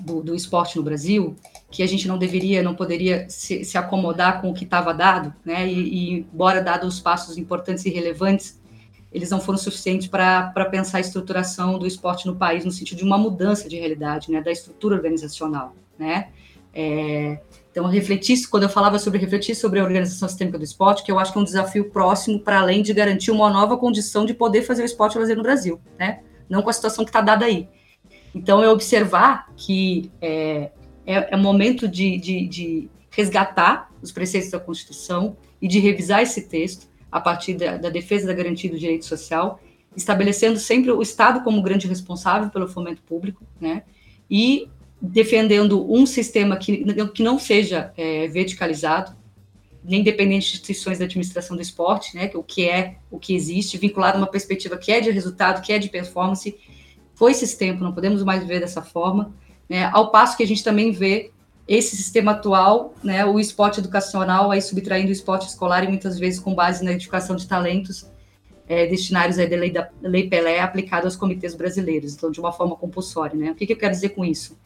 do, 0.01 0.21
do, 0.21 0.36
esporte 0.36 0.78
no 0.78 0.84
Brasil, 0.84 1.36
que 1.70 1.84
a 1.84 1.88
gente 1.88 2.07
não 2.07 2.18
deveria, 2.18 2.63
não 2.63 2.74
poderia 2.74 3.28
se, 3.30 3.63
se 3.65 3.78
acomodar 3.78 4.41
com 4.41 4.49
o 4.49 4.53
que 4.53 4.63
estava 4.63 4.93
dado, 4.93 5.34
né, 5.43 5.68
e, 5.68 5.80
e 5.80 6.13
embora 6.20 6.61
dados 6.61 6.95
os 6.95 6.99
passos 6.99 7.38
importantes 7.38 7.86
e 7.86 7.89
relevantes, 7.89 8.59
eles 9.11 9.30
não 9.30 9.39
foram 9.39 9.57
suficientes 9.57 10.07
para 10.07 10.65
pensar 10.72 10.97
a 10.97 11.01
estruturação 11.01 11.78
do 11.78 11.86
esporte 11.86 12.26
no 12.28 12.36
país 12.36 12.63
no 12.63 12.72
sentido 12.72 12.99
de 12.99 13.03
uma 13.03 13.18
mudança 13.18 13.68
de 13.68 13.78
realidade, 13.78 14.32
né, 14.32 14.41
da 14.41 14.51
estrutura 14.51 14.95
organizacional, 14.95 15.76
né, 15.99 16.30
é, 16.74 17.39
então, 17.78 17.86
refletir, 17.86 18.47
quando 18.49 18.63
eu 18.63 18.70
falava 18.70 18.97
sobre 18.97 19.20
refletir 19.20 19.53
sobre 19.53 19.80
a 19.80 19.84
organização 19.84 20.28
sistêmica 20.28 20.57
do 20.57 20.63
esporte, 20.63 21.03
que 21.03 21.11
eu 21.11 21.20
acho 21.20 21.32
que 21.32 21.38
é 21.38 21.41
um 21.41 21.43
desafio 21.43 21.91
próximo 21.91 22.39
para 22.39 22.59
além 22.59 22.82
de 22.82 22.91
garantir 22.91 23.30
uma 23.30 23.51
nova 23.51 23.78
condição 23.78 24.26
de 24.26 24.34
poder 24.34 24.63
fazer 24.63 24.82
o 24.82 24.86
esporte 24.86 25.13
fazer 25.13 25.36
no 25.36 25.43
Brasil, 25.43 25.80
né? 25.97 26.22
Não 26.49 26.63
com 26.63 26.72
a 26.72 26.74
situação 26.74 27.05
que 27.05 27.09
está 27.09 27.22
dada 27.22 27.45
aí. 27.45 27.70
Então, 28.34 28.63
é 28.63 28.70
observar 28.70 29.47
que 29.55 30.11
é, 30.20 30.72
é, 31.07 31.33
é 31.33 31.37
momento 31.37 31.87
de, 31.87 32.17
de, 32.17 32.47
de, 32.47 32.89
resgatar 33.09 33.89
os 33.99 34.11
preceitos 34.11 34.51
da 34.51 34.59
Constituição 34.59 35.35
e 35.59 35.67
de 35.67 35.79
revisar 35.79 36.21
esse 36.21 36.43
texto 36.43 36.87
a 37.11 37.19
partir 37.19 37.55
da, 37.55 37.77
da 37.77 37.89
defesa 37.89 38.27
da 38.27 38.33
garantia 38.33 38.69
do 38.69 38.77
direito 38.77 39.05
social 39.05 39.59
estabelecendo 39.97 40.59
sempre 40.59 40.91
o 40.91 41.01
Estado 41.01 41.43
como 41.43 41.59
grande 41.63 41.87
responsável 41.87 42.51
pelo 42.51 42.67
fomento 42.67 43.01
público, 43.01 43.43
né? 43.59 43.81
E 44.29 44.69
defendendo 45.01 45.91
um 45.91 46.05
sistema 46.05 46.55
que, 46.55 46.85
que 47.15 47.23
não 47.23 47.39
seja 47.39 47.91
é, 47.97 48.27
verticalizado, 48.27 49.15
nem 49.83 50.03
dependente 50.03 50.45
de 50.45 50.53
instituições 50.53 50.99
da 50.99 51.05
administração 51.05 51.55
do 51.55 51.61
esporte, 51.63 52.15
né? 52.15 52.29
O 52.35 52.43
que 52.43 52.69
é, 52.69 52.97
o 53.09 53.17
que 53.17 53.35
existe, 53.35 53.77
vinculado 53.77 54.17
a 54.17 54.21
uma 54.21 54.27
perspectiva 54.27 54.77
que 54.77 54.91
é 54.91 55.01
de 55.01 55.09
resultado, 55.09 55.63
que 55.63 55.73
é 55.73 55.79
de 55.79 55.89
performance. 55.89 56.55
Foi 57.15 57.31
esse 57.31 57.57
tempo, 57.57 57.83
não 57.83 57.91
podemos 57.91 58.23
mais 58.23 58.45
ver 58.45 58.59
dessa 58.59 58.83
forma. 58.83 59.33
Né? 59.70 59.89
Ao 59.91 60.11
passo 60.11 60.38
que 60.38 60.43
a 60.43 60.47
gente 60.47 60.63
também 60.63 60.91
vê 60.91 61.32
esse 61.68 61.97
sistema 61.97 62.32
atual, 62.32 62.93
né, 63.03 63.26
o 63.26 63.39
esporte 63.39 63.80
educacional, 63.80 64.51
aí 64.51 64.61
subtraindo 64.61 65.09
o 65.09 65.11
esporte 65.11 65.47
escolar 65.47 65.84
e 65.84 65.88
muitas 65.88 66.18
vezes 66.18 66.39
com 66.39 66.55
base 66.55 66.84
na 66.84 66.93
edificação 66.93 67.36
de 67.36 67.45
talentos 67.45 68.09
é, 68.68 68.86
destinários 68.86 69.38
aí 69.38 69.49
da 69.49 69.57
lei, 69.57 69.72
da 69.72 69.89
lei 70.01 70.30
Pelé 70.30 70.59
aplicado 70.59 71.05
aos 71.05 71.15
comitês 71.15 71.55
brasileiros, 71.55 72.13
então 72.13 72.32
de 72.32 72.39
uma 72.39 72.51
forma 72.51 72.76
compulsória. 72.76 73.38
Né? 73.38 73.51
O 73.51 73.55
que, 73.55 73.65
que 73.65 73.74
eu 73.74 73.78
quero 73.78 73.93
dizer 73.93 74.09
com 74.09 74.24
isso? 74.24 74.57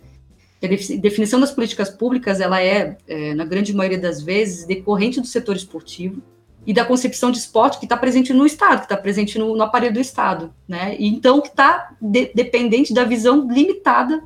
A 0.63 0.67
definição 0.67 1.39
das 1.39 1.51
políticas 1.51 1.89
públicas, 1.89 2.39
ela 2.39 2.61
é, 2.61 2.95
é, 3.07 3.33
na 3.33 3.45
grande 3.45 3.73
maioria 3.73 3.97
das 3.97 4.21
vezes, 4.21 4.65
decorrente 4.65 5.19
do 5.19 5.25
setor 5.25 5.55
esportivo 5.55 6.21
e 6.67 6.73
da 6.73 6.85
concepção 6.85 7.31
de 7.31 7.39
esporte 7.39 7.79
que 7.79 7.85
está 7.85 7.97
presente 7.97 8.31
no 8.31 8.45
Estado, 8.45 8.79
que 8.79 8.85
está 8.85 8.97
presente 8.97 9.39
no, 9.39 9.55
no, 9.55 9.63
aparelho 9.63 9.95
do 9.95 9.99
Estado, 9.99 10.53
né? 10.67 10.95
E 10.99 11.07
então 11.07 11.41
que 11.41 11.47
está 11.47 11.95
de, 11.99 12.31
dependente 12.35 12.93
da 12.93 13.03
visão 13.03 13.47
limitada 13.51 14.23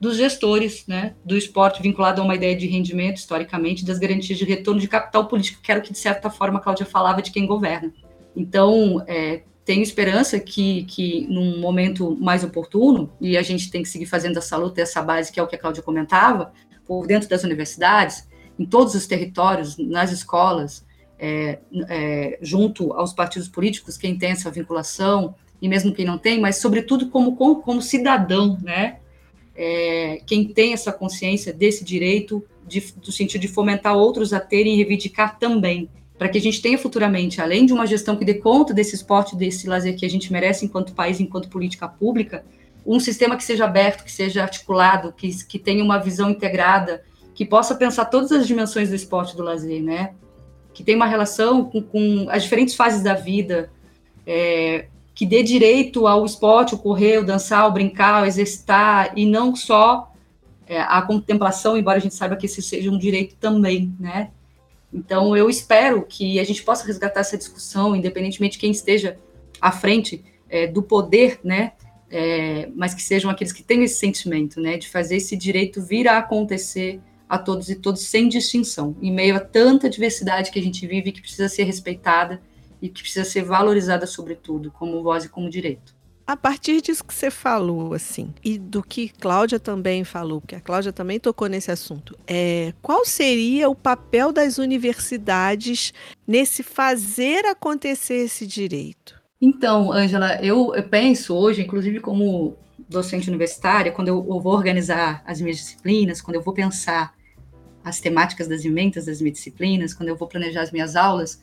dos 0.00 0.16
gestores 0.16 0.86
né, 0.86 1.14
do 1.22 1.36
esporte 1.36 1.82
vinculado 1.82 2.22
a 2.22 2.24
uma 2.24 2.34
ideia 2.34 2.56
de 2.56 2.66
rendimento, 2.66 3.18
historicamente, 3.18 3.84
das 3.84 3.98
garantias 3.98 4.38
de 4.38 4.46
retorno 4.46 4.80
de 4.80 4.88
capital 4.88 5.26
político, 5.26 5.60
que 5.62 5.70
era 5.70 5.78
o 5.78 5.82
que, 5.82 5.92
de 5.92 5.98
certa 5.98 6.30
forma, 6.30 6.58
a 6.58 6.62
Cláudia 6.62 6.86
falava 6.86 7.20
de 7.20 7.30
quem 7.30 7.46
governa. 7.46 7.92
Então, 8.34 9.04
é, 9.06 9.42
tenho 9.62 9.82
esperança 9.82 10.40
que, 10.40 10.84
que, 10.84 11.26
num 11.28 11.60
momento 11.60 12.16
mais 12.18 12.42
oportuno, 12.42 13.12
e 13.20 13.36
a 13.36 13.42
gente 13.42 13.70
tem 13.70 13.82
que 13.82 13.90
seguir 13.90 14.06
fazendo 14.06 14.38
essa 14.38 14.56
luta, 14.56 14.80
essa 14.80 15.02
base, 15.02 15.30
que 15.30 15.38
é 15.38 15.42
o 15.42 15.46
que 15.46 15.54
a 15.54 15.58
Cláudia 15.58 15.82
comentava, 15.82 16.50
por 16.86 17.06
dentro 17.06 17.28
das 17.28 17.44
universidades, 17.44 18.26
em 18.58 18.64
todos 18.64 18.94
os 18.94 19.06
territórios, 19.06 19.76
nas 19.76 20.10
escolas, 20.12 20.84
é, 21.18 21.58
é, 21.90 22.38
junto 22.40 22.94
aos 22.94 23.12
partidos 23.12 23.48
políticos, 23.48 23.98
quem 23.98 24.16
tem 24.16 24.30
essa 24.30 24.50
vinculação, 24.50 25.34
e 25.60 25.68
mesmo 25.68 25.92
quem 25.92 26.06
não 26.06 26.16
tem, 26.16 26.40
mas, 26.40 26.56
sobretudo, 26.56 27.10
como, 27.10 27.36
como, 27.36 27.60
como 27.60 27.82
cidadão, 27.82 28.58
né? 28.62 28.96
É, 29.54 30.20
quem 30.26 30.44
tem 30.44 30.72
essa 30.72 30.92
consciência 30.92 31.52
desse 31.52 31.84
direito, 31.84 32.44
de, 32.66 32.80
do 32.96 33.10
sentido 33.12 33.40
de 33.40 33.48
fomentar 33.48 33.96
outros 33.96 34.32
a 34.32 34.40
terem 34.40 34.74
e 34.74 34.76
reivindicar 34.76 35.38
também, 35.38 35.88
para 36.18 36.28
que 36.28 36.38
a 36.38 36.40
gente 36.40 36.60
tenha 36.60 36.78
futuramente, 36.78 37.40
além 37.40 37.64
de 37.64 37.72
uma 37.72 37.86
gestão 37.86 38.16
que 38.16 38.24
dê 38.24 38.34
conta 38.34 38.74
desse 38.74 38.94
esporte, 38.94 39.34
desse 39.34 39.66
lazer 39.66 39.96
que 39.96 40.04
a 40.04 40.10
gente 40.10 40.32
merece 40.32 40.66
enquanto 40.66 40.94
país, 40.94 41.18
enquanto 41.18 41.48
política 41.48 41.88
pública, 41.88 42.44
um 42.84 43.00
sistema 43.00 43.36
que 43.36 43.44
seja 43.44 43.64
aberto, 43.64 44.04
que 44.04 44.12
seja 44.12 44.42
articulado, 44.42 45.12
que, 45.12 45.44
que 45.44 45.58
tenha 45.58 45.82
uma 45.82 45.98
visão 45.98 46.30
integrada, 46.30 47.02
que 47.34 47.44
possa 47.44 47.74
pensar 47.74 48.06
todas 48.06 48.32
as 48.32 48.46
dimensões 48.46 48.90
do 48.90 48.94
esporte 48.94 49.36
do 49.36 49.42
lazer, 49.42 49.82
né? 49.82 50.12
Que 50.74 50.82
tenha 50.82 50.96
uma 50.96 51.06
relação 51.06 51.64
com, 51.64 51.82
com 51.82 52.26
as 52.28 52.42
diferentes 52.42 52.74
fases 52.74 53.02
da 53.02 53.14
vida, 53.14 53.70
é, 54.26 54.88
que 55.14 55.26
dê 55.26 55.42
direito 55.42 56.06
ao 56.06 56.24
esporte, 56.24 56.74
o 56.74 56.78
correr, 56.78 57.18
o 57.18 57.24
dançar, 57.24 57.66
o 57.68 57.72
brincar, 57.72 58.22
o 58.22 58.26
exercitar, 58.26 59.12
e 59.16 59.26
não 59.26 59.54
só 59.54 60.12
é, 60.66 60.80
a 60.80 61.02
contemplação, 61.02 61.76
embora 61.76 61.98
a 61.98 62.00
gente 62.00 62.14
saiba 62.14 62.36
que 62.36 62.46
esse 62.46 62.62
seja 62.62 62.90
um 62.90 62.98
direito 62.98 63.36
também, 63.36 63.94
né? 63.98 64.30
Então, 64.92 65.36
eu 65.36 65.48
espero 65.48 66.04
que 66.08 66.40
a 66.40 66.44
gente 66.44 66.62
possa 66.62 66.86
resgatar 66.86 67.20
essa 67.20 67.38
discussão, 67.38 67.94
independentemente 67.94 68.52
de 68.52 68.58
quem 68.58 68.70
esteja 68.70 69.18
à 69.60 69.70
frente 69.70 70.24
é, 70.48 70.66
do 70.66 70.82
poder, 70.82 71.38
né? 71.44 71.72
É, 72.10 72.68
mas 72.74 72.92
que 72.92 73.02
sejam 73.02 73.30
aqueles 73.30 73.52
que 73.52 73.62
têm 73.62 73.84
esse 73.84 73.96
sentimento, 73.96 74.60
né? 74.60 74.76
De 74.76 74.88
fazer 74.88 75.16
esse 75.16 75.36
direito 75.36 75.80
vir 75.80 76.08
a 76.08 76.18
acontecer 76.18 77.00
a 77.28 77.38
todos 77.38 77.70
e 77.70 77.76
todos 77.76 78.02
sem 78.02 78.28
distinção, 78.28 78.96
em 79.00 79.12
meio 79.12 79.36
a 79.36 79.40
tanta 79.40 79.88
diversidade 79.88 80.50
que 80.50 80.58
a 80.58 80.62
gente 80.62 80.84
vive 80.84 81.12
que 81.12 81.20
precisa 81.20 81.48
ser 81.48 81.62
respeitada 81.62 82.42
e 82.80 82.88
que 82.88 83.02
precisa 83.02 83.24
ser 83.24 83.42
valorizada 83.42 84.06
sobretudo 84.06 84.70
como 84.70 85.02
voz 85.02 85.24
e 85.24 85.28
como 85.28 85.50
direito. 85.50 85.94
A 86.30 86.36
partir 86.36 86.80
disso 86.80 87.04
que 87.04 87.12
você 87.12 87.28
falou, 87.28 87.92
assim, 87.92 88.32
e 88.44 88.56
do 88.56 88.84
que 88.84 89.08
Cláudia 89.08 89.58
também 89.58 90.04
falou, 90.04 90.40
porque 90.40 90.54
a 90.54 90.60
Cláudia 90.60 90.92
também 90.92 91.18
tocou 91.18 91.48
nesse 91.48 91.72
assunto, 91.72 92.16
é, 92.24 92.72
qual 92.80 93.04
seria 93.04 93.68
o 93.68 93.74
papel 93.74 94.30
das 94.30 94.56
universidades 94.56 95.92
nesse 96.24 96.62
fazer 96.62 97.44
acontecer 97.46 98.14
esse 98.14 98.46
direito? 98.46 99.20
Então, 99.40 99.90
Ângela, 99.90 100.38
eu, 100.40 100.72
eu, 100.72 100.82
penso 100.84 101.34
hoje, 101.34 101.62
inclusive 101.62 101.98
como 101.98 102.56
docente 102.88 103.28
universitária, 103.28 103.90
quando 103.90 104.06
eu, 104.06 104.24
eu, 104.28 104.38
vou 104.38 104.52
organizar 104.52 105.24
as 105.26 105.40
minhas 105.40 105.56
disciplinas, 105.56 106.20
quando 106.20 106.36
eu 106.36 106.42
vou 106.42 106.54
pensar 106.54 107.12
as 107.82 107.98
temáticas 107.98 108.46
das 108.46 108.64
emendas 108.64 109.06
das 109.06 109.20
minhas 109.20 109.38
disciplinas, 109.38 109.94
quando 109.94 110.10
eu 110.10 110.16
vou 110.16 110.28
planejar 110.28 110.62
as 110.62 110.70
minhas 110.70 110.94
aulas, 110.94 111.42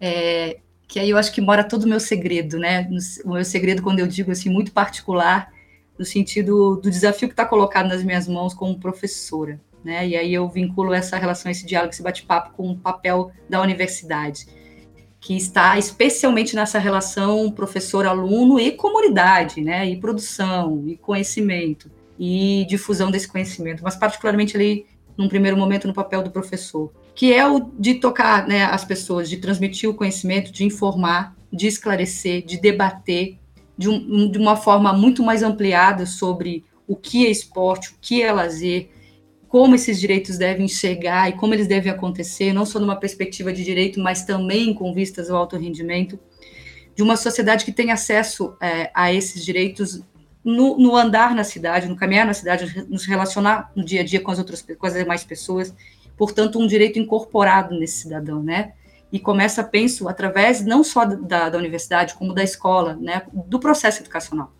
é, 0.00 0.58
que 0.86 0.98
aí 0.98 1.10
eu 1.10 1.16
acho 1.16 1.32
que 1.32 1.40
mora 1.40 1.64
todo 1.64 1.84
o 1.84 1.88
meu 1.88 2.00
segredo, 2.00 2.58
né? 2.58 2.88
O 3.24 3.32
meu 3.32 3.44
segredo, 3.44 3.82
quando 3.82 4.00
eu 4.00 4.06
digo 4.06 4.30
assim, 4.30 4.50
muito 4.50 4.72
particular, 4.72 5.50
no 5.98 6.04
sentido 6.04 6.76
do 6.76 6.90
desafio 6.90 7.28
que 7.28 7.32
está 7.32 7.46
colocado 7.46 7.88
nas 7.88 8.02
minhas 8.02 8.28
mãos 8.28 8.54
como 8.54 8.78
professora, 8.78 9.60
né? 9.84 10.06
E 10.06 10.16
aí 10.16 10.34
eu 10.34 10.48
vinculo 10.48 10.92
essa 10.92 11.16
relação, 11.16 11.50
esse 11.50 11.64
diálogo, 11.64 11.92
esse 11.92 12.02
bate-papo 12.02 12.54
com 12.56 12.70
o 12.70 12.76
papel 12.76 13.32
da 13.48 13.60
universidade, 13.60 14.46
que 15.20 15.36
está 15.36 15.78
especialmente 15.78 16.56
nessa 16.56 16.78
relação 16.78 17.50
professor-aluno 17.50 18.58
e 18.58 18.72
comunidade, 18.72 19.60
né? 19.60 19.88
E 19.88 19.96
produção, 19.96 20.84
e 20.86 20.96
conhecimento, 20.96 21.90
e 22.18 22.66
difusão 22.68 23.10
desse 23.10 23.28
conhecimento, 23.28 23.82
mas 23.82 23.96
particularmente 23.96 24.56
ali, 24.56 24.86
num 25.16 25.28
primeiro 25.28 25.56
momento, 25.56 25.86
no 25.86 25.94
papel 25.94 26.22
do 26.22 26.30
professor 26.30 26.92
que 27.14 27.32
é 27.32 27.46
o 27.46 27.60
de 27.78 27.94
tocar 27.94 28.46
né, 28.46 28.64
as 28.64 28.84
pessoas, 28.84 29.28
de 29.28 29.36
transmitir 29.36 29.88
o 29.88 29.94
conhecimento, 29.94 30.50
de 30.50 30.64
informar, 30.64 31.36
de 31.52 31.66
esclarecer, 31.66 32.44
de 32.44 32.60
debater 32.60 33.38
de, 33.76 33.88
um, 33.88 34.30
de 34.30 34.38
uma 34.38 34.56
forma 34.56 34.92
muito 34.92 35.22
mais 35.22 35.42
ampliada 35.42 36.06
sobre 36.06 36.64
o 36.86 36.96
que 36.96 37.26
é 37.26 37.30
esporte, 37.30 37.90
o 37.90 37.94
que 38.00 38.22
é 38.22 38.32
lazer, 38.32 38.90
como 39.48 39.74
esses 39.74 40.00
direitos 40.00 40.38
devem 40.38 40.66
chegar 40.66 41.28
e 41.28 41.34
como 41.34 41.52
eles 41.52 41.66
devem 41.66 41.92
acontecer, 41.92 42.52
não 42.52 42.64
só 42.64 42.80
numa 42.80 42.96
perspectiva 42.96 43.52
de 43.52 43.62
direito, 43.62 44.00
mas 44.00 44.24
também 44.24 44.72
com 44.72 44.94
vistas 44.94 45.30
ao 45.30 45.36
alto 45.36 45.56
rendimento, 45.56 46.18
de 46.94 47.02
uma 47.02 47.16
sociedade 47.16 47.64
que 47.64 47.72
tem 47.72 47.90
acesso 47.90 48.54
é, 48.60 48.90
a 48.94 49.12
esses 49.12 49.44
direitos 49.44 50.02
no, 50.44 50.76
no, 50.78 50.96
andar 50.96 51.34
na 51.34 51.44
cidade, 51.44 51.88
no 51.88 51.96
caminhar 51.96 52.26
na 52.26 52.34
cidade, 52.34 52.84
nos 52.88 53.04
relacionar 53.04 53.70
no 53.76 53.84
dia 53.84 54.00
a 54.00 54.04
dia 54.04 54.20
com 54.20 54.30
as 54.30 54.38
outras 54.38 54.62
com 54.62 54.86
as 54.86 54.94
demais 54.94 55.22
pessoas 55.22 55.72
portanto, 56.16 56.58
um 56.58 56.66
direito 56.66 56.98
incorporado 56.98 57.78
nesse 57.78 58.02
cidadão, 58.02 58.42
né? 58.42 58.72
E 59.12 59.18
começa, 59.18 59.62
penso, 59.62 60.08
através 60.08 60.64
não 60.64 60.82
só 60.82 61.04
da, 61.04 61.48
da 61.50 61.58
universidade, 61.58 62.14
como 62.14 62.32
da 62.32 62.42
escola, 62.42 62.96
né? 63.00 63.22
Do 63.32 63.58
processo 63.58 64.02
educacional. 64.02 64.52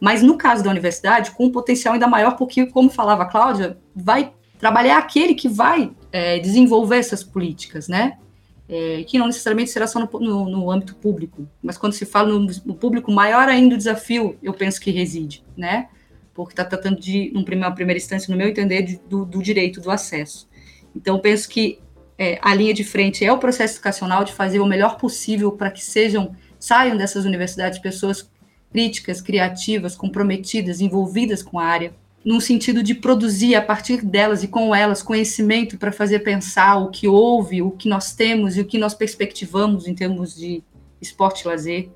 Mas 0.00 0.22
no 0.22 0.36
caso 0.36 0.62
da 0.62 0.70
universidade, 0.70 1.30
com 1.30 1.46
um 1.46 1.52
potencial 1.52 1.94
ainda 1.94 2.06
maior, 2.06 2.36
porque, 2.36 2.66
como 2.66 2.90
falava 2.90 3.22
a 3.22 3.26
Cláudia, 3.26 3.78
vai 3.94 4.32
trabalhar 4.58 4.98
aquele 4.98 5.34
que 5.34 5.48
vai 5.48 5.92
é, 6.12 6.38
desenvolver 6.38 6.96
essas 6.96 7.22
políticas, 7.22 7.88
né? 7.88 8.18
É, 8.66 9.04
que 9.04 9.18
não 9.18 9.26
necessariamente 9.26 9.70
será 9.70 9.86
só 9.86 10.00
no, 10.00 10.08
no, 10.18 10.48
no, 10.48 10.70
âmbito 10.70 10.94
público, 10.94 11.46
mas 11.62 11.76
quando 11.76 11.92
se 11.92 12.06
fala 12.06 12.30
no, 12.30 12.46
no, 12.64 12.74
público, 12.74 13.12
maior 13.12 13.46
ainda 13.46 13.74
o 13.74 13.78
desafio, 13.78 14.38
eu 14.42 14.54
penso 14.54 14.80
que 14.80 14.90
reside, 14.90 15.44
né? 15.54 15.88
Porque 16.32 16.54
está 16.54 16.64
tratando 16.64 16.98
de, 16.98 17.30
numa 17.34 17.74
primeira 17.74 17.98
instância, 17.98 18.32
no 18.32 18.38
meu 18.38 18.48
entender, 18.48 18.82
de, 18.82 18.96
do, 19.06 19.26
do, 19.26 19.42
direito 19.42 19.82
do 19.82 19.90
acesso. 19.90 20.48
Então, 20.94 21.18
penso 21.18 21.48
que 21.48 21.78
é, 22.18 22.38
a 22.42 22.54
linha 22.54 22.72
de 22.72 22.84
frente 22.84 23.24
é 23.24 23.32
o 23.32 23.38
processo 23.38 23.74
educacional 23.74 24.24
de 24.24 24.32
fazer 24.32 24.60
o 24.60 24.66
melhor 24.66 24.96
possível 24.96 25.52
para 25.52 25.70
que 25.70 25.84
sejam 25.84 26.34
saiam 26.58 26.96
dessas 26.96 27.26
universidades 27.26 27.78
pessoas 27.78 28.30
críticas, 28.72 29.20
criativas, 29.20 29.94
comprometidas, 29.94 30.80
envolvidas 30.80 31.42
com 31.42 31.58
a 31.58 31.64
área, 31.64 31.94
num 32.24 32.40
sentido 32.40 32.82
de 32.82 32.94
produzir 32.94 33.54
a 33.54 33.60
partir 33.60 34.02
delas 34.02 34.42
e 34.42 34.48
com 34.48 34.74
elas 34.74 35.02
conhecimento 35.02 35.76
para 35.76 35.92
fazer 35.92 36.20
pensar 36.20 36.76
o 36.76 36.90
que 36.90 37.06
houve, 37.06 37.60
o 37.60 37.70
que 37.70 37.88
nós 37.88 38.14
temos 38.14 38.56
e 38.56 38.62
o 38.62 38.64
que 38.64 38.78
nós 38.78 38.94
perspectivamos 38.94 39.86
em 39.86 39.94
termos 39.94 40.34
de 40.34 40.62
esporte 41.00 41.42
e 41.42 41.48
lazer. 41.48 41.90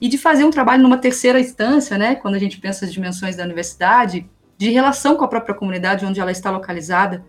E 0.00 0.08
de 0.08 0.16
fazer 0.16 0.44
um 0.44 0.50
trabalho 0.50 0.82
numa 0.82 0.98
terceira 0.98 1.40
instância, 1.40 1.98
né, 1.98 2.14
quando 2.14 2.36
a 2.36 2.38
gente 2.38 2.58
pensa 2.58 2.84
as 2.84 2.92
dimensões 2.92 3.36
da 3.36 3.44
universidade, 3.44 4.28
de 4.56 4.70
relação 4.70 5.16
com 5.16 5.24
a 5.24 5.28
própria 5.28 5.54
comunidade 5.54 6.06
onde 6.06 6.20
ela 6.20 6.30
está 6.30 6.50
localizada, 6.50 7.24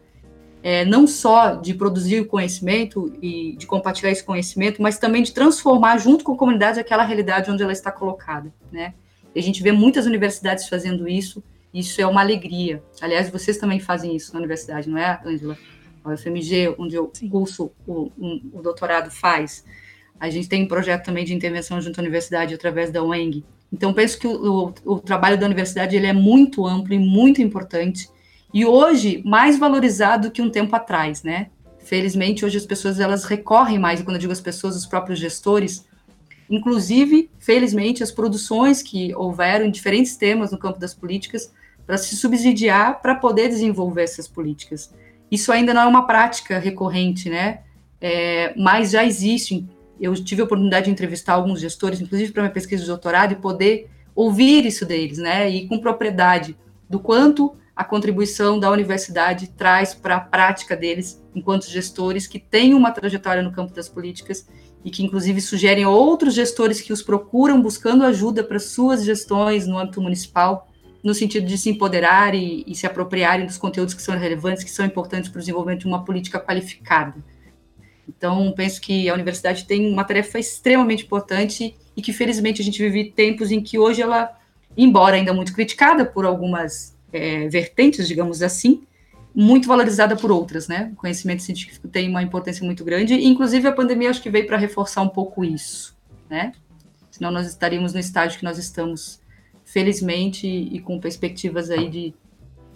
é, 0.64 0.86
não 0.86 1.05
só 1.05 1.55
de 1.55 1.74
produzir 1.74 2.22
o 2.22 2.26
conhecimento 2.26 3.14
e 3.22 3.53
de 3.57 3.68
compartilhar 3.68 4.11
esse 4.11 4.24
conhecimento, 4.24 4.82
mas 4.82 4.97
também 4.97 5.22
de 5.22 5.34
transformar 5.34 5.97
junto 5.97 6.24
com 6.24 6.32
a 6.32 6.38
comunidade 6.38 6.80
aquela 6.80 7.03
realidade 7.03 7.51
onde 7.51 7.61
ela 7.61 7.74
está 7.74 7.91
colocada, 7.91 8.51
né? 8.72 8.93
E 9.36 9.39
a 9.39 9.43
gente 9.43 9.61
vê 9.61 9.74
muitas 9.74 10.05
universidades 10.05 10.70
fazendo 10.70 11.05
isso, 11.05 11.43
e 11.74 11.82
isso 11.82 11.99
é 11.99 12.07
uma 12.07 12.22
alegria. 12.22 12.82
Aliás, 13.01 13.30
vocês 13.30 13.57
também 13.57 13.82
fazem 13.82 14.16
isso 14.16 14.32
na 14.32 14.39
universidade, 14.39 14.89
não 14.89 14.97
é, 14.97 15.20
Angela? 15.26 15.57
A 16.01 16.14
UFMG, 16.14 16.76
onde 16.78 16.95
eu 16.95 17.11
Sim. 17.14 17.28
curso 17.28 17.72
o, 17.86 18.09
um, 18.18 18.49
o 18.53 18.61
doutorado, 18.61 19.11
faz. 19.11 19.66
A 20.18 20.30
gente 20.30 20.47
tem 20.47 20.64
um 20.64 20.68
projeto 20.68 21.03
também 21.03 21.26
de 21.26 21.34
intervenção 21.34 21.82
junto 21.82 21.99
à 21.99 22.01
universidade 22.01 22.53
através 22.53 22.89
da 22.89 23.03
UENG. 23.03 23.43
Então, 23.72 23.93
penso 23.93 24.18
que 24.18 24.28
o, 24.28 24.68
o, 24.86 24.93
o 24.93 24.99
trabalho 24.99 25.38
da 25.38 25.45
universidade 25.45 25.95
ele 25.95 26.07
é 26.07 26.14
muito 26.14 26.66
amplo 26.66 26.93
e 26.93 26.99
muito 26.99 27.41
importante. 27.41 28.07
E 28.54 28.66
hoje, 28.66 29.22
mais 29.26 29.58
valorizado 29.58 30.30
que 30.30 30.41
um 30.41 30.49
tempo 30.49 30.76
atrás, 30.76 31.24
né? 31.24 31.47
Felizmente, 31.80 32.45
hoje 32.45 32.58
as 32.58 32.66
pessoas 32.66 32.99
elas 32.99 33.26
recorrem 33.26 33.80
mais, 33.80 33.99
e 33.99 34.04
quando 34.04 34.16
eu 34.16 34.22
digo 34.22 34.32
as 34.32 34.39
pessoas, 34.39 34.76
os 34.76 34.86
próprios 34.86 35.20
gestores, 35.20 35.86
inclusive, 36.49 37.32
felizmente, 37.39 38.04
as 38.04 38.12
produções 38.12 38.82
que 38.82 39.14
houveram 39.16 39.66
em 39.66 39.72
diferentes 39.72 40.16
temas 40.16 40.51
no 40.51 40.58
campo 40.58 40.80
das 40.80 40.93
políticas, 40.93 41.51
para 41.86 41.97
se 41.97 42.16
subsidiar 42.16 43.01
para 43.01 43.16
poder 43.16 43.49
desenvolver 43.49 44.04
essas 44.04 44.28
políticas. 44.28 44.93
Isso 45.30 45.51
ainda 45.51 45.74
não 45.74 45.82
é 45.82 45.86
uma 45.86 46.08
prática 46.08 46.60
recorrente, 46.60 47.30
né? 47.30 47.62
É, 47.99 48.54
mas 48.56 48.91
já 48.91 49.04
existe. 49.04 49.66
Eu 49.99 50.14
tive 50.14 50.41
a 50.41 50.45
oportunidade 50.45 50.86
de 50.86 50.91
entrevistar 50.91 51.34
alguns 51.34 51.60
gestores, 51.60 51.99
inclusive 51.99 52.32
para 52.32 52.43
minha 52.43 52.54
pesquisa 52.54 52.84
de 52.84 52.88
doutorado, 52.88 53.34
e 53.34 53.36
poder 53.36 53.89
ouvir 54.16 54.66
isso 54.66 54.86
deles, 54.86 55.18
né? 55.18 55.49
E 55.49 55.68
com 55.68 55.80
propriedade 55.80 56.56
do 56.89 56.99
quanto 56.99 57.56
a 57.76 57.84
contribuição 57.84 58.60
da 58.60 58.70
universidade 58.70 59.48
traz 59.48 59.94
para 59.94 60.18
a 60.18 60.20
prática 60.20 60.76
deles 60.76 61.22
enquanto 61.34 61.70
gestores 61.70 62.28
que 62.28 62.38
têm 62.38 62.74
uma 62.74 62.92
trajetória 62.92 63.42
no 63.42 63.52
campo 63.52 63.74
das 63.74 63.90
políticas 63.90 64.48
e 64.86 64.92
que 64.92 65.04
inclusive 65.04 65.42
sugerem 65.42 65.86
outros 65.86 66.36
gestores 66.36 66.82
que 66.82 66.94
os 66.94 67.02
procuram 67.02 67.62
buscando 67.62 68.04
ajuda 68.04 68.44
para 68.44 68.60
suas 68.60 69.04
gestões 69.04 69.66
no 69.66 69.78
âmbito 69.78 70.02
municipal, 70.02 70.70
no 71.04 71.16
sentido 71.16 71.48
de 71.48 71.58
se 71.58 71.70
empoderar 71.70 72.36
e, 72.36 72.64
e 72.68 72.76
se 72.76 72.86
apropriarem 72.86 73.46
dos 73.46 73.58
conteúdos 73.58 73.94
que 73.94 74.02
são 74.02 74.18
relevantes, 74.18 74.64
que 74.64 74.72
são 74.72 74.86
importantes 74.86 75.30
para 75.30 75.38
o 75.38 75.42
desenvolvimento 75.42 75.82
de 75.82 75.88
uma 75.88 76.06
política 76.06 76.40
qualificada. 76.40 77.16
Então, 78.08 78.54
penso 78.56 78.82
que 78.82 79.10
a 79.10 79.14
universidade 79.14 79.66
tem 79.66 79.92
uma 79.92 80.04
tarefa 80.04 80.38
extremamente 80.38 81.06
importante 81.06 81.76
e 81.96 82.02
que, 82.02 82.14
felizmente, 82.14 82.62
a 82.62 82.66
gente 82.66 82.82
vive 82.82 83.12
tempos 83.12 83.52
em 83.52 83.62
que 83.62 83.80
hoje 83.80 84.02
ela, 84.02 84.30
embora 84.78 85.16
ainda 85.16 85.34
muito 85.34 85.54
criticada 85.54 86.06
por 86.06 86.26
algumas 86.26 86.93
é, 87.14 87.47
vertentes, 87.47 88.07
digamos 88.07 88.41
assim, 88.41 88.84
muito 89.34 89.68
valorizada 89.68 90.16
por 90.16 90.32
outras, 90.32 90.68
né? 90.68 90.91
O 90.93 90.95
conhecimento 90.95 91.41
científico 91.41 91.88
tem 91.88 92.09
uma 92.09 92.22
importância 92.22 92.66
muito 92.66 92.84
grande, 92.84 93.14
e, 93.14 93.26
inclusive 93.28 93.68
a 93.68 93.72
pandemia 93.72 94.09
acho 94.09 94.22
que 94.22 94.30
veio 94.30 94.45
para 94.45 94.57
reforçar 94.57 95.01
um 95.01 95.09
pouco 95.09 95.45
isso, 95.45 95.95
né? 96.30 96.51
Senão 97.09 97.32
nós 97.32 97.47
estaríamos 97.47 97.93
no 97.93 97.99
estágio 97.99 98.39
que 98.39 98.43
nós 98.43 98.57
estamos, 98.57 99.22
felizmente, 99.64 100.47
e 100.47 100.80
com 100.80 100.99
perspectivas 100.99 101.70
aí 101.70 101.89
de, 101.89 102.14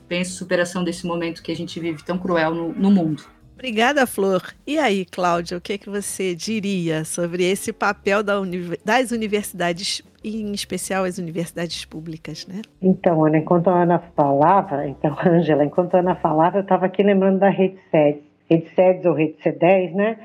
penso, 0.08 0.36
superação 0.36 0.84
desse 0.84 1.06
momento 1.06 1.42
que 1.42 1.52
a 1.52 1.56
gente 1.56 1.80
vive 1.80 2.04
tão 2.04 2.18
cruel 2.18 2.54
no, 2.54 2.74
no 2.74 2.92
mundo. 2.92 3.24
Obrigada, 3.58 4.06
Flor. 4.06 4.54
E 4.68 4.78
aí, 4.78 5.04
Cláudia, 5.04 5.58
o 5.58 5.62
que, 5.62 5.74
é 5.74 5.78
que 5.80 5.90
você 5.90 6.36
diria 6.36 7.04
sobre 7.04 7.44
esse 7.44 7.74
papel 7.74 8.22
das 8.22 9.12
universidades, 9.12 10.04
em 10.24 10.52
especial 10.52 11.06
as 11.06 11.18
universidades 11.18 11.84
públicas, 11.84 12.46
né? 12.46 12.62
Então, 12.80 13.26
Ana, 13.26 13.40
enquanto 13.40 13.70
a 13.70 13.82
Ana 13.82 13.98
falava, 14.16 14.88
então, 14.88 15.18
Ângela, 15.26 15.66
enquanto 15.66 15.96
a 15.96 16.02
Ana 16.02 16.14
falava, 16.14 16.60
eu 16.60 16.62
estava 16.62 16.86
aqui 16.86 17.02
lembrando 17.02 17.40
da 17.40 17.50
Rede 17.50 17.80
SEDES. 17.90 18.22
Rede 18.48 18.70
SEDES 18.76 19.06
ou 19.06 19.14
Rede 19.14 19.36
C10, 19.44 19.94
né? 19.96 20.18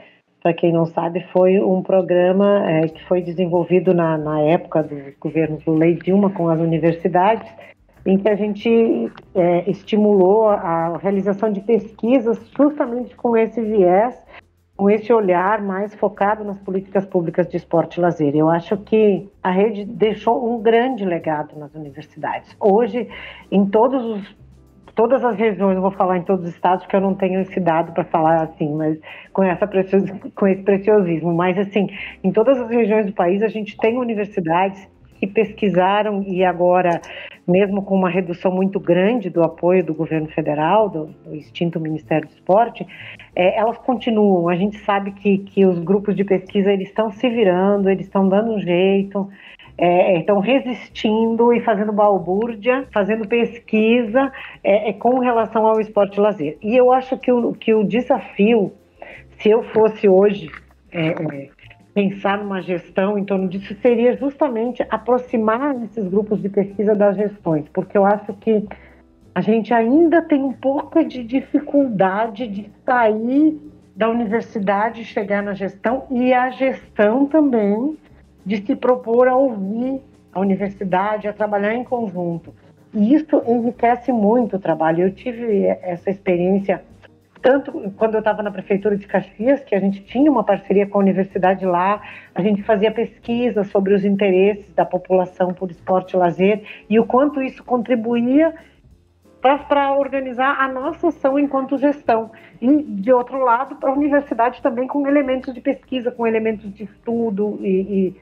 Para 0.42 0.52
quem 0.52 0.70
não 0.70 0.84
sabe, 0.84 1.24
foi 1.32 1.58
um 1.58 1.82
programa 1.82 2.68
é, 2.70 2.88
que 2.88 3.02
foi 3.04 3.22
desenvolvido 3.22 3.94
na, 3.94 4.18
na 4.18 4.40
época 4.42 4.82
do 4.82 4.96
governo 5.18 5.58
Lula 5.66 5.86
e 5.86 5.94
Dilma 5.94 6.28
com 6.30 6.50
as 6.50 6.60
universidades, 6.60 7.48
em 8.04 8.18
que 8.18 8.28
a 8.28 8.34
gente 8.34 9.10
é, 9.34 9.70
estimulou 9.70 10.48
a 10.48 10.98
realização 10.98 11.52
de 11.52 11.60
pesquisas 11.60 12.38
justamente 12.56 13.14
com 13.14 13.36
esse 13.36 13.60
viés, 13.60 14.14
com 14.76 14.90
esse 14.90 15.12
olhar 15.12 15.62
mais 15.62 15.94
focado 15.94 16.42
nas 16.44 16.58
políticas 16.58 17.06
públicas 17.06 17.46
de 17.48 17.56
esporte 17.56 17.98
e 17.98 18.00
lazer. 18.00 18.34
Eu 18.34 18.48
acho 18.48 18.76
que 18.78 19.28
a 19.42 19.50
rede 19.50 19.84
deixou 19.84 20.52
um 20.52 20.60
grande 20.60 21.04
legado 21.04 21.56
nas 21.58 21.74
universidades. 21.74 22.56
Hoje, 22.58 23.08
em 23.50 23.66
todos 23.66 24.04
os 24.04 24.42
todas 24.94 25.24
as 25.24 25.36
regiões, 25.36 25.78
vou 25.78 25.90
falar 25.90 26.18
em 26.18 26.22
todos 26.22 26.44
os 26.44 26.54
estados 26.54 26.84
porque 26.84 26.96
eu 26.96 27.00
não 27.00 27.14
tenho 27.14 27.40
esse 27.40 27.58
dado 27.58 27.92
para 27.92 28.04
falar 28.04 28.42
assim, 28.42 28.74
mas 28.74 28.98
com 29.32 29.42
essa 29.42 29.66
com 30.34 30.46
esse 30.46 30.62
preciosismo, 30.62 31.32
mas 31.32 31.58
assim, 31.58 31.88
em 32.22 32.30
todas 32.30 32.60
as 32.60 32.68
regiões 32.68 33.06
do 33.06 33.12
país 33.12 33.42
a 33.42 33.48
gente 33.48 33.74
tem 33.78 33.96
universidades 33.96 34.86
que 35.18 35.26
pesquisaram 35.26 36.22
e 36.24 36.44
agora, 36.44 37.00
mesmo 37.46 37.82
com 37.82 37.94
uma 37.94 38.08
redução 38.08 38.52
muito 38.52 38.78
grande 38.78 39.28
do 39.28 39.42
apoio 39.42 39.84
do 39.84 39.94
governo 39.94 40.28
federal, 40.28 40.88
do, 40.88 41.06
do 41.24 41.34
extinto 41.34 41.80
Ministério 41.80 42.28
do 42.28 42.32
Esporte, 42.32 42.86
é, 43.34 43.58
elas 43.58 43.78
continuam. 43.78 44.48
A 44.48 44.56
gente 44.56 44.78
sabe 44.78 45.12
que, 45.12 45.38
que 45.38 45.66
os 45.66 45.78
grupos 45.78 46.14
de 46.14 46.24
pesquisa 46.24 46.72
eles 46.72 46.88
estão 46.88 47.10
se 47.10 47.28
virando, 47.28 47.90
eles 47.90 48.06
estão 48.06 48.28
dando 48.28 48.52
um 48.52 48.60
jeito, 48.60 49.28
é, 49.76 50.18
estão 50.18 50.38
resistindo 50.38 51.52
e 51.52 51.60
fazendo 51.60 51.92
balbúrdia, 51.92 52.86
fazendo 52.92 53.26
pesquisa 53.26 54.32
é, 54.62 54.90
é 54.90 54.92
com 54.92 55.18
relação 55.18 55.66
ao 55.66 55.80
esporte 55.80 56.20
lazer. 56.20 56.56
E 56.62 56.76
eu 56.76 56.92
acho 56.92 57.16
que 57.18 57.32
o, 57.32 57.52
que 57.52 57.74
o 57.74 57.82
desafio, 57.82 58.72
se 59.38 59.50
eu 59.50 59.62
fosse 59.64 60.08
hoje 60.08 60.48
é, 60.92 61.08
é, 61.08 61.48
pensar 61.94 62.38
numa 62.38 62.62
gestão 62.62 63.18
em 63.18 63.24
torno 63.24 63.48
disso 63.48 63.74
seria 63.82 64.16
justamente 64.16 64.84
aproximar 64.88 65.74
esses 65.84 66.06
grupos 66.08 66.40
de 66.40 66.48
pesquisa 66.48 66.94
das 66.94 67.16
gestões, 67.16 67.66
porque 67.72 67.96
eu 67.96 68.04
acho 68.04 68.32
que 68.34 68.66
a 69.34 69.40
gente 69.40 69.72
ainda 69.72 70.22
tem 70.22 70.42
um 70.42 70.52
pouco 70.52 71.04
de 71.04 71.22
dificuldade 71.22 72.46
de 72.46 72.70
sair 72.84 73.58
da 73.94 74.08
universidade 74.08 75.02
e 75.02 75.04
chegar 75.04 75.42
na 75.42 75.54
gestão 75.54 76.04
e 76.10 76.32
a 76.32 76.50
gestão 76.50 77.26
também 77.26 77.96
de 78.44 78.56
se 78.58 78.74
propor 78.74 79.28
a 79.28 79.36
ouvir 79.36 80.00
a 80.32 80.40
universidade, 80.40 81.28
a 81.28 81.32
trabalhar 81.32 81.74
em 81.74 81.84
conjunto. 81.84 82.54
E 82.94 83.14
isso 83.14 83.42
enriquece 83.46 84.12
muito 84.12 84.56
o 84.56 84.58
trabalho. 84.58 85.04
Eu 85.04 85.14
tive 85.14 85.66
essa 85.66 86.10
experiência 86.10 86.82
tanto 87.42 87.72
quando 87.96 88.14
eu 88.14 88.20
estava 88.20 88.42
na 88.42 88.50
prefeitura 88.50 88.96
de 88.96 89.06
Caxias, 89.06 89.62
que 89.64 89.74
a 89.74 89.80
gente 89.80 90.02
tinha 90.04 90.30
uma 90.30 90.44
parceria 90.44 90.86
com 90.86 90.98
a 90.98 91.00
universidade 91.00 91.66
lá, 91.66 92.00
a 92.34 92.40
gente 92.40 92.62
fazia 92.62 92.90
pesquisa 92.90 93.64
sobre 93.64 93.92
os 93.92 94.04
interesses 94.04 94.72
da 94.74 94.84
população 94.84 95.52
por 95.52 95.70
esporte 95.70 96.14
e 96.14 96.16
lazer 96.16 96.62
e 96.88 97.00
o 97.00 97.04
quanto 97.04 97.42
isso 97.42 97.64
contribuía 97.64 98.54
para 99.68 99.92
organizar 99.92 100.60
a 100.60 100.68
nossa 100.68 101.08
ação 101.08 101.36
enquanto 101.36 101.76
gestão. 101.76 102.30
E, 102.60 102.80
de 102.80 103.12
outro 103.12 103.38
lado, 103.38 103.74
para 103.74 103.90
a 103.90 103.92
universidade 103.92 104.62
também 104.62 104.86
com 104.86 105.04
elementos 105.08 105.52
de 105.52 105.60
pesquisa, 105.60 106.12
com 106.12 106.24
elementos 106.24 106.72
de 106.72 106.84
estudo 106.84 107.58
e, 107.60 107.66
e 107.66 108.16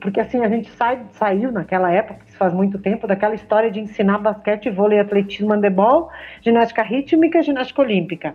porque 0.00 0.20
assim 0.20 0.44
a 0.44 0.48
gente 0.48 0.70
sai, 0.70 1.04
saiu 1.12 1.50
naquela 1.50 1.90
época, 1.90 2.24
que 2.24 2.36
faz 2.36 2.52
muito 2.54 2.78
tempo, 2.78 3.06
daquela 3.06 3.34
história 3.34 3.70
de 3.70 3.80
ensinar 3.80 4.18
basquete, 4.18 4.70
vôlei, 4.70 5.00
atletismo, 5.00 5.52
handebol, 5.52 6.08
ginástica 6.40 6.82
rítmica, 6.82 7.42
ginástica 7.42 7.82
olímpica. 7.82 8.34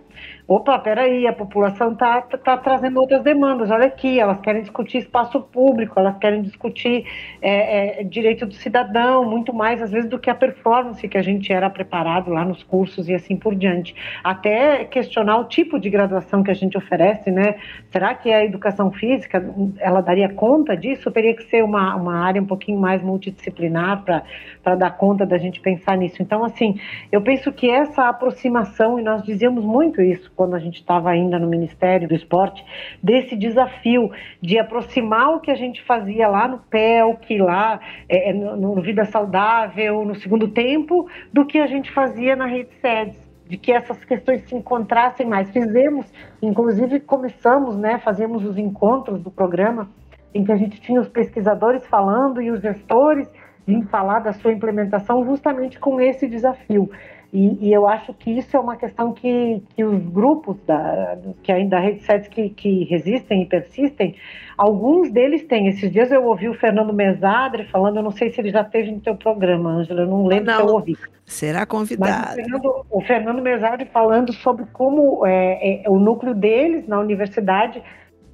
Opa, 0.50 0.78
peraí, 0.78 1.26
a 1.26 1.32
população 1.34 1.92
está 1.92 2.22
tá 2.22 2.56
trazendo 2.56 2.98
outras 2.98 3.22
demandas, 3.22 3.70
olha 3.70 3.84
aqui, 3.84 4.18
elas 4.18 4.40
querem 4.40 4.62
discutir 4.62 4.96
espaço 4.96 5.42
público, 5.42 6.00
elas 6.00 6.16
querem 6.16 6.40
discutir 6.40 7.04
é, 7.42 8.00
é, 8.00 8.02
direito 8.02 8.46
do 8.46 8.54
cidadão, 8.54 9.28
muito 9.28 9.52
mais 9.52 9.82
às 9.82 9.90
vezes 9.90 10.08
do 10.08 10.18
que 10.18 10.30
a 10.30 10.34
performance 10.34 11.06
que 11.06 11.18
a 11.18 11.22
gente 11.22 11.52
era 11.52 11.68
preparado 11.68 12.30
lá 12.30 12.46
nos 12.46 12.62
cursos 12.62 13.10
e 13.10 13.14
assim 13.14 13.36
por 13.36 13.54
diante. 13.54 13.94
Até 14.24 14.86
questionar 14.86 15.36
o 15.36 15.44
tipo 15.44 15.78
de 15.78 15.90
graduação 15.90 16.42
que 16.42 16.50
a 16.50 16.54
gente 16.54 16.78
oferece, 16.78 17.30
né? 17.30 17.56
Será 17.90 18.14
que 18.14 18.32
a 18.32 18.42
educação 18.42 18.90
física, 18.90 19.44
ela 19.78 20.00
daria 20.00 20.30
conta 20.30 20.74
disso? 20.74 21.10
Teria 21.10 21.36
que 21.36 21.42
ser 21.42 21.62
uma, 21.62 21.94
uma 21.94 22.24
área 22.24 22.40
um 22.40 22.46
pouquinho 22.46 22.80
mais 22.80 23.02
multidisciplinar 23.02 24.02
para 24.02 24.74
dar 24.76 24.96
conta 24.96 25.26
da 25.26 25.36
gente 25.36 25.60
pensar 25.60 25.98
nisso. 25.98 26.22
Então, 26.22 26.42
assim, 26.42 26.80
eu 27.12 27.20
penso 27.20 27.52
que 27.52 27.68
essa 27.68 28.08
aproximação, 28.08 28.98
e 28.98 29.02
nós 29.02 29.22
dizíamos 29.22 29.62
muito 29.62 30.00
isso 30.00 30.37
quando 30.38 30.54
a 30.54 30.60
gente 30.60 30.76
estava 30.76 31.10
ainda 31.10 31.36
no 31.36 31.48
Ministério 31.48 32.06
do 32.06 32.14
Esporte, 32.14 32.64
desse 33.02 33.34
desafio 33.34 34.08
de 34.40 34.56
aproximar 34.56 35.34
o 35.34 35.40
que 35.40 35.50
a 35.50 35.56
gente 35.56 35.82
fazia 35.82 36.28
lá 36.28 36.46
no 36.46 36.58
PELC, 36.58 37.38
lá 37.38 37.80
é, 38.08 38.30
é, 38.30 38.32
no, 38.32 38.80
Vida 38.80 39.04
Saudável, 39.04 40.04
no 40.04 40.14
segundo 40.14 40.46
tempo, 40.46 41.10
do 41.32 41.44
que 41.44 41.58
a 41.58 41.66
gente 41.66 41.90
fazia 41.90 42.36
na 42.36 42.46
Rede 42.46 42.70
Sedes 42.80 43.28
de 43.48 43.56
que 43.56 43.72
essas 43.72 44.04
questões 44.04 44.42
se 44.42 44.54
encontrassem 44.54 45.26
mais. 45.26 45.50
Fizemos, 45.50 46.06
inclusive 46.40 47.00
começamos, 47.00 47.76
né, 47.76 47.98
fazíamos 47.98 48.44
os 48.44 48.58
encontros 48.58 49.20
do 49.22 49.30
programa 49.30 49.88
em 50.34 50.44
que 50.44 50.52
a 50.52 50.56
gente 50.56 50.78
tinha 50.80 51.00
os 51.00 51.08
pesquisadores 51.08 51.84
falando 51.86 52.40
e 52.42 52.50
os 52.50 52.60
gestores 52.60 53.28
vim 53.66 53.82
falar 53.82 54.20
da 54.20 54.32
sua 54.32 54.52
implementação 54.52 55.24
justamente 55.24 55.80
com 55.80 56.00
esse 56.00 56.28
desafio. 56.28 56.90
E, 57.30 57.68
e, 57.68 57.72
eu 57.72 57.86
acho 57.86 58.14
que 58.14 58.30
isso 58.30 58.56
é 58.56 58.60
uma 58.60 58.76
questão 58.76 59.12
que, 59.12 59.62
que 59.76 59.84
os 59.84 60.02
grupos 60.02 60.56
da, 60.66 61.18
que 61.42 61.52
ainda 61.52 61.76
da 61.76 61.82
Rede 61.82 62.02
Sets 62.02 62.26
que, 62.26 62.48
que 62.48 62.84
resistem 62.84 63.42
e 63.42 63.46
persistem, 63.46 64.14
alguns 64.56 65.10
deles 65.10 65.44
têm. 65.44 65.68
Esses 65.68 65.92
dias 65.92 66.10
eu 66.10 66.24
ouvi 66.24 66.48
o 66.48 66.54
Fernando 66.54 66.90
Mesadre 66.90 67.64
falando, 67.64 67.98
eu 67.98 68.02
não 68.02 68.10
sei 68.10 68.30
se 68.30 68.40
ele 68.40 68.50
já 68.50 68.64
teve 68.64 68.90
no 68.90 69.00
teu 69.00 69.14
programa, 69.14 69.72
Ângela, 69.72 70.00
eu 70.00 70.06
não 70.06 70.26
lembro 70.26 70.46
não, 70.46 70.56
se 70.56 70.62
eu 70.62 70.74
ouvi. 70.74 70.96
Será 71.26 71.66
convidado. 71.66 72.32
O 72.32 72.34
Fernando, 72.34 72.86
o 72.90 73.00
Fernando 73.02 73.42
Mesadre 73.42 73.84
falando 73.84 74.32
sobre 74.32 74.64
como 74.72 75.26
é, 75.26 75.82
é, 75.84 75.90
o 75.90 75.98
núcleo 75.98 76.34
deles 76.34 76.88
na 76.88 76.98
universidade 76.98 77.82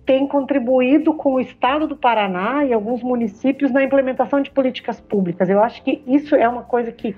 tem 0.06 0.26
contribuído 0.28 1.14
com 1.14 1.34
o 1.34 1.40
estado 1.40 1.88
do 1.88 1.96
Paraná 1.96 2.64
e 2.64 2.72
alguns 2.72 3.02
municípios 3.02 3.72
na 3.72 3.82
implementação 3.82 4.40
de 4.40 4.50
políticas 4.50 5.00
públicas. 5.00 5.48
Eu 5.48 5.62
acho 5.62 5.82
que 5.82 6.02
isso 6.06 6.36
é 6.36 6.48
uma 6.48 6.62
coisa 6.62 6.92
que 6.92 7.16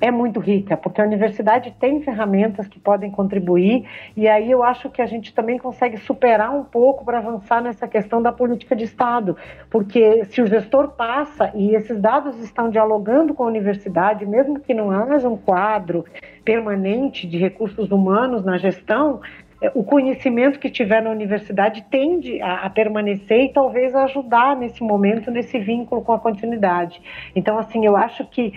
é 0.00 0.10
muito 0.10 0.38
rica, 0.40 0.76
porque 0.76 1.00
a 1.00 1.04
universidade 1.04 1.74
tem 1.78 2.00
ferramentas 2.02 2.68
que 2.68 2.78
podem 2.78 3.10
contribuir, 3.10 3.84
e 4.16 4.28
aí 4.28 4.50
eu 4.50 4.62
acho 4.62 4.88
que 4.90 5.02
a 5.02 5.06
gente 5.06 5.34
também 5.34 5.58
consegue 5.58 5.96
superar 5.96 6.54
um 6.54 6.64
pouco 6.64 7.04
para 7.04 7.18
avançar 7.18 7.62
nessa 7.62 7.88
questão 7.88 8.22
da 8.22 8.32
política 8.32 8.76
de 8.76 8.84
Estado, 8.84 9.36
porque 9.70 10.24
se 10.26 10.40
o 10.40 10.46
gestor 10.46 10.90
passa 10.90 11.50
e 11.54 11.74
esses 11.74 11.98
dados 12.00 12.38
estão 12.40 12.70
dialogando 12.70 13.34
com 13.34 13.44
a 13.44 13.46
universidade, 13.46 14.24
mesmo 14.24 14.60
que 14.60 14.72
não 14.72 14.90
haja 14.90 15.28
um 15.28 15.36
quadro 15.36 16.04
permanente 16.44 17.26
de 17.26 17.36
recursos 17.36 17.90
humanos 17.90 18.44
na 18.44 18.56
gestão, 18.56 19.20
é, 19.60 19.72
o 19.74 19.82
conhecimento 19.82 20.58
que 20.58 20.70
tiver 20.70 21.02
na 21.02 21.10
universidade 21.10 21.84
tende 21.90 22.40
a, 22.40 22.66
a, 22.66 22.70
permanecer 22.70 23.44
e 23.44 23.52
talvez 23.52 23.94
ajudar 23.94 24.56
nesse 24.56 24.82
momento, 24.82 25.30
nesse 25.30 25.58
vínculo 25.58 26.02
com 26.02 26.12
a 26.12 26.18
continuidade. 26.18 27.02
Então, 27.34 27.58
assim, 27.58 27.84
eu 27.84 27.96
acho 27.96 28.24
que 28.26 28.52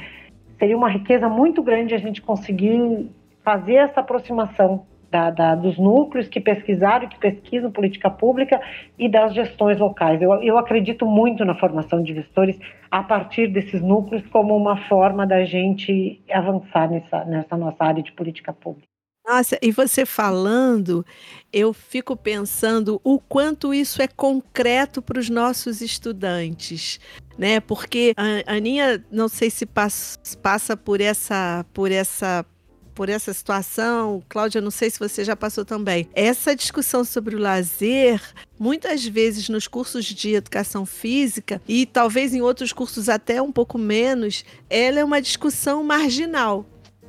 seria 0.62 0.78
uma 0.78 0.89
riqueza 0.89 1.28
muito 1.28 1.64
grande 1.64 1.95
a 1.95 1.97
gente 1.97 2.22
conseguir 2.22 3.09
fazer 3.43 3.74
essa 3.74 4.01
aproximação 4.01 4.86
da, 5.09 5.32
da, 5.32 5.55
dos 5.55 5.76
núcleos 5.76 6.28
que 6.28 6.39
pesquisaram, 6.39 7.09
que 7.09 7.18
pesquisam 7.18 7.72
política 7.72 8.12
pública 8.12 8.62
e 8.97 9.09
das 9.09 9.34
gestões 9.34 9.80
locais. 9.80 10.22
Eu, 10.22 10.34
eu 10.43 10.59
acredito 10.59 11.03
muito 11.03 11.43
na 11.43 11.55
formação 11.55 12.03
de 12.03 12.14
gestores 12.14 12.59
a 12.91 13.01
partir 13.01 13.47
desses 13.47 13.82
núcleos 13.82 14.24
como 14.28 14.55
uma 14.55 14.78
forma 14.88 15.26
da 15.26 15.43
gente 15.43 16.22
avançar 16.32 16.88
nessa, 16.88 17.26
nessa 17.26 17.57
nossa 17.57 17.84
área 17.84 18.03
de 18.03 18.12
política 18.12 18.53
pública. 18.53 18.88
Nossa, 19.28 19.57
e 19.62 19.72
você 19.72 20.05
falando, 20.05 21.05
eu 21.53 21.74
fico 21.74 22.16
pensando 22.16 22.99
o 23.03 23.20
quanto 23.20 23.74
isso 23.74 24.01
é 24.01 24.07
concreto 24.07 25.01
para 25.01 25.20
os 25.20 25.30
nossos 25.30 25.80
estudantes, 25.80 26.99
né? 27.41 27.59
Porque 27.59 28.13
a 28.15 28.53
Aninha, 28.53 29.03
não 29.11 29.27
sei 29.27 29.49
se 29.49 29.65
passa, 29.65 30.19
passa 30.43 30.77
por 30.77 31.01
essa, 31.01 31.65
por 31.73 31.91
essa 31.91 32.45
por 32.93 33.07
essa 33.09 33.33
situação, 33.33 34.21
Cláudia, 34.27 34.59
não 34.59 34.69
sei 34.69 34.89
se 34.89 34.99
você 34.99 35.23
já 35.23 35.35
passou 35.35 35.63
também. 35.63 36.07
Essa 36.13 36.53
discussão 36.53 37.05
sobre 37.05 37.35
o 37.35 37.39
lazer, 37.39 38.21
muitas 38.59 39.03
vezes 39.05 39.47
nos 39.49 39.65
cursos 39.65 40.05
de 40.05 40.35
educação 40.35 40.85
física 40.85 41.59
e 41.67 41.85
talvez 41.85 42.33
em 42.33 42.41
outros 42.41 42.73
cursos 42.73 43.07
até 43.07 43.41
um 43.41 43.51
pouco 43.51 43.77
menos, 43.77 44.43
ela 44.69 44.99
é 44.99 45.03
uma 45.03 45.21
discussão 45.21 45.83
marginal. 45.83 46.65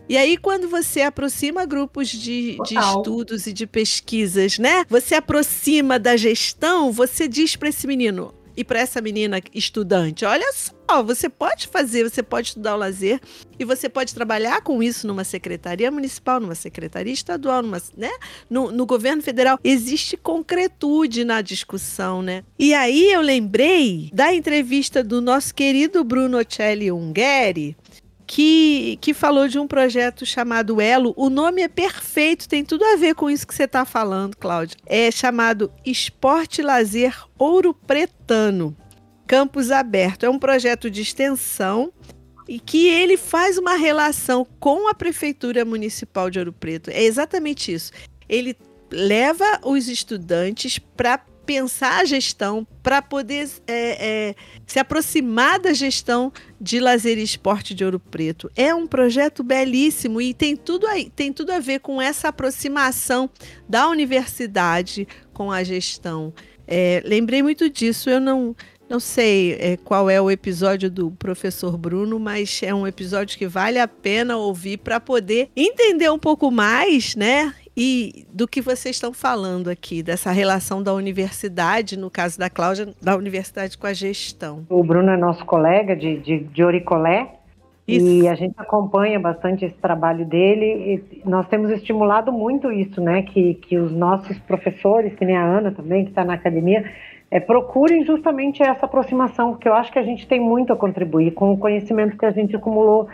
E 0.08 0.16
aí, 0.16 0.38
quando 0.38 0.68
você 0.68 1.02
aproxima 1.02 1.66
grupos 1.66 2.08
de, 2.08 2.56
de 2.64 2.78
estudos 2.78 3.46
e 3.46 3.52
de 3.52 3.66
pesquisas, 3.66 4.58
né? 4.58 4.84
Você 4.88 5.16
aproxima 5.16 5.98
da 5.98 6.16
gestão, 6.16 6.92
você 6.92 7.28
diz 7.28 7.56
para 7.56 7.68
esse 7.68 7.86
menino 7.86 8.32
e 8.56 8.64
para 8.64 8.80
essa 8.80 9.00
menina 9.00 9.40
estudante: 9.54 10.24
olha 10.24 10.52
só, 10.52 11.02
você 11.02 11.28
pode 11.28 11.68
fazer, 11.68 12.08
você 12.08 12.22
pode 12.22 12.48
estudar 12.48 12.74
o 12.74 12.78
lazer 12.78 13.20
e 13.58 13.64
você 13.64 13.88
pode 13.88 14.14
trabalhar 14.14 14.60
com 14.62 14.82
isso 14.82 15.06
numa 15.06 15.24
secretaria 15.24 15.90
municipal, 15.90 16.40
numa 16.40 16.54
secretaria 16.54 17.12
estadual, 17.12 17.62
numa, 17.62 17.80
né? 17.96 18.10
no, 18.48 18.70
no 18.70 18.84
governo 18.84 19.22
federal. 19.22 19.58
Existe 19.62 20.16
concretude 20.16 21.24
na 21.24 21.40
discussão, 21.40 22.22
né? 22.22 22.44
E 22.58 22.74
aí 22.74 23.12
eu 23.12 23.20
lembrei 23.20 24.10
da 24.12 24.34
entrevista 24.34 25.02
do 25.02 25.20
nosso 25.20 25.54
querido 25.54 26.04
Bruno 26.04 26.38
Celli 26.48 26.90
Ungheri, 26.90 27.76
que, 28.34 28.96
que 29.02 29.12
falou 29.12 29.46
de 29.46 29.58
um 29.58 29.66
projeto 29.66 30.24
chamado 30.24 30.80
Elo. 30.80 31.12
O 31.18 31.28
nome 31.28 31.60
é 31.60 31.68
perfeito, 31.68 32.48
tem 32.48 32.64
tudo 32.64 32.82
a 32.82 32.96
ver 32.96 33.14
com 33.14 33.28
isso 33.28 33.46
que 33.46 33.54
você 33.54 33.64
está 33.64 33.84
falando, 33.84 34.38
Cláudio. 34.38 34.78
É 34.86 35.10
chamado 35.10 35.70
Esporte 35.84 36.62
Lazer 36.62 37.14
Ouro 37.38 37.74
Pretano, 37.74 38.74
Campus 39.26 39.70
Aberto. 39.70 40.24
É 40.24 40.30
um 40.30 40.38
projeto 40.38 40.90
de 40.90 41.02
extensão 41.02 41.92
e 42.48 42.58
que 42.58 42.88
ele 42.88 43.18
faz 43.18 43.58
uma 43.58 43.74
relação 43.74 44.46
com 44.58 44.88
a 44.88 44.94
Prefeitura 44.94 45.62
Municipal 45.62 46.30
de 46.30 46.38
Ouro 46.38 46.54
Preto. 46.54 46.88
É 46.88 47.02
exatamente 47.02 47.70
isso. 47.70 47.92
Ele 48.26 48.56
leva 48.90 49.60
os 49.62 49.88
estudantes 49.88 50.78
para 50.78 51.18
pensar 51.44 52.00
a 52.00 52.04
gestão, 52.04 52.66
para 52.82 53.00
poder 53.00 53.48
é, 53.66 54.30
é, 54.30 54.34
se 54.66 54.78
aproximar 54.78 55.58
da 55.58 55.72
gestão 55.72 56.32
de 56.60 56.80
lazer 56.80 57.18
e 57.18 57.22
esporte 57.22 57.74
de 57.74 57.84
Ouro 57.84 57.98
Preto. 57.98 58.50
É 58.56 58.74
um 58.74 58.86
projeto 58.86 59.42
belíssimo 59.42 60.20
e 60.20 60.34
tem 60.34 60.56
tudo, 60.56 60.86
aí, 60.86 61.10
tem 61.10 61.32
tudo 61.32 61.50
a 61.52 61.58
ver 61.58 61.80
com 61.80 62.00
essa 62.00 62.28
aproximação 62.28 63.28
da 63.68 63.88
universidade 63.88 65.06
com 65.32 65.50
a 65.50 65.62
gestão. 65.62 66.32
É, 66.66 67.02
lembrei 67.04 67.42
muito 67.42 67.68
disso, 67.68 68.08
eu 68.10 68.20
não. 68.20 68.54
Não 68.88 69.00
sei 69.00 69.54
é, 69.54 69.78
qual 69.78 70.10
é 70.10 70.20
o 70.20 70.30
episódio 70.30 70.90
do 70.90 71.10
professor 71.12 71.78
Bruno, 71.78 72.20
mas 72.20 72.60
é 72.62 72.74
um 72.74 72.86
episódio 72.86 73.38
que 73.38 73.46
vale 73.46 73.78
a 73.78 73.88
pena 73.88 74.36
ouvir 74.36 74.76
para 74.76 75.00
poder 75.00 75.48
entender 75.56 76.10
um 76.10 76.18
pouco 76.18 76.50
mais, 76.50 77.16
né? 77.16 77.54
E 77.76 78.26
do 78.32 78.46
que 78.46 78.60
vocês 78.60 78.96
estão 78.96 79.12
falando 79.12 79.68
aqui, 79.68 80.02
dessa 80.02 80.30
relação 80.30 80.82
da 80.82 80.92
universidade, 80.92 81.98
no 81.98 82.10
caso 82.10 82.38
da 82.38 82.50
Cláudia, 82.50 82.88
da 83.00 83.16
universidade 83.16 83.78
com 83.78 83.86
a 83.86 83.92
gestão. 83.92 84.66
O 84.68 84.84
Bruno 84.84 85.10
é 85.10 85.16
nosso 85.16 85.44
colega 85.44 85.96
de, 85.96 86.18
de, 86.18 86.40
de 86.40 86.62
Oricolé, 86.62 87.38
isso. 87.86 88.06
E 88.06 88.28
a 88.28 88.34
gente 88.34 88.54
acompanha 88.58 89.18
bastante 89.18 89.64
esse 89.64 89.74
trabalho 89.74 90.24
dele. 90.24 91.02
E 91.14 91.28
nós 91.28 91.48
temos 91.48 91.70
estimulado 91.70 92.32
muito 92.32 92.70
isso, 92.70 93.00
né? 93.00 93.22
Que, 93.22 93.54
que 93.54 93.76
os 93.76 93.90
nossos 93.92 94.38
professores, 94.40 95.14
que 95.14 95.24
nem 95.24 95.36
a 95.36 95.44
Ana 95.44 95.72
também, 95.72 96.04
que 96.04 96.10
está 96.10 96.24
na 96.24 96.34
academia, 96.34 96.84
é, 97.30 97.40
procurem 97.40 98.04
justamente 98.04 98.62
essa 98.62 98.86
aproximação, 98.86 99.52
porque 99.52 99.68
eu 99.68 99.74
acho 99.74 99.90
que 99.90 99.98
a 99.98 100.02
gente 100.02 100.28
tem 100.28 100.38
muito 100.38 100.72
a 100.72 100.76
contribuir 100.76 101.32
com 101.32 101.52
o 101.52 101.58
conhecimento 101.58 102.16
que 102.16 102.26
a 102.26 102.30
gente 102.30 102.54
acumulou 102.54 103.08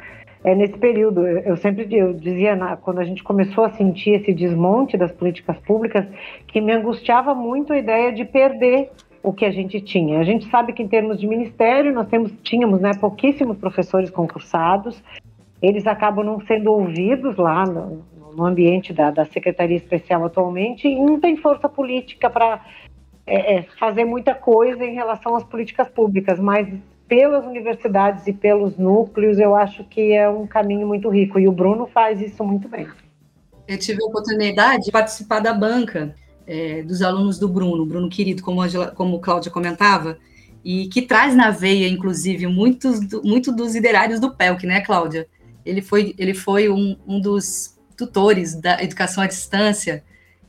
é, 0.45 0.55
nesse 0.55 0.78
período. 0.78 1.26
Eu 1.26 1.57
sempre 1.57 1.86
eu 1.95 2.12
dizia, 2.12 2.55
na, 2.55 2.76
quando 2.76 2.99
a 2.99 3.05
gente 3.05 3.22
começou 3.22 3.64
a 3.64 3.70
sentir 3.70 4.11
esse 4.11 4.32
desmonte 4.32 4.97
das 4.97 5.12
políticas 5.12 5.59
públicas, 5.61 6.07
que 6.47 6.61
me 6.61 6.72
angustiava 6.72 7.34
muito 7.34 7.72
a 7.72 7.78
ideia 7.78 8.12
de 8.12 8.24
perder 8.24 8.91
o 9.22 9.32
que 9.32 9.45
a 9.45 9.51
gente 9.51 9.80
tinha. 9.80 10.20
A 10.20 10.24
gente 10.24 10.49
sabe 10.49 10.72
que 10.72 10.82
em 10.82 10.89
termos 10.89 11.18
de 11.18 11.26
ministério 11.26 11.93
nós 11.93 12.09
temos, 12.09 12.32
tínhamos 12.43 12.80
né, 12.80 12.93
pouquíssimos 13.01 13.57
professores 13.57 14.11
concursados, 14.11 15.03
eles 15.61 15.86
acabam 15.86 16.24
não 16.24 16.41
sendo 16.41 16.72
ouvidos 16.72 17.36
lá 17.36 17.66
no, 17.66 18.05
no 18.34 18.47
ambiente 18.47 18.93
da, 18.93 19.11
da, 19.11 19.24
Secretaria 19.24 19.76
Especial 19.76 20.24
atualmente 20.24 20.86
e 20.86 20.95
não 20.95 21.18
tem 21.18 21.36
força 21.36 21.68
política 21.68 22.30
para 22.30 22.64
é, 23.26 23.57
é, 23.57 23.62
fazer 23.78 24.05
muita 24.05 24.34
coisa 24.34 24.84
em 24.84 24.95
relação 24.95 25.34
às 25.34 25.43
políticas 25.43 25.89
públicas, 25.89 26.39
mas 26.39 26.68
pelas 27.09 27.44
universidades 27.46 28.26
e 28.26 28.32
pelos 28.32 28.76
núcleos, 28.76 29.38
eu 29.38 29.54
acho 29.54 29.82
que 29.84 30.12
é 30.12 30.28
um 30.28 30.46
caminho 30.46 30.86
muito 30.86 31.09
rico. 31.09 31.38
E 31.40 31.48
o 31.48 31.52
Bruno 31.52 31.86
faz 31.86 32.20
isso 32.20 32.44
muito 32.44 32.68
bem. 32.68 32.86
Eu 33.66 33.78
tive 33.78 34.02
a 34.02 34.06
oportunidade 34.06 34.84
de 34.84 34.92
participar 34.92 35.40
da 35.40 35.54
banca 35.54 36.14
é, 36.46 36.82
dos 36.82 37.02
alunos 37.02 37.38
do 37.38 37.48
Bruno, 37.48 37.84
Bruno 37.84 38.09
querido, 38.09 38.42
como, 38.42 38.61
Angela, 38.61 38.90
como 38.90 39.20
Cláudia 39.20 39.50
comentava, 39.50 40.18
e 40.64 40.86
que 40.88 41.02
traz 41.02 41.34
na 41.34 41.50
veia, 41.50 41.88
inclusive, 41.88 42.46
muitos 42.46 43.00
muito 43.22 43.50
dos 43.52 43.74
ideários 43.74 44.20
do 44.20 44.34
PELC, 44.34 44.66
né, 44.66 44.80
Cláudia? 44.80 45.26
Ele 45.64 45.82
foi, 45.82 46.14
ele 46.18 46.34
foi 46.34 46.68
um, 46.68 46.96
um 47.06 47.20
dos 47.20 47.78
tutores 47.96 48.54
da 48.54 48.82
educação 48.82 49.22
à 49.22 49.26
distância 49.26 50.04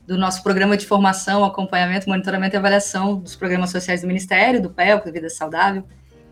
do 0.08 0.18
nosso 0.18 0.42
programa 0.42 0.76
de 0.76 0.88
formação, 0.88 1.44
acompanhamento, 1.44 2.10
monitoramento 2.10 2.56
e 2.56 2.58
avaliação 2.58 3.20
dos 3.20 3.36
programas 3.36 3.70
sociais 3.70 4.02
do 4.02 4.08
Ministério, 4.08 4.62
do 4.62 4.70
PELC, 4.70 5.12
Vida 5.12 5.30
Saudável, 5.30 5.84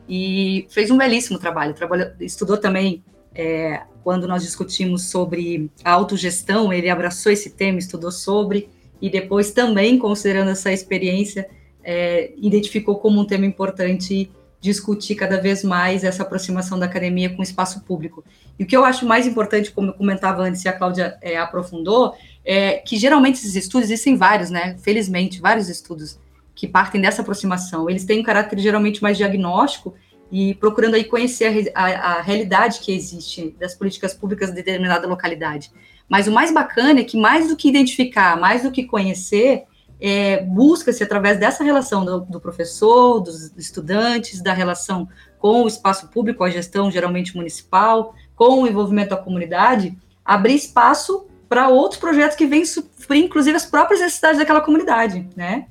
e 0.08 0.68
fez 0.70 0.89
um 0.89 0.97
belíssimo 0.97 1.38
trabalho. 1.38 1.74
Trabalhou, 1.74 2.10
estudou 2.20 2.58
também, 2.58 3.03
é, 3.36 3.82
quando 4.03 4.28
nós 4.28 4.43
discutimos 4.43 5.10
sobre 5.10 5.70
a 5.84 5.91
autogestão, 5.91 6.72
ele 6.72 6.89
abraçou 6.89 7.32
esse 7.32 7.49
tema, 7.49 7.80
estudou 7.80 8.12
sobre, 8.12 8.70
e 9.01 9.10
depois 9.10 9.51
também, 9.51 9.97
considerando 9.97 10.49
essa 10.49 10.72
experiência, 10.72 11.49
é, 11.84 12.32
identificou 12.38 12.95
como 12.95 13.20
um 13.20 13.26
tema 13.26 13.45
importante 13.45 14.30
discutir 14.60 15.16
cada 15.16 15.39
vez 15.39 15.64
mais 15.64 16.03
essa 16.03 16.24
aproximação 16.24 16.80
da 16.80 16.86
academia 16.86 17.30
com 17.30 17.39
o 17.39 17.43
espaço 17.43 17.82
público. 17.82 18.24
E 18.58 18.64
o 18.64 18.68
que 18.68 18.76
eu 18.76 18.84
acho 18.84 19.05
mais 19.05 19.28
importante, 19.28 19.72
como 19.72 19.89
eu 19.89 19.93
comentava 19.93 20.41
antes 20.41 20.66
e 20.66 20.68
a 20.68 20.74
Cláudia 20.74 21.18
é, 21.22 21.38
aprofundou, 21.38 22.16
é 22.43 22.78
que 22.78 22.97
geralmente 22.97 23.36
esses 23.36 23.55
estudos, 23.55 23.89
existem 23.89 24.16
vários, 24.16 24.49
né? 24.49 24.76
Felizmente, 24.80 25.39
vários 25.39 25.70
estudos 25.70 26.18
que 26.58 26.68
partem 26.68 26.99
dessa 26.99 27.22
aproximação. 27.22 27.88
Eles 27.88 28.03
têm 28.03 28.20
um 28.20 28.24
caráter 28.24 28.58
geralmente 28.58 29.01
mais 29.01 29.16
diagnóstico 29.16 29.93
e 30.32 30.55
procurando 30.55 30.95
aí 30.95 31.03
conhecer 31.03 31.72
a, 31.76 31.86
a, 31.86 32.14
a, 32.18 32.22
realidade 32.22 32.80
que 32.80 32.91
existe 32.91 33.55
das 33.60 33.76
políticas 33.76 34.16
públicas 34.16 34.49
de 34.49 34.55
determinada 34.55 35.08
localidade. 35.08 35.72
Mas 36.10 36.28
o 36.28 36.32
mais 36.32 36.51
bacana 36.51 36.99
é 36.99 37.03
que 37.03 37.16
mais 37.16 37.47
do 37.47 37.55
que 37.55 37.70
identificar, 37.70 38.39
mais 38.39 38.64
do 38.64 38.72
que 38.72 38.86
conhecer, 38.86 39.66
é, 40.01 40.41
busca-se 40.43 41.03
através 41.03 41.39
dessa 41.39 41.64
relação 41.64 42.03
do, 42.03 42.22
do, 42.22 42.41
professor, 42.41 43.20
dos 43.20 43.55
estudantes, 43.55 44.41
da 44.41 44.51
relação 44.51 45.08
com 45.38 45.64
o 45.64 45.68
espaço 45.68 46.08
público, 46.08 46.43
a 46.43 46.49
gestão 46.49 46.89
geralmente 46.89 47.36
municipal, 47.36 48.16
com 48.36 48.64
o 48.64 48.68
envolvimento 48.68 49.12
da 49.12 49.18
comunidade, 49.18 49.95
abrir 50.26 50.55
espaço 50.55 51.28
para 51.47 51.70
outros 51.70 51.99
projetos 51.99 52.36
que 52.36 52.47
vêm 52.47 52.66
suprir, 52.66 53.24
inclusive, 53.24 53.55
as 53.55 53.66
próprias 53.66 54.01
necessidades 54.01 54.39
daquela 54.39 54.60
comunidade, 54.60 55.28
né? 55.36 55.68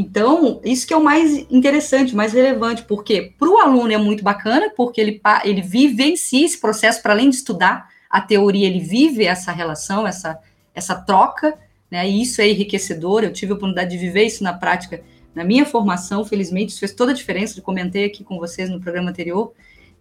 Então, 0.00 0.60
isso 0.64 0.86
que 0.86 0.94
é 0.94 0.96
o 0.96 1.02
mais 1.02 1.44
interessante, 1.50 2.14
mais 2.14 2.32
relevante, 2.32 2.84
porque 2.84 3.34
para 3.36 3.48
o 3.48 3.58
aluno 3.58 3.92
é 3.92 3.98
muito 3.98 4.22
bacana, 4.22 4.70
porque 4.76 5.00
ele, 5.00 5.20
ele 5.42 5.60
vivencia 5.60 6.46
esse 6.46 6.56
processo, 6.56 7.02
para 7.02 7.12
além 7.12 7.28
de 7.28 7.34
estudar 7.34 7.88
a 8.08 8.20
teoria, 8.20 8.68
ele 8.68 8.78
vive 8.78 9.24
essa 9.24 9.50
relação, 9.50 10.06
essa, 10.06 10.38
essa 10.72 10.94
troca, 10.94 11.58
né? 11.90 12.08
E 12.08 12.22
isso 12.22 12.40
é 12.40 12.48
enriquecedor. 12.48 13.24
Eu 13.24 13.32
tive 13.32 13.50
a 13.50 13.56
oportunidade 13.56 13.90
de 13.90 13.98
viver 13.98 14.22
isso 14.22 14.44
na 14.44 14.52
prática 14.52 15.02
na 15.34 15.42
minha 15.42 15.66
formação, 15.66 16.24
felizmente, 16.24 16.70
isso 16.70 16.78
fez 16.78 16.92
toda 16.92 17.10
a 17.10 17.14
diferença. 17.14 17.58
Eu 17.58 17.64
comentei 17.64 18.04
aqui 18.04 18.22
com 18.22 18.38
vocês 18.38 18.70
no 18.70 18.80
programa 18.80 19.10
anterior, 19.10 19.52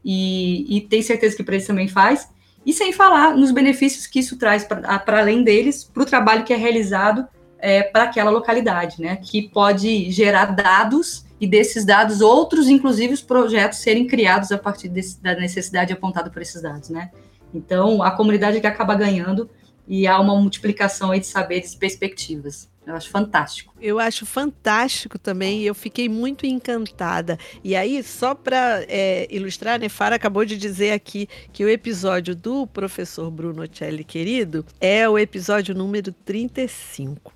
e, 0.05 0.77
e 0.77 0.81
tenho 0.81 1.01
certeza 1.01 1.35
que 1.35 1.43
para 1.43 1.55
eles 1.55 1.65
também 1.65 1.87
faz. 1.87 2.29
E 2.63 2.71
sem 2.71 2.93
falar 2.93 3.35
nos 3.35 3.49
benefícios 3.49 4.05
que 4.05 4.19
isso 4.19 4.37
traz 4.37 4.63
para 4.63 5.19
além 5.19 5.41
deles, 5.41 5.83
para 5.83 6.03
o 6.03 6.05
trabalho 6.05 6.43
que 6.43 6.53
é 6.53 6.55
realizado 6.55 7.27
é, 7.59 7.83
para 7.83 8.03
aquela 8.03 8.31
localidade, 8.31 9.01
né? 9.01 9.17
Que 9.17 9.49
pode 9.49 10.11
gerar 10.11 10.47
dados 10.47 11.25
e 11.39 11.47
desses 11.47 11.85
dados 11.85 12.21
outros, 12.21 12.67
inclusive 12.67 13.13
os 13.13 13.21
projetos 13.21 13.79
serem 13.79 14.07
criados 14.07 14.51
a 14.51 14.57
partir 14.57 14.89
desse, 14.89 15.21
da 15.21 15.35
necessidade 15.35 15.93
apontada 15.93 16.29
por 16.29 16.41
esses 16.41 16.61
dados, 16.61 16.89
né? 16.89 17.11
Então 17.53 18.01
a 18.01 18.11
comunidade 18.11 18.59
que 18.59 18.67
acaba 18.67 18.95
ganhando 18.95 19.49
e 19.87 20.05
há 20.07 20.19
uma 20.19 20.35
multiplicação 20.35 21.11
aí 21.11 21.19
de 21.19 21.27
saberes 21.27 21.73
e 21.73 21.77
perspectivas. 21.77 22.69
Eu 22.87 22.95
acho 22.95 23.09
fantástico. 23.09 23.73
Eu 23.81 23.99
acho 23.99 24.25
fantástico 24.25 25.19
também, 25.19 25.61
eu 25.61 25.75
fiquei 25.75 26.07
muito 26.07 26.45
encantada. 26.45 27.37
E 27.61 27.75
aí, 27.75 28.01
só 28.01 28.33
para 28.33 28.85
é, 28.87 29.27
ilustrar, 29.29 29.75
a 29.75 29.77
Nefara 29.77 30.15
acabou 30.15 30.45
de 30.45 30.55
dizer 30.55 30.93
aqui 30.93 31.27
que 31.51 31.65
o 31.65 31.69
episódio 31.69 32.33
do 32.33 32.65
professor 32.65 33.29
Bruno 33.29 33.67
Celli, 33.69 34.05
querido, 34.05 34.65
é 34.79 35.07
o 35.07 35.19
episódio 35.19 35.75
número 35.75 36.13
35. 36.13 37.33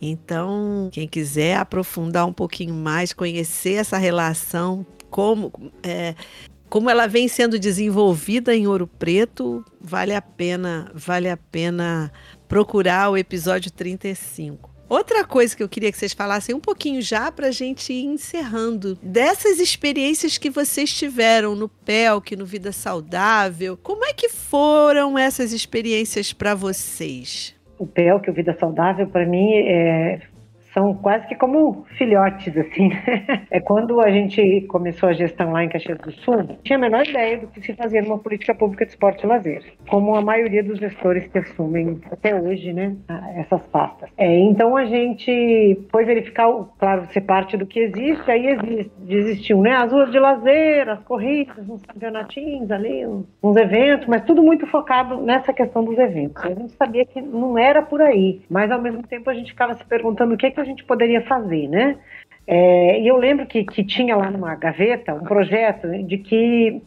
Então, 0.00 0.88
quem 0.92 1.08
quiser 1.08 1.56
aprofundar 1.56 2.24
um 2.24 2.32
pouquinho 2.32 2.74
mais, 2.74 3.12
conhecer 3.12 3.74
essa 3.74 3.98
relação, 3.98 4.86
como 5.10 5.52
é, 5.82 6.14
como 6.72 6.88
ela 6.88 7.06
vem 7.06 7.28
sendo 7.28 7.58
desenvolvida 7.58 8.54
em 8.56 8.66
Ouro 8.66 8.86
Preto, 8.86 9.62
vale 9.78 10.14
a 10.14 10.22
pena, 10.22 10.90
vale 10.94 11.28
a 11.28 11.36
pena 11.36 12.10
procurar 12.52 13.08
o 13.08 13.16
episódio 13.16 13.72
35. 13.72 14.70
Outra 14.86 15.24
coisa 15.24 15.56
que 15.56 15.62
eu 15.62 15.68
queria 15.70 15.90
que 15.90 15.96
vocês 15.96 16.12
falassem 16.12 16.54
um 16.54 16.60
pouquinho 16.60 17.00
já 17.00 17.32
para 17.32 17.46
a 17.46 17.50
gente 17.50 17.94
ir 17.94 18.04
encerrando, 18.04 18.94
dessas 19.02 19.58
experiências 19.58 20.36
que 20.36 20.50
vocês 20.50 20.92
tiveram 20.94 21.56
no 21.56 21.66
PELC, 21.66 22.36
no 22.36 22.44
Vida 22.44 22.70
Saudável, 22.70 23.78
como 23.82 24.04
é 24.04 24.12
que 24.12 24.28
foram 24.28 25.16
essas 25.16 25.50
experiências 25.54 26.34
para 26.34 26.54
vocês? 26.54 27.56
O 27.78 27.86
PELC, 27.86 28.28
o 28.28 28.34
Vida 28.34 28.54
Saudável, 28.60 29.06
para 29.06 29.24
mim 29.24 29.54
é, 29.54 30.20
são 30.72 30.94
quase 30.94 31.26
que 31.26 31.34
como 31.34 31.84
filhotes, 31.96 32.56
assim. 32.56 32.90
é 33.50 33.60
quando 33.60 34.00
a 34.00 34.10
gente 34.10 34.62
começou 34.68 35.08
a 35.08 35.12
gestão 35.12 35.52
lá 35.52 35.64
em 35.64 35.68
Caxias 35.68 35.98
do 35.98 36.12
Sul, 36.12 36.58
tinha 36.62 36.78
a 36.78 36.80
menor 36.80 37.06
ideia 37.06 37.38
do 37.38 37.46
que 37.48 37.60
se 37.60 37.74
fazia 37.74 38.02
numa 38.02 38.18
política 38.18 38.54
pública 38.54 38.84
de 38.84 38.92
esporte 38.92 39.24
e 39.24 39.26
lazer, 39.26 39.62
como 39.88 40.14
a 40.14 40.22
maioria 40.22 40.62
dos 40.62 40.78
gestores 40.78 41.26
que 41.28 41.38
assumem 41.38 42.00
até 42.10 42.34
hoje, 42.34 42.72
né, 42.72 42.96
essas 43.36 43.62
pastas. 43.68 44.10
É, 44.16 44.38
então 44.38 44.76
a 44.76 44.84
gente 44.84 45.86
foi 45.90 46.04
verificar, 46.04 46.48
claro, 46.78 47.06
ser 47.12 47.22
parte 47.22 47.56
do 47.56 47.66
que 47.66 47.80
existe, 47.80 48.30
aí 48.30 48.46
existe, 48.46 48.92
existiam, 49.08 49.60
né, 49.60 49.72
as 49.72 49.92
ruas 49.92 50.10
de 50.10 50.18
lazer, 50.18 50.88
as 50.88 51.02
corridas, 51.04 51.68
uns 51.68 51.82
campeonatinhos 51.82 52.70
ali, 52.70 53.06
uns 53.42 53.56
eventos, 53.56 54.06
mas 54.06 54.24
tudo 54.24 54.42
muito 54.42 54.66
focado 54.66 55.20
nessa 55.20 55.52
questão 55.52 55.84
dos 55.84 55.98
eventos. 55.98 56.42
A 56.44 56.48
gente 56.48 56.72
sabia 56.72 57.04
que 57.04 57.20
não 57.20 57.58
era 57.58 57.82
por 57.82 58.00
aí, 58.00 58.40
mas 58.48 58.70
ao 58.70 58.80
mesmo 58.80 59.02
tempo 59.02 59.28
a 59.28 59.34
gente 59.34 59.50
ficava 59.52 59.74
se 59.74 59.84
perguntando 59.84 60.34
o 60.34 60.36
que, 60.36 60.50
que 60.50 60.61
a 60.62 60.64
gente 60.64 60.84
poderia 60.84 61.22
fazer, 61.22 61.68
né? 61.68 61.96
É, 62.46 63.00
e 63.00 63.06
eu 63.06 63.16
lembro 63.16 63.46
que, 63.46 63.64
que 63.64 63.84
tinha 63.84 64.16
lá 64.16 64.30
numa 64.30 64.54
gaveta 64.54 65.14
um 65.14 65.24
projeto 65.24 65.88
de 66.04 66.18
que 66.18 66.82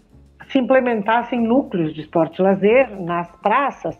se 0.49 0.59
implementassem 0.59 1.39
núcleos 1.39 1.93
de 1.93 2.01
esporte 2.01 2.39
e 2.39 2.43
lazer 2.43 2.89
nas 3.01 3.31
praças, 3.37 3.97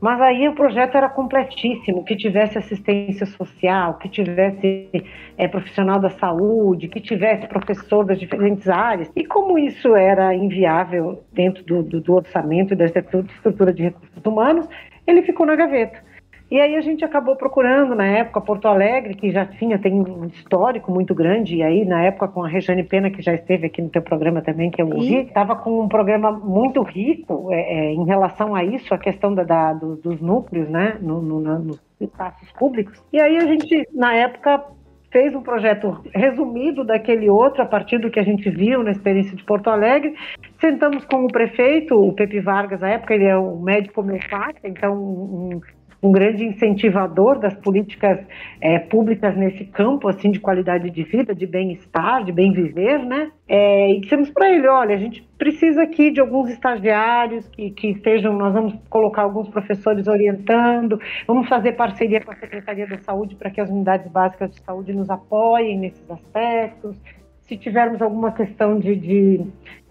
mas 0.00 0.20
aí 0.20 0.46
o 0.46 0.54
projeto 0.54 0.96
era 0.96 1.08
completíssimo, 1.08 2.04
que 2.04 2.14
tivesse 2.16 2.58
assistência 2.58 3.24
social, 3.24 3.94
que 3.94 4.08
tivesse 4.08 4.90
é, 5.38 5.48
profissional 5.48 5.98
da 5.98 6.10
saúde, 6.10 6.88
que 6.88 7.00
tivesse 7.00 7.46
professor 7.46 8.04
das 8.04 8.18
diferentes 8.18 8.68
áreas. 8.68 9.10
E 9.16 9.24
como 9.24 9.58
isso 9.58 9.96
era 9.96 10.34
inviável 10.34 11.24
dentro 11.32 11.64
do, 11.64 11.82
do, 11.82 12.00
do 12.00 12.14
orçamento 12.14 12.74
e 12.74 12.76
da 12.76 12.84
estrutura 12.84 13.72
de 13.72 13.84
recursos 13.84 14.24
humanos, 14.24 14.68
ele 15.06 15.22
ficou 15.22 15.46
na 15.46 15.56
gaveta. 15.56 16.05
E 16.48 16.60
aí 16.60 16.76
a 16.76 16.80
gente 16.80 17.04
acabou 17.04 17.34
procurando, 17.34 17.94
na 17.94 18.06
época, 18.06 18.40
Porto 18.40 18.68
Alegre, 18.68 19.14
que 19.14 19.32
já 19.32 19.44
tinha, 19.44 19.78
tem 19.78 19.94
um 19.94 20.26
histórico 20.26 20.92
muito 20.92 21.12
grande, 21.14 21.56
e 21.56 21.62
aí 21.62 21.84
na 21.84 22.02
época 22.02 22.28
com 22.28 22.44
a 22.44 22.48
Rejane 22.48 22.84
Pena, 22.84 23.10
que 23.10 23.20
já 23.20 23.34
esteve 23.34 23.66
aqui 23.66 23.82
no 23.82 23.88
teu 23.88 24.02
programa 24.02 24.40
também, 24.40 24.70
que 24.70 24.80
eu 24.80 24.86
ouvi, 24.86 25.22
estava 25.22 25.56
com 25.56 25.80
um 25.80 25.88
programa 25.88 26.30
muito 26.30 26.82
rico 26.82 27.48
é, 27.52 27.60
é, 27.60 27.92
em 27.92 28.04
relação 28.04 28.54
a 28.54 28.62
isso, 28.62 28.94
a 28.94 28.98
questão 28.98 29.34
da, 29.34 29.42
da 29.42 29.72
do, 29.72 29.96
dos 29.96 30.20
núcleos, 30.20 30.68
né, 30.68 30.96
no, 31.00 31.20
no, 31.20 31.40
nos 31.40 31.80
espaços 32.00 32.50
públicos. 32.52 33.02
E 33.12 33.20
aí 33.20 33.36
a 33.36 33.46
gente, 33.46 33.88
na 33.92 34.14
época, 34.14 34.64
fez 35.10 35.34
um 35.34 35.42
projeto 35.42 36.00
resumido 36.14 36.84
daquele 36.84 37.28
outro, 37.28 37.62
a 37.62 37.66
partir 37.66 37.98
do 37.98 38.10
que 38.10 38.20
a 38.20 38.22
gente 38.22 38.48
viu 38.50 38.82
na 38.82 38.90
experiência 38.90 39.34
de 39.34 39.42
Porto 39.44 39.68
Alegre. 39.68 40.14
Sentamos 40.60 41.04
com 41.06 41.24
o 41.24 41.28
prefeito, 41.28 41.94
o 41.98 42.12
Pepe 42.12 42.38
Vargas, 42.38 42.80
na 42.80 42.90
época 42.90 43.14
ele 43.14 43.24
é 43.24 43.36
um 43.36 43.58
médico 43.60 44.00
homeopata, 44.00 44.60
então 44.64 44.94
um, 44.94 45.60
um 46.02 46.12
grande 46.12 46.44
incentivador 46.44 47.38
das 47.38 47.54
políticas 47.54 48.18
é, 48.60 48.78
públicas 48.78 49.36
nesse 49.36 49.64
campo 49.64 50.08
assim 50.08 50.30
de 50.30 50.40
qualidade 50.40 50.90
de 50.90 51.02
vida, 51.02 51.34
de 51.34 51.46
bem-estar, 51.46 52.24
de 52.24 52.32
bem 52.32 52.52
viver, 52.52 52.98
né? 52.98 53.30
É, 53.48 53.92
e 53.92 54.00
dissemos 54.00 54.30
para 54.30 54.50
ele, 54.50 54.66
olha, 54.68 54.94
a 54.94 54.98
gente 54.98 55.26
precisa 55.38 55.82
aqui 55.82 56.10
de 56.10 56.20
alguns 56.20 56.50
estagiários 56.50 57.48
que, 57.48 57.70
que 57.70 57.88
estejam, 57.88 58.32
nós 58.32 58.52
vamos 58.52 58.74
colocar 58.88 59.22
alguns 59.22 59.48
professores 59.48 60.06
orientando, 60.08 61.00
vamos 61.26 61.48
fazer 61.48 61.72
parceria 61.72 62.20
com 62.20 62.32
a 62.32 62.36
Secretaria 62.36 62.86
da 62.86 62.98
Saúde 62.98 63.34
para 63.34 63.50
que 63.50 63.60
as 63.60 63.70
unidades 63.70 64.10
básicas 64.10 64.50
de 64.50 64.60
saúde 64.62 64.92
nos 64.92 65.08
apoiem 65.10 65.78
nesses 65.78 66.10
aspectos. 66.10 66.96
Se 67.42 67.56
tivermos 67.56 68.02
alguma 68.02 68.32
questão 68.32 68.78
de, 68.78 68.96
de 68.96 69.46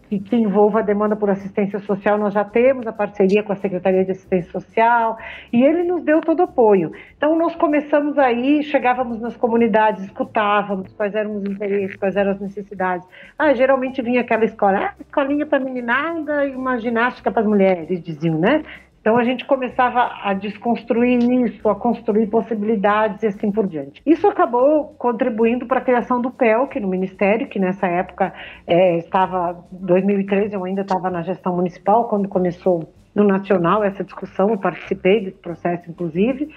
que, 0.10 0.20
que, 0.20 0.36
envolva 0.36 0.80
a 0.80 0.82
demanda 0.82 1.16
por 1.16 1.30
assistência 1.30 1.80
social, 1.80 2.18
nós 2.18 2.34
já 2.34 2.43
temos 2.43 2.86
a 2.88 2.93
parceria 2.93 3.43
com 3.43 3.51
a 3.51 3.56
Secretaria 3.56 4.06
de 4.06 4.12
Assistência 4.12 4.51
Social 4.51 5.18
e 5.51 5.64
ele 5.64 5.84
nos 5.84 6.03
deu 6.03 6.22
todo 6.22 6.39
o 6.39 6.43
apoio. 6.43 6.91
Então, 7.18 7.36
nós 7.38 7.56
começamos 7.56 8.18
aí, 8.18 8.64
chegávamos 8.64 9.20
nas 9.20 9.36
comunidades, 9.36 10.03
escutávamos 10.03 10.93
quais 10.93 11.16
eram 11.16 11.36
os 11.38 11.45
interesses, 11.45 11.95
quais 11.95 12.16
eram 12.16 12.32
as 12.32 12.39
necessidades. 12.39 13.08
Ah, 13.38 13.53
geralmente 13.53 14.01
vinha 14.01 14.22
aquela 14.22 14.45
escola, 14.45 14.78
ah, 14.78 14.93
escolinha 14.99 15.45
para 15.45 15.60
meninada 15.60 16.45
e 16.45 16.56
uma 16.56 16.78
ginástica 16.78 17.32
para 17.32 17.41
as 17.41 17.47
mulheres, 17.47 18.01
diziam, 18.01 18.38
né? 18.38 18.64
Então 19.06 19.20
a 19.20 19.24
gente 19.24 19.45
começava 19.45 20.14
a 20.24 20.34
desconstruir 20.34 21.20
isso, 21.45 21.70
a 21.70 21.76
construir 21.76 22.26
possibilidades 22.26 23.22
e 23.22 23.28
assim 23.28 23.51
por 23.51 23.68
diante. 23.68 24.01
Isso 24.03 24.28
acabou 24.28 24.95
contribuindo 24.97 25.68
para 25.68 25.78
a 25.78 25.82
criação 25.82 26.20
do 26.20 26.32
PELC 26.32 26.80
no 26.80 26.88
Ministério, 26.88 27.47
que 27.47 27.60
nessa 27.60 27.86
época 27.86 28.34
é, 28.66 28.97
estava, 28.97 29.64
2013 29.72 30.56
eu 30.56 30.66
ainda 30.66 30.82
estava 30.82 31.12
na 31.12 31.22
gestão 31.22 31.56
municipal, 31.56 32.08
quando 32.08 32.28
começou 32.28 32.91
no 33.14 33.24
Nacional 33.24 33.84
essa 33.84 34.03
discussão, 34.03 34.49
eu 34.49 34.58
participei 34.58 35.24
desse 35.24 35.38
processo 35.38 35.88
inclusive, 35.88 36.49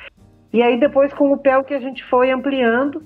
e 0.50 0.62
aí 0.62 0.80
depois 0.80 1.12
com 1.12 1.30
o 1.30 1.36
PELC 1.36 1.74
a 1.74 1.80
gente 1.80 2.02
foi 2.02 2.30
ampliando 2.30 3.02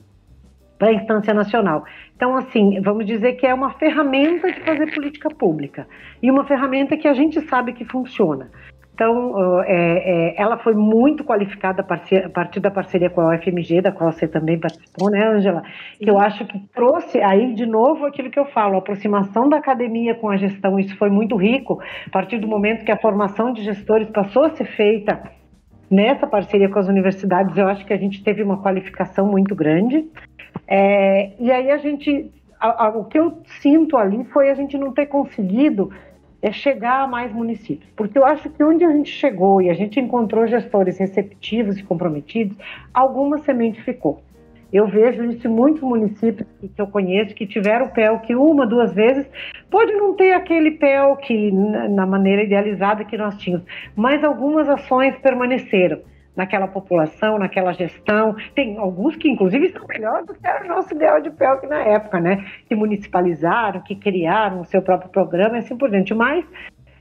para 0.78 0.90
a 0.90 0.94
instância 0.94 1.34
nacional. 1.34 1.84
Então, 2.14 2.36
assim, 2.36 2.80
vamos 2.80 3.06
dizer 3.06 3.32
que 3.32 3.44
é 3.44 3.52
uma 3.52 3.72
ferramenta 3.72 4.52
de 4.52 4.60
fazer 4.60 4.94
política 4.94 5.28
pública 5.30 5.88
e 6.22 6.30
uma 6.30 6.44
ferramenta 6.44 6.96
que 6.96 7.08
a 7.08 7.14
gente 7.14 7.40
sabe 7.40 7.72
que 7.72 7.84
funciona. 7.84 8.48
Então, 8.94 9.62
é, 9.62 10.34
é, 10.34 10.40
ela 10.40 10.58
foi 10.58 10.74
muito 10.74 11.24
qualificada 11.24 11.80
a 11.80 12.28
partir 12.28 12.60
da 12.60 12.70
parceria 12.70 13.08
com 13.08 13.22
a 13.22 13.34
UFMG, 13.34 13.80
da 13.80 13.90
qual 13.90 14.12
você 14.12 14.28
também 14.28 14.60
participou, 14.60 15.10
né, 15.10 15.26
Angela? 15.26 15.62
Que 15.98 16.10
eu 16.10 16.18
acho 16.18 16.44
que 16.44 16.58
trouxe 16.74 17.20
aí, 17.20 17.54
de 17.54 17.64
novo, 17.64 18.04
aquilo 18.04 18.30
que 18.30 18.38
eu 18.38 18.44
falo, 18.44 18.74
a 18.74 18.78
aproximação 18.78 19.48
da 19.48 19.56
academia 19.56 20.14
com 20.14 20.28
a 20.28 20.36
gestão, 20.36 20.78
isso 20.78 20.96
foi 20.98 21.08
muito 21.08 21.36
rico, 21.36 21.80
a 22.06 22.10
partir 22.10 22.38
do 22.38 22.46
momento 22.46 22.84
que 22.84 22.92
a 22.92 22.98
formação 22.98 23.52
de 23.52 23.64
gestores 23.64 24.08
passou 24.10 24.44
a 24.44 24.50
ser 24.50 24.66
feita 24.66 25.22
nessa 25.90 26.26
parceria 26.26 26.68
com 26.68 26.78
as 26.78 26.88
universidades, 26.88 27.56
eu 27.56 27.68
acho 27.68 27.84
que 27.84 27.92
a 27.92 27.98
gente 27.98 28.22
teve 28.22 28.42
uma 28.42 28.62
qualificação 28.62 29.26
muito 29.26 29.54
grande. 29.54 30.06
É, 30.66 31.32
e 31.38 31.50
aí 31.50 31.70
a 31.70 31.76
gente, 31.76 32.30
a, 32.58 32.86
a, 32.86 32.88
o 32.90 33.04
que 33.04 33.18
eu 33.18 33.42
sinto 33.60 33.96
ali 33.96 34.24
foi 34.24 34.50
a 34.50 34.54
gente 34.54 34.78
não 34.78 34.92
ter 34.92 35.06
conseguido 35.06 35.90
é 36.42 36.50
chegar 36.50 37.04
a 37.04 37.06
mais 37.06 37.32
municípios. 37.32 37.88
Porque 37.96 38.18
eu 38.18 38.26
acho 38.26 38.50
que 38.50 38.62
onde 38.62 38.84
a 38.84 38.90
gente 38.90 39.10
chegou 39.10 39.62
e 39.62 39.70
a 39.70 39.74
gente 39.74 40.00
encontrou 40.00 40.46
gestores 40.46 40.98
receptivos 40.98 41.78
e 41.78 41.82
comprometidos, 41.84 42.56
alguma 42.92 43.38
semente 43.38 43.80
ficou. 43.82 44.20
Eu 44.72 44.86
vejo 44.86 45.22
isso 45.24 45.46
em 45.46 45.50
muitos 45.50 45.82
municípios 45.82 46.48
que, 46.58 46.70
eu 46.80 46.86
conheço 46.86 47.34
que 47.34 47.46
tiveram 47.46 47.88
PEL 47.88 48.20
que 48.20 48.34
uma, 48.34 48.66
duas 48.66 48.94
vezes, 48.94 49.26
pode 49.70 49.92
não 49.92 50.14
ter 50.14 50.32
aquele 50.32 50.72
PEL 50.72 51.16
que 51.16 51.52
na 51.52 52.06
maneira 52.06 52.42
idealizada 52.42 53.04
que 53.04 53.18
nós 53.18 53.36
tínhamos, 53.36 53.66
mas 53.94 54.24
algumas 54.24 54.68
ações 54.68 55.14
permaneceram. 55.18 56.00
Naquela 56.36 56.66
população, 56.66 57.38
naquela 57.38 57.72
gestão. 57.72 58.34
Tem 58.54 58.76
alguns 58.78 59.16
que, 59.16 59.28
inclusive, 59.28 59.70
são 59.70 59.86
melhores 59.86 60.26
do 60.26 60.34
que 60.34 60.46
era 60.46 60.64
o 60.64 60.68
nosso 60.68 60.94
ideal 60.94 61.20
de 61.20 61.30
PELC 61.30 61.66
na 61.66 61.80
época, 61.80 62.20
né? 62.20 62.44
Que 62.68 62.74
municipalizaram, 62.74 63.80
que 63.80 63.94
criaram 63.94 64.60
o 64.60 64.64
seu 64.64 64.82
próprio 64.82 65.10
programa 65.10 65.56
e 65.56 65.58
assim 65.58 65.76
por 65.76 65.90
diante. 65.90 66.14
Mas 66.14 66.44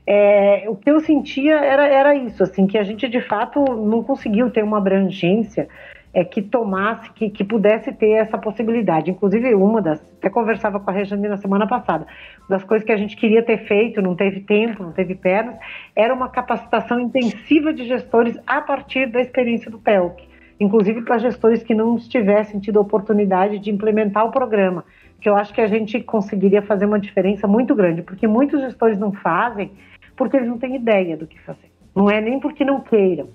é, 0.06 0.64
o 0.68 0.76
que 0.76 0.90
eu 0.90 1.00
sentia 1.00 1.56
era, 1.56 1.86
era 1.86 2.14
isso, 2.14 2.42
assim, 2.42 2.66
que 2.66 2.76
a 2.76 2.82
gente 2.82 3.08
de 3.08 3.20
fato 3.20 3.60
não 3.64 4.02
conseguiu 4.02 4.50
ter 4.50 4.62
uma 4.62 4.78
abrangência 4.78 5.68
é, 6.14 6.24
que 6.24 6.42
tomasse, 6.42 7.10
que, 7.12 7.30
que 7.30 7.42
pudesse 7.42 7.92
ter 7.92 8.10
essa 8.10 8.36
possibilidade. 8.36 9.10
Inclusive, 9.10 9.54
uma 9.54 9.80
das, 9.80 10.00
até 10.18 10.28
conversava 10.28 10.78
com 10.78 10.90
a 10.90 10.92
Rejane 10.92 11.28
na 11.28 11.38
semana 11.38 11.66
passada, 11.66 12.06
das 12.48 12.62
coisas 12.64 12.84
que 12.84 12.92
a 12.92 12.96
gente 12.96 13.16
queria 13.16 13.42
ter 13.42 13.66
feito, 13.66 14.02
não 14.02 14.14
teve 14.14 14.40
tempo, 14.40 14.82
não 14.82 14.92
teve 14.92 15.14
pernas, 15.14 15.56
era 15.96 16.12
uma 16.12 16.28
capacitação 16.28 17.00
intensiva 17.00 17.72
de 17.72 17.84
gestores 17.86 18.38
a 18.46 18.60
partir 18.60 19.06
da 19.06 19.20
experiência 19.20 19.70
do 19.70 19.78
PELC, 19.78 20.28
inclusive 20.60 21.02
para 21.02 21.18
gestores 21.18 21.62
que 21.62 21.74
não 21.74 21.96
tivessem 21.96 22.60
tido 22.60 22.78
a 22.78 22.82
oportunidade 22.82 23.58
de 23.58 23.70
implementar 23.70 24.26
o 24.26 24.30
programa, 24.30 24.84
que 25.20 25.28
eu 25.28 25.36
acho 25.36 25.54
que 25.54 25.60
a 25.60 25.66
gente 25.66 26.00
conseguiria 26.00 26.60
fazer 26.60 26.84
uma 26.84 26.98
diferença 26.98 27.46
muito 27.46 27.74
grande, 27.74 28.02
porque 28.02 28.26
muitos 28.26 28.60
gestores 28.60 28.98
não 28.98 29.12
fazem 29.12 29.70
porque 30.14 30.36
eles 30.36 30.48
não 30.48 30.58
têm 30.58 30.76
ideia 30.76 31.16
do 31.16 31.26
que 31.26 31.40
fazer. 31.40 31.70
Não 31.94 32.10
é 32.10 32.20
nem 32.20 32.38
porque 32.38 32.64
não 32.64 32.80
queiram. 32.80 33.30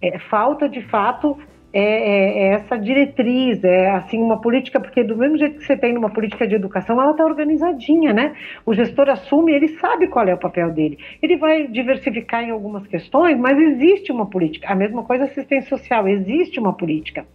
É 0.00 0.18
falta 0.18 0.68
de 0.68 0.82
fato 0.82 1.36
é, 1.78 1.82
é, 1.82 2.38
é, 2.38 2.46
essa 2.54 2.78
diretriz, 2.78 3.62
é 3.62 3.90
assim 3.90 4.18
uma 4.18 4.40
política, 4.40 4.80
porque 4.80 5.04
do 5.04 5.14
mesmo 5.14 5.36
jeito 5.36 5.58
que 5.58 5.64
você 5.66 5.76
tem 5.76 5.92
numa 5.92 6.08
política 6.08 6.48
de 6.48 6.54
educação, 6.54 6.98
ela 6.98 7.10
está 7.10 7.22
organizadinha, 7.22 8.14
né? 8.14 8.34
O 8.64 8.72
gestor 8.72 9.10
assume, 9.10 9.52
ele 9.52 9.68
sabe 9.68 10.06
qual 10.06 10.26
é 10.26 10.32
o 10.32 10.38
papel 10.38 10.70
dele. 10.70 10.98
Ele 11.20 11.36
vai 11.36 11.66
diversificar 11.66 12.42
em 12.42 12.50
algumas 12.50 12.86
questões, 12.86 13.38
mas 13.38 13.58
existe 13.58 14.10
uma 14.10 14.24
política. 14.24 14.72
A 14.72 14.74
mesma 14.74 15.02
coisa 15.02 15.24
assistência 15.24 15.68
social, 15.76 16.08
existe 16.08 16.58
uma 16.58 16.72
política. 16.72 17.26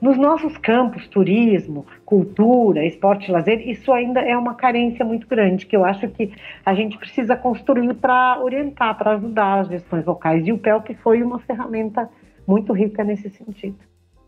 Nos 0.00 0.16
nossos 0.16 0.56
campos, 0.56 1.06
turismo, 1.08 1.84
cultura, 2.06 2.86
esporte 2.86 3.28
e 3.28 3.30
lazer, 3.30 3.68
isso 3.68 3.92
ainda 3.92 4.20
é 4.20 4.34
uma 4.34 4.54
carência 4.54 5.04
muito 5.04 5.26
grande, 5.26 5.66
que 5.66 5.76
eu 5.76 5.84
acho 5.84 6.08
que 6.08 6.32
a 6.64 6.72
gente 6.72 6.96
precisa 6.96 7.36
construir 7.36 7.92
para 7.92 8.40
orientar, 8.42 8.96
para 8.96 9.12
ajudar 9.12 9.60
as 9.60 9.68
gestões 9.68 10.06
locais. 10.06 10.46
E 10.46 10.52
o 10.52 10.56
PELP 10.56 10.94
foi 11.02 11.22
uma 11.22 11.38
ferramenta 11.40 12.08
muito 12.52 12.72
rica 12.72 13.02
nesse 13.02 13.30
sentido. 13.30 13.78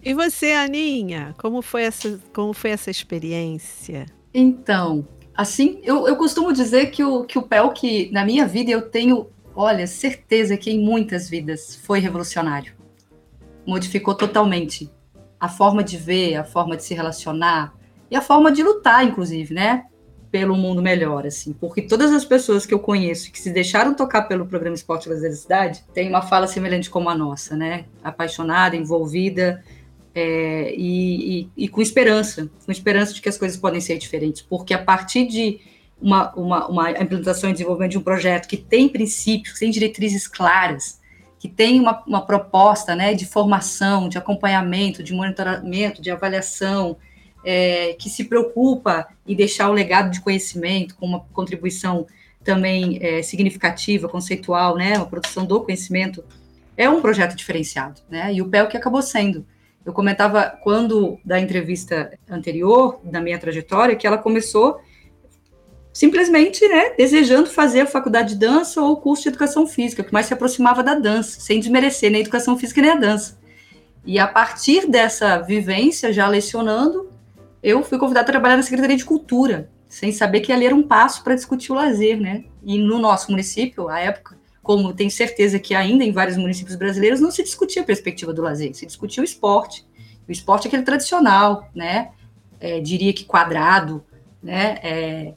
E 0.03 0.15
você, 0.15 0.53
Aninha, 0.53 1.35
como 1.39 1.61
foi 1.61 1.83
essa, 1.83 2.21
como 2.33 2.53
foi 2.53 2.71
essa 2.71 2.91
experiência? 2.91 4.07
Então, 4.33 5.07
assim, 5.35 5.81
eu, 5.83 6.09
eu 6.09 6.17
costumo 6.17 6.53
dizer 6.53 6.91
que 6.91 7.05
o, 7.05 7.25
que 7.25 7.39
o 7.39 7.43
PELC, 7.43 8.11
na 8.13 8.25
minha 8.25 8.47
vida, 8.47 8.71
eu 8.71 8.83
tenho, 8.83 9.27
olha, 9.55 9.87
certeza 9.87 10.57
que 10.57 10.71
em 10.71 10.83
muitas 10.83 11.29
vidas 11.29 11.77
foi 11.77 12.01
revolucionário. 12.01 12.75
Modificou 13.67 14.15
totalmente 14.15 14.91
a 15.39 15.49
forma 15.49 15.83
de 15.83 15.97
ver, 15.97 16.37
a 16.37 16.45
forma 16.45 16.77
de 16.77 16.85
se 16.85 16.95
relacionar 16.95 17.75
e 18.11 18.17
a 18.17 18.21
forma 18.21 18.51
de 18.51 18.63
lutar, 18.63 19.05
inclusive, 19.05 19.55
né? 19.55 19.85
Pelo 20.35 20.57
mundo 20.57 20.83
melhor, 20.83 21.25
assim, 21.25 21.53
porque 21.53 21.81
todas 21.81 22.11
as 22.11 22.25
pessoas 22.25 22.67
que 22.67 22.75
eu 22.75 22.81
conheço 22.81 23.31
que 23.31 23.41
se 23.41 23.53
deixaram 23.53 23.95
tocar 23.95 24.23
pelo 24.23 24.45
programa 24.45 24.75
Esporte 24.75 25.09
Lazer 25.09 25.31
da 25.31 25.37
Cidade 25.37 25.85
têm 25.95 26.09
uma 26.09 26.23
fala 26.23 26.49
semelhante 26.49 26.91
como 26.91 27.09
a 27.09 27.15
nossa, 27.15 27.57
né? 27.57 27.85
Apaixonada, 28.03 28.75
envolvida 28.75 29.63
é, 30.13 30.75
e, 30.77 31.43
e, 31.43 31.51
e, 31.57 31.69
com 31.69 31.81
esperança, 31.81 32.51
com 32.67 32.73
esperança 32.73 33.15
de 33.15 33.23
que 33.23 33.29
as 33.29 33.39
coisas 33.39 33.57
podem 33.57 33.81
ser 33.81 33.97
diferentes, 33.97 34.43
porque 34.43 34.75
a 34.75 34.83
partir 34.83 35.25
de 35.29 35.61
uma, 36.03 36.35
uma, 36.35 36.67
uma 36.67 36.91
implementação 36.91 37.51
e 37.51 37.53
desenvolvimento 37.53 37.93
de 37.93 37.99
um 37.99 38.03
projeto 38.03 38.49
que 38.49 38.57
tem 38.57 38.89
princípios, 38.89 39.55
que 39.55 39.61
tem 39.61 39.71
diretrizes 39.71 40.27
claras, 40.27 41.01
que 41.39 41.47
tem 41.47 41.79
uma, 41.79 42.03
uma 42.09 42.27
proposta, 42.27 42.97
né, 42.97 43.15
de 43.15 43.25
formação, 43.25 44.09
de 44.09 44.19
acompanhamento, 44.19 45.01
de 45.01 45.15
monitoramento, 45.15 46.03
de 46.03 46.11
avaliação, 46.11 46.97
é, 47.45 47.95
que 47.95 48.09
se 48.09 48.25
preocupa 48.25 49.07
em 49.27 49.37
deixar 49.37 49.69
o 49.69 49.73
legado 49.73 50.11
de 50.11 50.21
conhecimento 50.21 50.97
com 50.97 51.07
uma 51.07 51.21
contribuição 51.33 52.07
também 52.43 52.99
é, 53.01 53.23
significativa, 53.23 54.09
conceitual, 54.09 54.77
né, 54.77 54.97
uma 54.97 55.07
produção 55.07 55.45
do 55.47 55.61
conhecimento, 55.63 56.25
é 56.77 56.89
um 56.89 57.01
projeto 57.01 57.35
diferenciado, 57.35 58.01
né, 58.09 58.33
e 58.33 58.43
o 58.43 58.49
PEL 58.49 58.69
que 58.69 58.77
acabou 58.77 59.03
sendo. 59.03 59.47
Eu 59.85 59.93
comentava 59.93 60.59
quando 60.63 61.19
da 61.25 61.39
entrevista 61.39 62.13
anterior, 62.29 63.01
da 63.05 63.21
minha 63.21 63.39
trajetória, 63.39 63.97
que 63.97 64.07
ela 64.07 64.19
começou 64.19 64.81
simplesmente, 65.93 66.67
né, 66.67 66.91
desejando 66.97 67.49
fazer 67.49 67.83
a 67.83 67.87
faculdade 67.87 68.31
de 68.35 68.41
dança 68.41 68.83
ou 68.83 68.93
o 68.93 68.97
curso 68.97 69.23
de 69.23 69.29
educação 69.29 69.67
física, 69.67 70.03
que 70.03 70.13
mais 70.13 70.27
se 70.27 70.35
aproximava 70.35 70.83
da 70.83 70.95
dança, 70.95 71.41
sem 71.41 71.61
desmerecer 71.61 72.11
nem 72.11 72.21
a 72.21 72.23
educação 72.23 72.59
física 72.59 72.83
nem 72.83 72.91
a 72.91 72.97
dança. 72.97 73.39
E 74.05 74.19
a 74.19 74.27
partir 74.27 74.89
dessa 74.89 75.39
vivência, 75.39 76.13
já 76.13 76.29
lecionando, 76.29 77.09
eu 77.65 77.83
fui 77.83 77.99
convidada 77.99 78.25
a 78.25 78.31
trabalhar 78.31 78.59
na 78.59 78.63
Secretaria 78.63 78.97
de 78.97 79.07
Cultura, 79.07 79.71
sem 79.89 80.13
saber 80.13 80.41
que 80.41 80.53
ali 80.53 80.67
era 80.67 80.75
um 80.75 80.83
passo 80.83 81.25
para 81.25 81.35
discutir 81.35 81.73
o 81.73 81.75
lazer, 81.75 82.21
né? 82.21 82.45
E 82.63 82.79
no 82.79 82.99
nosso 82.99 83.31
município, 83.31 83.89
à 83.89 84.01
época, 84.01 84.37
como 84.63 84.93
tenho 84.93 85.11
certeza 85.11 85.59
que 85.59 85.75
ainda 85.75 86.05
em 86.05 86.13
vários 86.13 86.37
municípios 86.37 86.77
brasileiros, 86.77 87.21
não 87.21 87.31
se 87.31 87.43
discutia 87.43 87.81
a 87.81 87.85
perspectiva 87.85 88.35
do 88.35 88.43
lazer, 88.43 88.75
se 88.75 88.85
discutia 88.85 89.23
o 89.23 89.25
esporte. 89.25 89.87
O 90.29 90.33
esporte 90.33 90.67
é 90.67 90.69
aquele 90.69 90.83
tradicional, 90.83 91.71
né? 91.75 92.11
É, 92.61 92.81
diria 92.81 93.15
que 93.15 93.25
quadrado, 93.25 94.05
né? 94.43 94.79
É, 94.83 95.35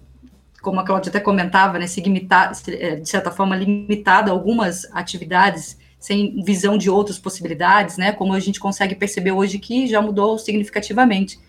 como 0.61 0.81
a 0.81 0.83
Cláudia 0.83 1.09
até 1.09 1.21
comentava, 1.21 1.79
né? 1.79 1.87
Se 1.87 2.01
limitar, 2.01 2.51
é, 2.67 2.97
de 2.97 3.07
certa 3.07 3.31
forma, 3.31 3.55
limitado 3.55 4.31
a 4.31 4.33
algumas 4.33 4.85
atividades 4.91 5.77
sem 5.97 6.43
visão 6.43 6.77
de 6.77 6.89
outras 6.89 7.17
possibilidades, 7.17 7.95
né? 7.95 8.11
Como 8.11 8.33
a 8.33 8.39
gente 8.41 8.59
consegue 8.59 8.95
perceber 8.95 9.31
hoje 9.31 9.59
que 9.59 9.87
já 9.87 10.01
mudou 10.01 10.37
significativamente. 10.37 11.39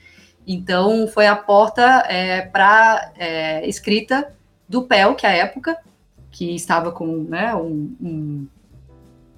Então, 0.51 1.07
foi 1.07 1.27
a 1.27 1.37
porta 1.37 1.83
é, 2.09 2.41
para 2.41 3.13
é, 3.19 3.69
escrita 3.69 4.35
do 4.67 4.83
PEL, 4.83 5.15
que 5.15 5.27
é 5.27 5.29
a 5.29 5.33
época, 5.33 5.77
que 6.31 6.55
estava 6.55 6.91
com 6.91 7.25
né, 7.25 7.55
um, 7.55 7.95
um, 8.01 8.47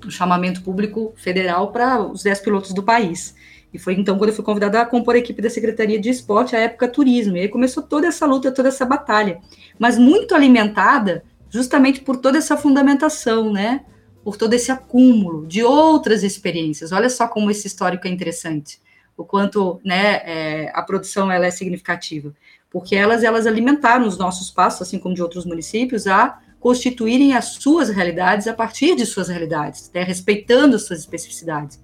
um 0.06 0.10
chamamento 0.10 0.62
público 0.62 1.12
federal 1.16 1.72
para 1.72 2.00
os 2.00 2.22
10 2.22 2.40
pilotos 2.42 2.72
do 2.72 2.84
país. 2.84 3.34
E 3.74 3.78
foi 3.78 3.94
então 3.94 4.16
quando 4.16 4.30
eu 4.30 4.36
fui 4.36 4.44
convidada 4.44 4.80
a 4.80 4.86
compor 4.86 5.16
a 5.16 5.18
equipe 5.18 5.42
da 5.42 5.50
Secretaria 5.50 6.00
de 6.00 6.10
Esporte, 6.10 6.54
à 6.54 6.60
época 6.60 6.86
turismo. 6.86 7.36
E 7.36 7.40
aí 7.40 7.48
começou 7.48 7.82
toda 7.82 8.06
essa 8.06 8.24
luta, 8.24 8.52
toda 8.52 8.68
essa 8.68 8.86
batalha, 8.86 9.40
mas 9.80 9.98
muito 9.98 10.32
alimentada 10.32 11.24
justamente 11.48 12.02
por 12.02 12.18
toda 12.18 12.38
essa 12.38 12.56
fundamentação, 12.56 13.52
né? 13.52 13.84
Por 14.22 14.36
todo 14.36 14.54
esse 14.54 14.70
acúmulo 14.70 15.44
de 15.44 15.64
outras 15.64 16.22
experiências. 16.22 16.92
Olha 16.92 17.10
só 17.10 17.26
como 17.26 17.50
esse 17.50 17.66
histórico 17.66 18.06
é 18.06 18.10
interessante 18.10 18.78
o 19.20 19.24
quanto 19.24 19.78
né, 19.84 20.22
é, 20.24 20.72
a 20.74 20.82
produção 20.82 21.30
ela 21.30 21.44
é 21.44 21.50
significativa, 21.50 22.32
porque 22.70 22.96
elas 22.96 23.22
elas 23.22 23.46
alimentaram 23.46 24.06
os 24.06 24.16
nossos 24.16 24.50
passos, 24.50 24.82
assim 24.82 24.98
como 24.98 25.14
de 25.14 25.22
outros 25.22 25.44
municípios, 25.44 26.06
a 26.06 26.38
constituírem 26.58 27.34
as 27.34 27.54
suas 27.54 27.90
realidades 27.90 28.46
a 28.46 28.54
partir 28.54 28.96
de 28.96 29.04
suas 29.04 29.28
realidades, 29.28 29.90
né, 29.94 30.02
respeitando 30.02 30.76
as 30.76 30.86
suas 30.86 31.00
especificidades. 31.00 31.78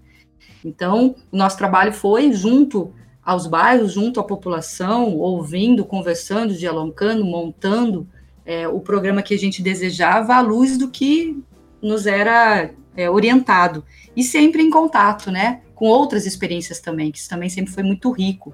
Então, 0.64 1.14
o 1.30 1.36
nosso 1.36 1.58
trabalho 1.58 1.92
foi 1.92 2.32
junto 2.32 2.92
aos 3.22 3.46
bairros, 3.46 3.92
junto 3.92 4.18
à 4.18 4.24
população, 4.24 5.16
ouvindo, 5.16 5.84
conversando, 5.84 6.54
dialogando, 6.54 7.24
montando 7.24 8.08
é, 8.46 8.66
o 8.66 8.80
programa 8.80 9.22
que 9.22 9.34
a 9.34 9.38
gente 9.38 9.62
desejava 9.62 10.34
à 10.34 10.40
luz 10.40 10.78
do 10.78 10.88
que 10.88 11.42
nos 11.82 12.06
era 12.06 12.70
é, 12.96 13.10
orientado 13.10 13.84
e 14.16 14.24
sempre 14.24 14.62
em 14.62 14.70
contato, 14.70 15.30
né? 15.30 15.60
com 15.76 15.86
outras 15.86 16.26
experiências 16.26 16.80
também, 16.80 17.12
que 17.12 17.18
isso 17.18 17.28
também 17.28 17.50
sempre 17.50 17.72
foi 17.72 17.82
muito 17.82 18.10
rico. 18.10 18.52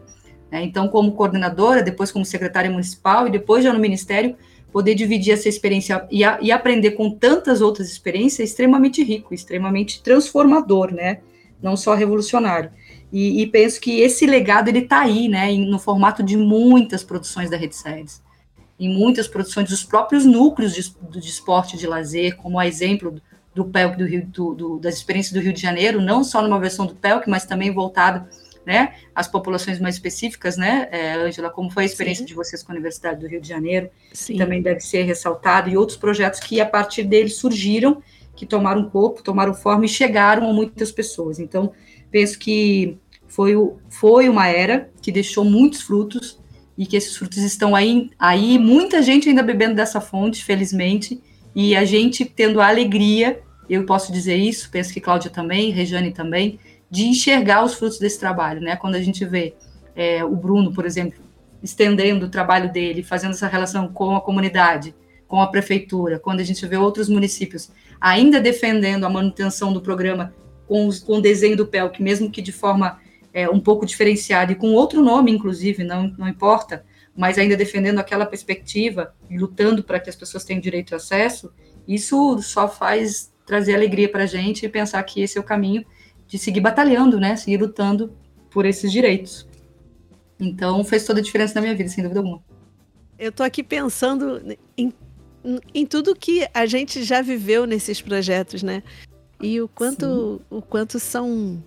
Né? 0.51 0.65
Então, 0.65 0.89
como 0.89 1.13
coordenadora, 1.13 1.83
depois 1.83 2.11
como 2.11 2.25
secretária 2.25 2.71
municipal 2.71 3.27
e 3.27 3.31
depois 3.31 3.65
já 3.65 3.73
no 3.73 3.79
ministério, 3.79 4.37
poder 4.73 4.95
dividir 4.95 5.33
essa 5.33 5.49
experiência 5.49 6.07
e, 6.11 6.25
a, 6.25 6.39
e 6.43 6.51
aprender 6.51 6.93
com 6.93 7.11
tantas 7.11 7.61
outras 7.61 7.89
experiências 7.89 8.41
é 8.41 8.45
extremamente 8.45 9.03
rico, 9.05 9.33
extremamente 9.33 10.03
transformador, 10.03 10.93
né? 10.93 11.21
Não 11.63 11.77
só 11.77 11.95
revolucionário. 11.95 12.71
E, 13.13 13.43
e 13.43 13.47
penso 13.47 13.81
que 13.81 14.01
esse 14.01 14.27
legado 14.27 14.69
ele 14.69 14.81
está 14.81 15.01
aí, 15.01 15.29
né? 15.29 15.53
No 15.53 15.79
formato 15.79 16.23
de 16.23 16.37
muitas 16.37 17.05
produções 17.05 17.51
da 17.51 17.57
Rede 17.57 17.77
Sedes, 17.77 18.23
em 18.81 18.89
muitas 18.89 19.29
produções 19.29 19.69
dos 19.69 19.85
próprios 19.85 20.25
núcleos 20.25 20.75
de, 20.75 20.93
de 21.21 21.29
esporte 21.29 21.77
de 21.77 21.87
lazer, 21.87 22.37
como 22.37 22.59
a 22.59 22.67
exemplo 22.67 23.21
do 23.55 23.65
PELC 23.65 23.97
do 23.97 24.05
Rio, 24.05 24.27
do, 24.27 24.55
do, 24.55 24.79
das 24.79 24.95
experiências 24.95 25.33
do 25.33 25.41
Rio 25.41 25.53
de 25.53 25.61
Janeiro, 25.61 26.01
não 26.01 26.25
só 26.25 26.43
numa 26.43 26.59
versão 26.59 26.87
do 26.87 26.95
PELC, 26.95 27.29
mas 27.29 27.45
também 27.45 27.71
voltada 27.71 28.29
né, 28.65 28.95
às 29.15 29.27
populações 29.27 29.81
mais 29.81 29.97
específicas, 29.97 30.57
né, 30.57 30.89
Ângela, 31.21 31.49
é, 31.49 31.51
como 31.51 31.71
foi 31.71 31.83
a 31.83 31.87
experiência 31.87 32.23
Sim. 32.23 32.29
de 32.29 32.35
vocês 32.35 32.63
com 32.63 32.73
a 32.73 32.75
Universidade 32.75 33.21
do 33.21 33.27
Rio 33.27 33.41
de 33.41 33.49
Janeiro, 33.49 33.91
Sim. 34.13 34.37
também 34.37 34.63
deve 34.63 34.81
ser 34.81 35.03
ressaltado, 35.03 35.69
e 35.69 35.77
outros 35.77 35.99
projetos 35.99 36.41
que 36.41 36.61
a 36.61 36.67
partir 36.67 37.03
deles 37.03 37.37
surgiram, 37.37 38.03
que 38.37 38.47
tomaram 38.47 38.89
corpo, 38.89 39.23
tomaram 39.23 39.53
forma 39.53 39.85
e 39.85 39.89
chegaram 39.89 40.49
a 40.49 40.53
muitas 40.53 40.93
pessoas. 40.93 41.39
Então, 41.39 41.73
penso 42.11 42.39
que 42.39 42.97
foi, 43.27 43.55
foi 43.91 44.29
uma 44.29 44.49
era 44.49 44.91
que 45.03 45.11
deixou 45.11 45.45
muitos 45.45 45.83
frutos, 45.83 46.41
e 46.77 46.87
que 46.87 46.97
esses 46.97 47.17
frutos 47.17 47.39
estão 47.39 47.77
aí, 47.77 48.11
aí 48.19 48.59
muita 48.59 49.03
gente 49.03 49.29
ainda 49.29 49.43
bebendo 49.43 49.75
dessa 49.75 50.01
fonte, 50.01 50.43
felizmente, 50.43 51.23
e 51.55 51.77
a 51.77 51.85
gente 51.85 52.25
tendo 52.25 52.61
a 52.61 52.69
alegria 52.69 53.41
eu 53.69 53.87
posso 53.87 54.13
dizer 54.13 54.37
isso, 54.37 54.69
penso 54.71 54.93
que 54.93 55.01
Cláudia 55.01 55.31
também, 55.31 55.71
Rejane 55.71 56.13
também, 56.13 56.59
de 56.91 57.05
enxergar 57.05 57.65
os 57.65 57.75
frutos 57.75 57.99
desse 57.99 58.21
trabalho, 58.21 58.61
né? 58.61 58.77
Quando 58.77 58.97
a 58.97 59.01
gente 59.01 59.25
vê 59.25 59.55
é, 59.97 60.23
o 60.25 60.37
Bruno, 60.37 60.73
por 60.73 60.85
exemplo, 60.85 61.21
estendendo 61.63 62.27
o 62.27 62.29
trabalho 62.29 62.71
dele, 62.71 63.03
fazendo 63.03 63.31
essa 63.31 63.47
relação 63.47 63.89
com 63.89 64.15
a 64.15 64.21
comunidade, 64.21 64.95
com 65.27 65.41
a 65.41 65.47
prefeitura, 65.47 66.19
quando 66.19 66.41
a 66.41 66.45
gente 66.45 66.67
vê 66.67 66.77
outros 66.77 67.09
municípios 67.09 67.71
ainda 67.99 68.41
defendendo 68.41 69.05
a 69.05 69.09
manutenção 69.09 69.73
do 69.73 69.81
programa 69.81 70.35
com, 70.67 70.87
os, 70.87 70.99
com 70.99 71.15
o 71.15 71.23
desenho 71.23 71.57
do 71.57 71.67
PELC, 71.67 72.03
mesmo 72.03 72.31
que 72.31 72.43
de 72.43 72.53
forma 72.53 72.99
é, 73.33 73.49
um 73.49 73.61
pouco 73.61 73.87
diferenciada 73.87 74.53
e 74.53 74.57
com 74.57 74.73
outro 74.73 75.03
nome, 75.03 75.31
inclusive, 75.31 75.85
não, 75.85 76.13
não 76.19 76.29
importa, 76.29 76.85
mas 77.17 77.39
ainda 77.39 77.57
defendendo 77.57 77.99
aquela 77.99 78.27
perspectiva 78.27 79.15
e 79.29 79.39
lutando 79.39 79.83
para 79.83 80.01
que 80.01 80.09
as 80.09 80.17
pessoas 80.17 80.45
tenham 80.45 80.61
direito 80.61 80.95
a 80.95 80.97
acesso, 80.97 81.53
isso 81.87 82.41
só 82.41 82.69
faz 82.69 83.33
trazer 83.47 83.75
alegria 83.75 84.09
para 84.09 84.25
a 84.25 84.27
gente 84.27 84.65
e 84.65 84.69
pensar 84.69 85.03
que 85.03 85.21
esse 85.21 85.37
é 85.37 85.41
o 85.41 85.45
caminho 85.45 85.85
de 86.27 86.39
seguir 86.39 86.61
batalhando, 86.61 87.21
né? 87.21 87.37
Seguir 87.37 87.59
lutando 87.59 88.17
por 88.51 88.65
esses 88.65 88.91
direitos. 88.91 89.47
Então, 90.39 90.83
fez 90.85 91.05
toda 91.05 91.21
a 91.21 91.23
diferença 91.23 91.55
na 91.55 91.61
minha 91.61 91.75
vida, 91.75 91.89
sem 91.89 92.03
dúvida 92.03 92.21
alguma. 92.21 92.43
Eu 93.19 93.31
estou 93.31 93.45
aqui 93.45 93.63
pensando 93.63 94.57
em, 94.77 94.93
em 95.75 95.87
tudo 95.87 96.17
que 96.17 96.47
a 96.53 96.67
gente 96.67 97.05
já 97.05 97.21
viveu 97.21 97.67
nesses 97.67 98.01
projetos, 98.01 98.63
né? 98.63 98.83
E 99.41 99.61
o 99.61 99.69
quanto, 99.69 100.41
o 100.49 100.63
quanto 100.63 100.99
são 100.99 101.63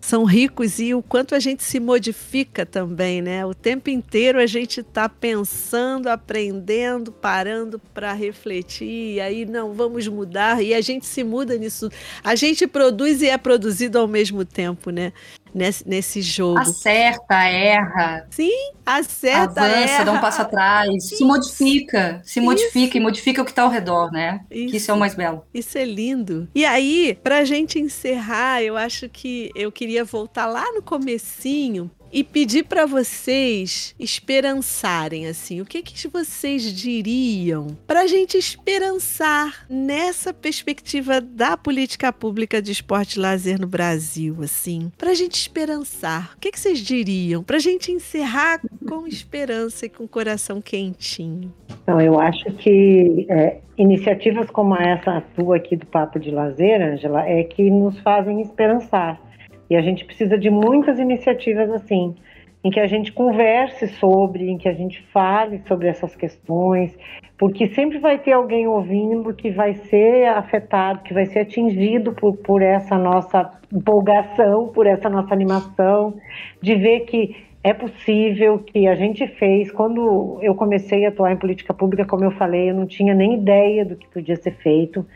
são 0.00 0.24
ricos 0.24 0.78
e 0.78 0.94
o 0.94 1.02
quanto 1.02 1.34
a 1.34 1.38
gente 1.38 1.62
se 1.62 1.80
modifica 1.80 2.64
também, 2.64 3.20
né? 3.20 3.44
O 3.44 3.54
tempo 3.54 3.90
inteiro 3.90 4.38
a 4.38 4.46
gente 4.46 4.80
está 4.80 5.08
pensando, 5.08 6.08
aprendendo, 6.08 7.12
parando 7.12 7.78
para 7.92 8.12
refletir, 8.12 9.14
e 9.14 9.20
aí 9.20 9.44
não, 9.44 9.72
vamos 9.72 10.06
mudar, 10.08 10.62
e 10.62 10.72
a 10.72 10.80
gente 10.80 11.06
se 11.06 11.24
muda 11.24 11.56
nisso. 11.56 11.90
A 12.22 12.34
gente 12.34 12.66
produz 12.66 13.22
e 13.22 13.28
é 13.28 13.36
produzido 13.36 13.98
ao 13.98 14.06
mesmo 14.06 14.44
tempo, 14.44 14.90
né? 14.90 15.12
Nesse, 15.54 15.88
nesse 15.88 16.22
jogo. 16.22 16.58
Acerta, 16.58 17.34
erra. 17.44 18.26
Sim, 18.30 18.72
acerta, 18.84 19.60
avança, 19.60 19.76
erra. 19.76 20.04
dá 20.04 20.12
um 20.12 20.20
passo 20.20 20.42
atrás, 20.42 20.94
isso. 20.94 21.16
se 21.16 21.24
modifica, 21.24 22.20
se 22.24 22.40
modifica 22.40 22.88
isso. 22.88 22.96
e 22.96 23.00
modifica 23.00 23.42
o 23.42 23.44
que 23.44 23.50
está 23.50 23.62
ao 23.62 23.70
redor, 23.70 24.10
né? 24.10 24.40
Isso. 24.50 24.70
Que 24.70 24.76
isso 24.76 24.90
é 24.90 24.94
o 24.94 24.98
mais 24.98 25.14
belo. 25.14 25.44
Isso 25.52 25.76
é 25.78 25.84
lindo. 25.84 26.48
E 26.54 26.64
aí, 26.64 27.18
para 27.22 27.38
a 27.38 27.44
gente 27.44 27.78
encerrar, 27.78 28.62
eu 28.62 28.76
acho 28.76 29.08
que 29.08 29.50
eu 29.54 29.72
queria 29.72 30.04
voltar 30.04 30.46
lá 30.46 30.64
no 30.72 30.82
comecinho 30.82 31.90
e 32.12 32.24
pedir 32.24 32.64
para 32.64 32.86
vocês 32.86 33.94
esperançarem 33.98 35.26
assim. 35.26 35.60
O 35.60 35.64
que 35.64 35.82
que 35.82 36.08
vocês 36.08 36.62
diriam 36.72 37.68
para 37.86 38.00
a 38.00 38.06
gente 38.06 38.36
esperançar 38.36 39.66
nessa 39.68 40.32
perspectiva 40.32 41.20
da 41.20 41.56
política 41.56 42.12
pública 42.12 42.60
de 42.62 42.72
esporte 42.72 43.16
e 43.16 43.20
lazer 43.20 43.60
no 43.60 43.66
Brasil, 43.66 44.36
assim? 44.42 44.90
Para 44.96 45.10
a 45.10 45.14
gente 45.14 45.34
esperançar. 45.34 46.34
O 46.36 46.40
que 46.40 46.50
que 46.50 46.60
vocês 46.60 46.78
diriam 46.78 47.42
para 47.42 47.56
a 47.56 47.60
gente 47.60 47.92
encerrar 47.92 48.60
com 48.88 49.06
esperança 49.06 49.86
e 49.86 49.88
com 49.88 50.06
coração 50.06 50.60
quentinho? 50.60 51.52
Então, 51.82 52.00
eu 52.00 52.18
acho 52.18 52.44
que 52.52 53.26
é, 53.30 53.58
iniciativas 53.76 54.50
como 54.50 54.76
essa 54.76 55.22
tua 55.34 55.56
aqui 55.56 55.76
do 55.76 55.86
Papo 55.86 56.18
de 56.18 56.30
Lazer, 56.30 56.80
Angela, 56.80 57.26
é 57.26 57.44
que 57.44 57.70
nos 57.70 57.98
fazem 58.00 58.40
esperançar 58.40 59.20
e 59.68 59.76
a 59.76 59.82
gente 59.82 60.04
precisa 60.04 60.38
de 60.38 60.50
muitas 60.50 60.98
iniciativas 60.98 61.70
assim, 61.70 62.14
em 62.62 62.70
que 62.70 62.80
a 62.80 62.86
gente 62.86 63.12
converse 63.12 63.86
sobre, 63.88 64.50
em 64.50 64.58
que 64.58 64.68
a 64.68 64.72
gente 64.72 65.02
fale 65.12 65.60
sobre 65.66 65.88
essas 65.88 66.14
questões, 66.16 66.96
porque 67.38 67.68
sempre 67.68 67.98
vai 67.98 68.18
ter 68.18 68.32
alguém 68.32 68.66
ouvindo 68.66 69.32
que 69.32 69.50
vai 69.50 69.74
ser 69.74 70.26
afetado, 70.26 71.04
que 71.04 71.14
vai 71.14 71.26
ser 71.26 71.40
atingido 71.40 72.12
por, 72.12 72.36
por 72.36 72.62
essa 72.62 72.98
nossa 72.98 73.52
empolgação, 73.72 74.68
por 74.68 74.86
essa 74.86 75.08
nossa 75.08 75.32
animação, 75.32 76.14
de 76.60 76.74
ver 76.74 77.00
que 77.00 77.36
é 77.62 77.72
possível, 77.72 78.58
que 78.58 78.86
a 78.86 78.94
gente 78.94 79.26
fez. 79.26 79.70
Quando 79.70 80.38
eu 80.42 80.54
comecei 80.54 81.04
a 81.04 81.10
atuar 81.10 81.32
em 81.32 81.36
política 81.36 81.74
pública, 81.74 82.04
como 82.04 82.24
eu 82.24 82.30
falei, 82.32 82.70
eu 82.70 82.74
não 82.74 82.86
tinha 82.86 83.14
nem 83.14 83.34
ideia 83.34 83.84
do 83.84 83.94
que 83.96 84.08
podia 84.08 84.36
ser 84.36 84.54
feito. 84.56 85.06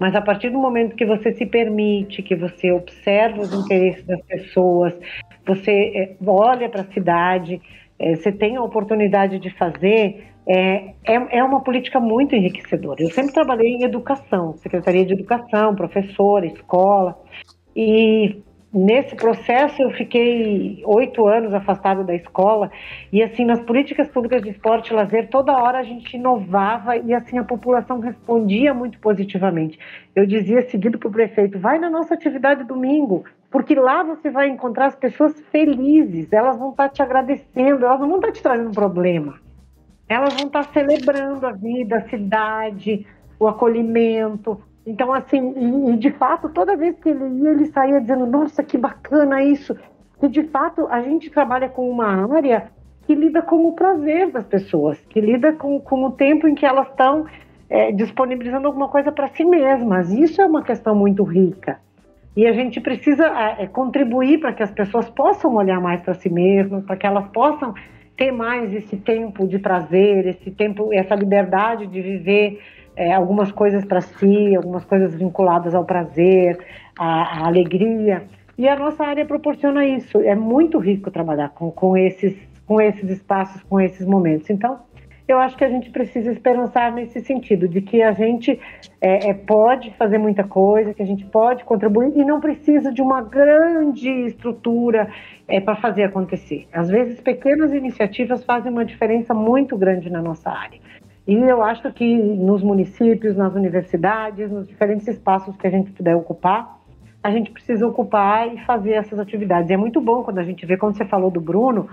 Mas 0.00 0.14
a 0.14 0.22
partir 0.22 0.48
do 0.48 0.58
momento 0.58 0.96
que 0.96 1.04
você 1.04 1.34
se 1.34 1.44
permite, 1.44 2.22
que 2.22 2.34
você 2.34 2.72
observa 2.72 3.42
os 3.42 3.52
interesses 3.52 4.02
das 4.06 4.22
pessoas, 4.22 4.98
você 5.46 5.92
é, 5.94 6.16
olha 6.26 6.70
para 6.70 6.80
a 6.80 6.92
cidade, 6.92 7.60
é, 7.98 8.16
você 8.16 8.32
tem 8.32 8.56
a 8.56 8.62
oportunidade 8.62 9.38
de 9.38 9.50
fazer, 9.50 10.24
é, 10.46 10.94
é, 11.04 11.38
é, 11.38 11.44
uma 11.44 11.60
política 11.60 12.00
muito 12.00 12.34
enriquecedora. 12.34 13.02
Eu 13.02 13.10
sempre 13.10 13.34
trabalhei 13.34 13.68
em 13.68 13.84
educação, 13.84 14.56
Secretaria 14.56 15.04
de 15.04 15.12
Educação, 15.12 15.76
professora, 15.76 16.46
escola, 16.46 17.20
e 17.76 18.42
nesse 18.72 19.16
processo 19.16 19.82
eu 19.82 19.90
fiquei 19.90 20.82
oito 20.84 21.26
anos 21.26 21.52
afastada 21.52 22.04
da 22.04 22.14
escola. 22.14 22.70
E 23.12 23.22
assim 23.22 23.44
nas 23.44 23.60
políticas 23.60 24.08
públicas 24.08 24.42
de 24.42 24.50
esporte 24.50 24.90
e 24.90 24.94
lazer 24.94 25.28
toda 25.28 25.56
hora 25.56 25.78
a 25.78 25.82
gente 25.82 26.16
inovava 26.16 26.96
e 26.96 27.12
assim 27.12 27.38
a 27.38 27.44
população 27.44 28.00
respondia 28.00 28.72
muito 28.72 28.98
positivamente. 28.98 29.78
Eu 30.14 30.26
dizia 30.26 30.68
seguido 30.68 30.98
para 30.98 31.08
o 31.08 31.12
prefeito 31.12 31.58
vai 31.58 31.78
na 31.78 31.90
nossa 31.90 32.14
atividade 32.14 32.64
domingo 32.64 33.24
porque 33.50 33.74
lá 33.74 34.02
você 34.02 34.30
vai 34.30 34.48
encontrar 34.48 34.86
as 34.86 34.96
pessoas 34.96 35.40
felizes. 35.50 36.32
Elas 36.32 36.56
vão 36.56 36.70
estar 36.70 36.88
tá 36.88 36.94
te 36.94 37.02
agradecendo 37.02 37.84
elas 37.84 38.00
não 38.00 38.08
vão 38.08 38.16
estar 38.16 38.28
tá 38.28 38.34
te 38.34 38.42
trazendo 38.42 38.70
problema. 38.70 39.40
Elas 40.08 40.34
vão 40.34 40.46
estar 40.46 40.64
tá 40.64 40.72
celebrando 40.72 41.46
a 41.46 41.52
vida 41.52 41.96
a 41.96 42.08
cidade 42.08 43.06
o 43.40 43.48
acolhimento 43.48 44.62
então, 44.86 45.12
assim, 45.12 45.92
e, 45.92 45.96
de 45.96 46.10
fato, 46.12 46.48
toda 46.48 46.76
vez 46.76 46.98
que 46.98 47.08
ele 47.08 47.42
ia, 47.42 47.50
ele 47.50 47.66
saía 47.66 48.00
dizendo: 48.00 48.26
Nossa, 48.26 48.62
que 48.62 48.78
bacana 48.78 49.42
isso. 49.42 49.76
E 50.22 50.28
de 50.28 50.42
fato, 50.44 50.86
a 50.88 51.00
gente 51.02 51.30
trabalha 51.30 51.68
com 51.68 51.88
uma 51.88 52.34
área 52.36 52.70
que 53.06 53.14
lida 53.14 53.42
com 53.42 53.66
o 53.66 53.72
prazer 53.72 54.30
das 54.30 54.44
pessoas, 54.44 54.98
que 55.08 55.20
lida 55.20 55.52
com, 55.52 55.80
com 55.80 56.04
o 56.04 56.10
tempo 56.12 56.46
em 56.46 56.54
que 56.54 56.64
elas 56.64 56.88
estão 56.88 57.26
é, 57.68 57.90
disponibilizando 57.92 58.66
alguma 58.66 58.88
coisa 58.88 59.10
para 59.10 59.28
si 59.28 59.44
mesmas. 59.44 60.10
Isso 60.12 60.40
é 60.40 60.46
uma 60.46 60.62
questão 60.62 60.94
muito 60.94 61.22
rica. 61.24 61.78
E 62.36 62.46
a 62.46 62.52
gente 62.52 62.80
precisa 62.80 63.26
é, 63.58 63.66
contribuir 63.66 64.38
para 64.38 64.52
que 64.52 64.62
as 64.62 64.70
pessoas 64.70 65.08
possam 65.10 65.54
olhar 65.56 65.80
mais 65.80 66.00
para 66.02 66.14
si 66.14 66.30
mesmas, 66.30 66.84
para 66.84 66.96
que 66.96 67.06
elas 67.06 67.26
possam 67.28 67.74
ter 68.16 68.30
mais 68.30 68.72
esse 68.72 68.96
tempo 68.98 69.46
de 69.46 69.58
prazer, 69.58 70.26
esse 70.26 70.50
tempo, 70.50 70.92
essa 70.92 71.14
liberdade 71.14 71.86
de 71.86 72.00
viver 72.00 72.60
é, 73.00 73.14
algumas 73.14 73.50
coisas 73.50 73.82
para 73.82 74.02
si, 74.02 74.54
algumas 74.54 74.84
coisas 74.84 75.14
vinculadas 75.14 75.74
ao 75.74 75.86
prazer, 75.86 76.58
à, 76.98 77.38
à, 77.38 77.46
alegria. 77.46 78.24
E 78.58 78.68
a 78.68 78.76
nossa 78.76 79.02
área 79.02 79.24
proporciona 79.24 79.86
isso. 79.86 80.18
É 80.20 80.34
muito 80.34 80.78
rico 80.78 81.10
trabalhar 81.10 81.48
com, 81.48 81.70
com, 81.70 81.96
esses, 81.96 82.36
com 82.66 82.78
esses 82.78 83.08
espaços, 83.08 83.62
com 83.62 83.80
esses 83.80 84.06
momentos. 84.06 84.50
Então, 84.50 84.80
eu 85.26 85.38
acho 85.38 85.56
que 85.56 85.64
a 85.64 85.70
gente 85.70 85.88
precisa 85.88 86.30
esperançar 86.30 86.92
nesse 86.92 87.22
sentido, 87.22 87.66
de 87.66 87.80
que 87.80 88.02
a 88.02 88.12
gente 88.12 88.60
é, 89.00 89.30
é, 89.30 89.32
pode 89.32 89.90
fazer 89.92 90.18
muita 90.18 90.44
coisa, 90.44 90.92
que 90.92 91.02
a 91.02 91.06
gente 91.06 91.24
pode 91.24 91.64
contribuir 91.64 92.12
e 92.14 92.22
não 92.22 92.38
precisa 92.38 92.92
de 92.92 93.00
uma 93.00 93.22
grande 93.22 94.10
estrutura 94.26 95.08
é, 95.48 95.58
para 95.58 95.76
fazer 95.76 96.02
acontecer. 96.02 96.68
Às 96.70 96.90
vezes, 96.90 97.18
pequenas 97.18 97.72
iniciativas 97.72 98.44
fazem 98.44 98.70
uma 98.70 98.84
diferença 98.84 99.32
muito 99.32 99.74
grande 99.78 100.10
na 100.10 100.20
nossa 100.20 100.50
área. 100.50 100.78
E 101.30 101.34
eu 101.34 101.62
acho 101.62 101.92
que 101.92 102.16
nos 102.16 102.60
municípios, 102.60 103.36
nas 103.36 103.54
universidades, 103.54 104.50
nos 104.50 104.66
diferentes 104.66 105.06
espaços 105.06 105.56
que 105.56 105.64
a 105.64 105.70
gente 105.70 105.92
puder 105.92 106.16
ocupar, 106.16 106.80
a 107.22 107.30
gente 107.30 107.52
precisa 107.52 107.86
ocupar 107.86 108.52
e 108.52 108.58
fazer 108.64 108.94
essas 108.94 109.16
atividades. 109.16 109.70
E 109.70 109.74
é 109.74 109.76
muito 109.76 110.00
bom 110.00 110.24
quando 110.24 110.38
a 110.38 110.42
gente 110.42 110.66
vê, 110.66 110.76
quando 110.76 110.96
você 110.96 111.04
falou 111.04 111.30
do 111.30 111.40
Bruno, 111.40 111.88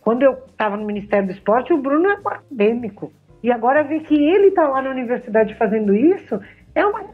quando 0.00 0.24
eu 0.24 0.32
estava 0.32 0.76
no 0.76 0.84
Ministério 0.84 1.28
do 1.28 1.32
Esporte, 1.32 1.72
o 1.72 1.80
Bruno 1.80 2.08
é 2.08 2.14
um 2.14 2.28
acadêmico. 2.28 3.12
E 3.44 3.52
agora 3.52 3.84
ver 3.84 4.00
que 4.00 4.16
ele 4.16 4.48
está 4.48 4.66
lá 4.66 4.82
na 4.82 4.90
universidade 4.90 5.54
fazendo 5.54 5.94
isso 5.94 6.40
é 6.74 6.84
uma 6.84 7.04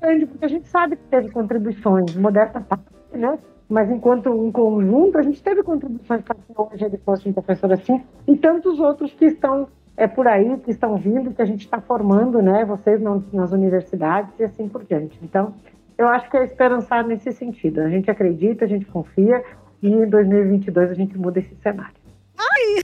grande, 0.00 0.24
porque 0.24 0.46
a 0.46 0.48
gente 0.48 0.66
sabe 0.66 0.96
que 0.96 1.04
teve 1.10 1.30
contribuições, 1.30 2.16
modesta 2.16 2.58
parte, 2.58 2.86
né? 3.12 3.38
Mas 3.68 3.90
enquanto 3.90 4.30
um 4.30 4.50
conjunto, 4.50 5.18
a 5.18 5.22
gente 5.22 5.42
teve 5.42 5.62
contribuições 5.62 6.22
para 6.22 6.36
que 6.36 6.54
hoje 6.56 6.82
ele 6.86 6.96
fosse 6.96 7.28
um 7.28 7.34
professor 7.34 7.70
assim, 7.70 8.02
e 8.26 8.34
tantos 8.34 8.80
outros 8.80 9.12
que 9.12 9.26
estão 9.26 9.68
é 9.96 10.06
por 10.06 10.28
aí 10.28 10.58
que 10.58 10.70
estão 10.70 10.96
vindo, 10.96 11.32
que 11.32 11.40
a 11.40 11.46
gente 11.46 11.64
está 11.64 11.80
formando, 11.80 12.42
né, 12.42 12.64
vocês 12.64 13.00
nas 13.00 13.52
universidades 13.52 14.32
e 14.38 14.44
assim 14.44 14.68
por 14.68 14.84
diante. 14.84 15.18
Então, 15.22 15.54
eu 15.96 16.06
acho 16.08 16.30
que 16.30 16.36
é 16.36 16.44
esperançar 16.44 17.06
nesse 17.06 17.32
sentido. 17.32 17.80
A 17.80 17.88
gente 17.88 18.10
acredita, 18.10 18.64
a 18.64 18.68
gente 18.68 18.84
confia 18.84 19.42
e 19.82 19.88
em 19.88 20.08
2022 20.08 20.90
a 20.90 20.94
gente 20.94 21.16
muda 21.16 21.38
esse 21.38 21.54
cenário. 21.62 21.94
Ai! 22.38 22.82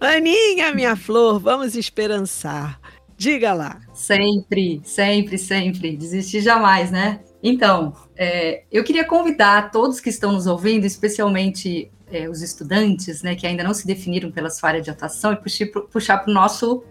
Aninha, 0.16 0.74
minha 0.74 0.94
flor, 0.94 1.40
vamos 1.40 1.74
esperançar. 1.74 2.78
Diga 3.16 3.52
lá. 3.52 3.80
Sempre, 3.94 4.80
sempre, 4.84 5.38
sempre. 5.38 5.96
Desistir 5.96 6.40
jamais, 6.40 6.90
né? 6.90 7.20
Então, 7.42 7.92
é, 8.16 8.64
eu 8.70 8.84
queria 8.84 9.04
convidar 9.04 9.70
todos 9.70 10.00
que 10.00 10.10
estão 10.10 10.32
nos 10.32 10.46
ouvindo, 10.46 10.84
especialmente 10.84 11.90
é, 12.10 12.28
os 12.28 12.42
estudantes, 12.42 13.22
né, 13.22 13.34
que 13.34 13.46
ainda 13.46 13.62
não 13.62 13.74
se 13.74 13.86
definiram 13.86 14.30
pela 14.30 14.50
sua 14.50 14.70
área 14.70 14.80
de 14.80 14.90
atuação, 14.90 15.32
e 15.32 15.66
puxar 15.66 16.18
para 16.18 16.30
o 16.30 16.34
nosso, 16.34 16.82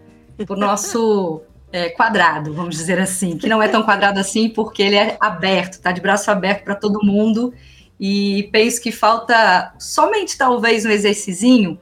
pro 0.45 0.55
nosso 0.55 1.41
é, 1.71 1.89
quadrado, 1.89 2.53
vamos 2.53 2.75
dizer 2.75 2.99
assim, 2.99 3.37
que 3.37 3.47
não 3.47 3.61
é 3.61 3.67
tão 3.67 3.83
quadrado 3.83 4.19
assim 4.19 4.49
porque 4.49 4.81
ele 4.81 4.95
é 4.95 5.17
aberto, 5.19 5.73
está 5.73 5.91
de 5.91 6.01
braço 6.01 6.31
aberto 6.31 6.63
para 6.63 6.75
todo 6.75 7.05
mundo. 7.05 7.53
E 7.99 8.47
penso 8.51 8.81
que 8.81 8.91
falta 8.91 9.73
somente 9.79 10.37
talvez 10.37 10.85
um 10.85 10.89
exercício 10.89 11.79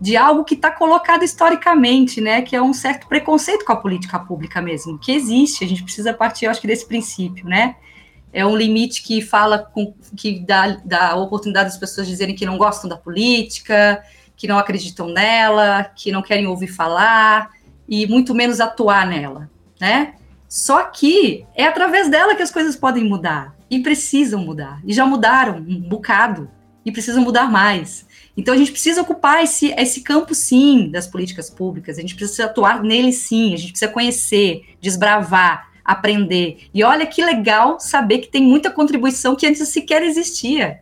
de 0.00 0.16
algo 0.16 0.44
que 0.44 0.54
está 0.54 0.70
colocado 0.70 1.24
historicamente, 1.24 2.20
né? 2.20 2.42
Que 2.42 2.54
é 2.54 2.62
um 2.62 2.72
certo 2.72 3.08
preconceito 3.08 3.64
com 3.64 3.72
a 3.72 3.76
política 3.76 4.18
pública 4.18 4.62
mesmo, 4.62 4.98
que 4.98 5.10
existe. 5.10 5.64
A 5.64 5.68
gente 5.68 5.82
precisa 5.82 6.14
partir, 6.14 6.44
eu 6.44 6.50
acho 6.52 6.60
que 6.60 6.66
desse 6.66 6.86
princípio, 6.86 7.46
né? 7.46 7.76
É 8.32 8.44
um 8.44 8.56
limite 8.56 9.02
que 9.02 9.22
fala 9.22 9.58
com, 9.58 9.94
que 10.16 10.40
dá, 10.40 10.78
dá 10.84 11.14
oportunidade 11.16 11.70
das 11.70 11.78
pessoas 11.78 12.06
dizerem 12.06 12.34
que 12.34 12.44
não 12.44 12.58
gostam 12.58 12.88
da 12.88 12.96
política, 12.96 14.02
que 14.36 14.46
não 14.46 14.58
acreditam 14.58 15.08
nela, 15.08 15.84
que 15.84 16.12
não 16.12 16.22
querem 16.22 16.46
ouvir 16.46 16.68
falar 16.68 17.50
e 17.88 18.06
muito 18.06 18.34
menos 18.34 18.60
atuar 18.60 19.06
nela, 19.06 19.50
né? 19.80 20.14
Só 20.48 20.84
que 20.84 21.44
é 21.54 21.64
através 21.66 22.08
dela 22.08 22.34
que 22.34 22.42
as 22.42 22.50
coisas 22.50 22.76
podem 22.76 23.04
mudar 23.04 23.54
e 23.70 23.80
precisam 23.80 24.44
mudar 24.44 24.80
e 24.84 24.92
já 24.92 25.04
mudaram 25.04 25.56
um 25.56 25.80
bocado 25.80 26.48
e 26.84 26.92
precisam 26.92 27.22
mudar 27.22 27.50
mais. 27.50 28.06
Então 28.36 28.54
a 28.54 28.56
gente 28.56 28.70
precisa 28.70 29.02
ocupar 29.02 29.42
esse, 29.42 29.72
esse 29.72 30.02
campo 30.02 30.34
sim 30.34 30.88
das 30.90 31.06
políticas 31.06 31.50
públicas, 31.50 31.98
a 31.98 32.00
gente 32.00 32.14
precisa 32.14 32.44
atuar 32.44 32.82
nele 32.82 33.12
sim, 33.12 33.54
a 33.54 33.56
gente 33.56 33.72
precisa 33.72 33.90
conhecer, 33.90 34.62
desbravar, 34.80 35.68
aprender. 35.86 36.68
E 36.74 36.82
olha 36.82 37.06
que 37.06 37.24
legal 37.24 37.78
saber 37.78 38.18
que 38.18 38.28
tem 38.28 38.42
muita 38.42 38.70
contribuição 38.70 39.36
que 39.36 39.46
antes 39.46 39.66
sequer 39.68 40.02
existia. 40.02 40.80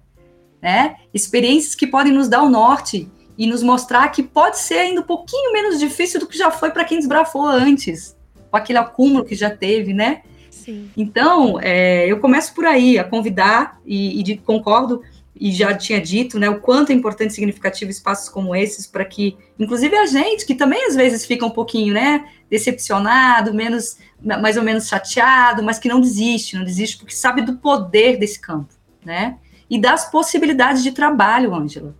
Né? 0.63 0.97
Experiências 1.13 1.75
que 1.75 1.87
podem 1.87 2.13
nos 2.13 2.27
dar 2.27 2.43
o 2.43 2.49
norte 2.49 3.09
e 3.37 3.47
nos 3.47 3.63
mostrar 3.63 4.09
que 4.09 4.23
pode 4.23 4.59
ser 4.59 4.79
ainda 4.79 5.03
um 5.03 5.05
pouquinho 5.05 5.53
menos 5.53 5.79
difícil 5.79 6.19
do 6.19 6.27
que 6.27 6.39
já 6.39 6.51
foi 6.51 6.71
para 6.71 6.85
quem 6.85 6.99
desbrafou 6.99 7.45
antes, 7.47 8.17
com 8.51 8.57
aquele 8.57 8.79
acúmulo 8.79 9.25
que 9.25 9.35
já 9.35 9.51
teve, 9.51 9.93
né? 9.93 10.23
Sim. 10.51 10.89
Então, 10.97 11.61
é, 11.61 12.07
eu 12.11 12.19
começo 12.21 12.55
por 12.55 12.65
aí, 12.65 12.99
a 12.99 13.05
convidar, 13.05 13.79
e, 13.85 14.21
e 14.21 14.23
de, 14.23 14.37
concordo, 14.37 15.03
e 15.35 15.51
já 15.53 15.75
tinha 15.75 16.01
dito, 16.01 16.39
né, 16.39 16.49
o 16.49 16.61
quanto 16.61 16.91
é 16.91 16.95
importante 16.95 17.31
e 17.31 17.35
significativo 17.35 17.91
espaços 17.91 18.29
como 18.29 18.55
esses 18.55 18.87
para 18.87 19.05
que, 19.05 19.37
inclusive 19.59 19.97
a 19.97 20.07
gente, 20.07 20.47
que 20.47 20.55
também 20.55 20.87
às 20.87 20.95
vezes 20.95 21.27
fica 21.27 21.45
um 21.45 21.51
pouquinho, 21.51 21.93
né, 21.93 22.29
decepcionado, 22.49 23.53
menos, 23.53 23.99
mais 24.21 24.57
ou 24.57 24.63
menos 24.63 24.87
chateado, 24.87 25.63
mas 25.63 25.79
que 25.79 25.89
não 25.89 26.01
desiste, 26.01 26.57
não 26.57 26.65
desiste 26.65 26.99
porque 26.99 27.15
sabe 27.15 27.43
do 27.43 27.57
poder 27.57 28.17
desse 28.17 28.41
campo, 28.41 28.73
né, 29.05 29.39
e 29.69 29.79
das 29.79 30.09
possibilidades 30.11 30.83
de 30.83 30.93
trabalho, 30.93 31.55
Ângela. 31.55 31.95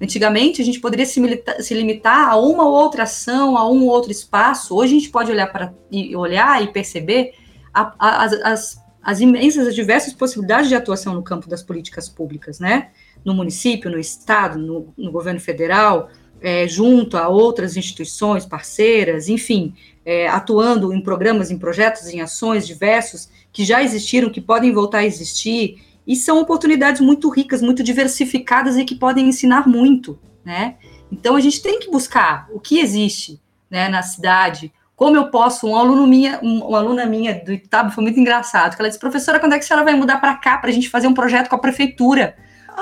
Antigamente, 0.00 0.62
a 0.62 0.64
gente 0.64 0.78
poderia 0.80 1.04
se, 1.04 1.20
se, 1.60 1.74
limitar 1.74 2.28
a 2.28 2.36
uma 2.36 2.64
ou 2.64 2.72
outra 2.72 3.02
ação, 3.02 3.58
a 3.58 3.68
um 3.68 3.82
ou 3.82 3.88
outro 3.88 4.12
espaço. 4.12 4.76
Hoje, 4.76 4.94
a 4.94 4.98
gente 5.00 5.10
pode 5.10 5.30
olhar, 5.32 5.48
para, 5.48 5.74
e, 5.90 6.14
olhar 6.14 6.62
e 6.62 6.68
perceber 6.68 7.32
a, 7.74 7.92
a, 7.98 8.22
as, 8.22 8.32
as 8.32 8.87
imensas, 9.20 9.66
as 9.66 9.74
diversas 9.74 10.12
possibilidades 10.12 10.68
de 10.68 10.74
atuação 10.74 11.14
no 11.14 11.22
campo 11.22 11.48
das 11.48 11.62
políticas 11.62 12.08
públicas, 12.08 12.60
né? 12.60 12.90
No 13.24 13.34
município, 13.34 13.90
no 13.90 13.98
estado, 13.98 14.58
no, 14.58 14.92
no 14.96 15.10
governo 15.10 15.40
federal, 15.40 16.10
é, 16.40 16.68
junto 16.68 17.16
a 17.16 17.28
outras 17.28 17.76
instituições 17.76 18.46
parceiras, 18.46 19.28
enfim, 19.28 19.74
é, 20.04 20.28
atuando 20.28 20.92
em 20.92 21.00
programas, 21.00 21.50
em 21.50 21.58
projetos, 21.58 22.08
em 22.08 22.20
ações 22.20 22.66
diversos 22.66 23.28
que 23.52 23.64
já 23.64 23.82
existiram, 23.82 24.30
que 24.30 24.40
podem 24.40 24.72
voltar 24.72 24.98
a 24.98 25.06
existir 25.06 25.82
e 26.06 26.16
são 26.16 26.40
oportunidades 26.40 27.00
muito 27.00 27.28
ricas, 27.28 27.60
muito 27.60 27.82
diversificadas 27.82 28.76
e 28.76 28.84
que 28.84 28.94
podem 28.94 29.28
ensinar 29.28 29.68
muito, 29.68 30.18
né? 30.44 30.76
Então 31.10 31.36
a 31.36 31.40
gente 31.40 31.62
tem 31.62 31.80
que 31.80 31.90
buscar 31.90 32.48
o 32.52 32.60
que 32.60 32.78
existe, 32.78 33.40
né, 33.70 33.88
na 33.88 34.02
cidade. 34.02 34.72
Como 34.98 35.14
eu 35.14 35.30
posso, 35.30 35.68
um 35.68 35.76
aluno 35.76 36.08
minha, 36.08 36.40
um, 36.42 36.58
uma 36.58 36.78
aluna 36.78 37.06
minha 37.06 37.32
do 37.32 37.52
Itabo 37.52 37.92
foi 37.92 38.02
muito 38.02 38.18
engraçado, 38.18 38.74
que 38.74 38.82
ela 38.82 38.88
disse, 38.88 38.98
professora, 38.98 39.38
quando 39.38 39.52
é 39.52 39.56
que 39.56 39.64
a 39.64 39.68
senhora 39.68 39.84
vai 39.84 39.94
mudar 39.94 40.16
para 40.20 40.34
cá 40.34 40.58
para 40.58 40.70
a 40.70 40.72
gente 40.72 40.90
fazer 40.90 41.06
um 41.06 41.14
projeto 41.14 41.48
com 41.48 41.54
a 41.54 41.58
prefeitura? 41.60 42.34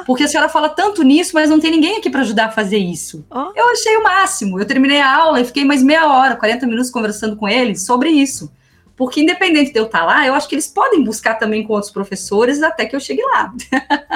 Porque 0.07 0.25
a 0.25 0.29
senhora 0.29 0.49
fala 0.49 0.71
tanto 0.71 1.03
nisso, 1.03 1.33
mas 1.35 1.51
não 1.51 1.61
tem 1.61 1.71
ninguém 1.71 1.99
aqui 1.99 2.09
para 2.09 2.23
ajudar 2.23 2.47
a 2.47 2.51
fazer 2.51 2.79
isso. 2.79 3.23
Oh. 3.31 3.53
Eu 3.55 3.69
achei 3.71 3.99
o 3.99 4.03
máximo. 4.03 4.59
Eu 4.59 4.65
terminei 4.65 4.99
a 4.99 5.15
aula 5.15 5.43
e 5.43 5.45
fiquei 5.45 5.63
mais 5.63 5.83
meia 5.83 6.11
hora, 6.11 6.37
40 6.37 6.67
minutos 6.67 6.91
conversando 6.91 7.37
com 7.37 7.47
eles 7.47 7.85
sobre 7.85 8.09
isso. 8.09 8.51
Porque, 8.97 9.21
independente 9.21 9.75
de 9.75 9.79
eu 9.79 9.85
estar 9.85 10.07
lá, 10.07 10.27
eu 10.27 10.33
acho 10.33 10.49
que 10.49 10.55
eles 10.55 10.69
podem 10.69 11.05
buscar 11.05 11.35
também 11.35 11.67
com 11.67 11.75
outros 11.75 11.93
professores 11.93 12.63
até 12.63 12.87
que 12.87 12.97
eu 12.97 13.01
chegue 13.01 13.23
lá. 13.25 13.53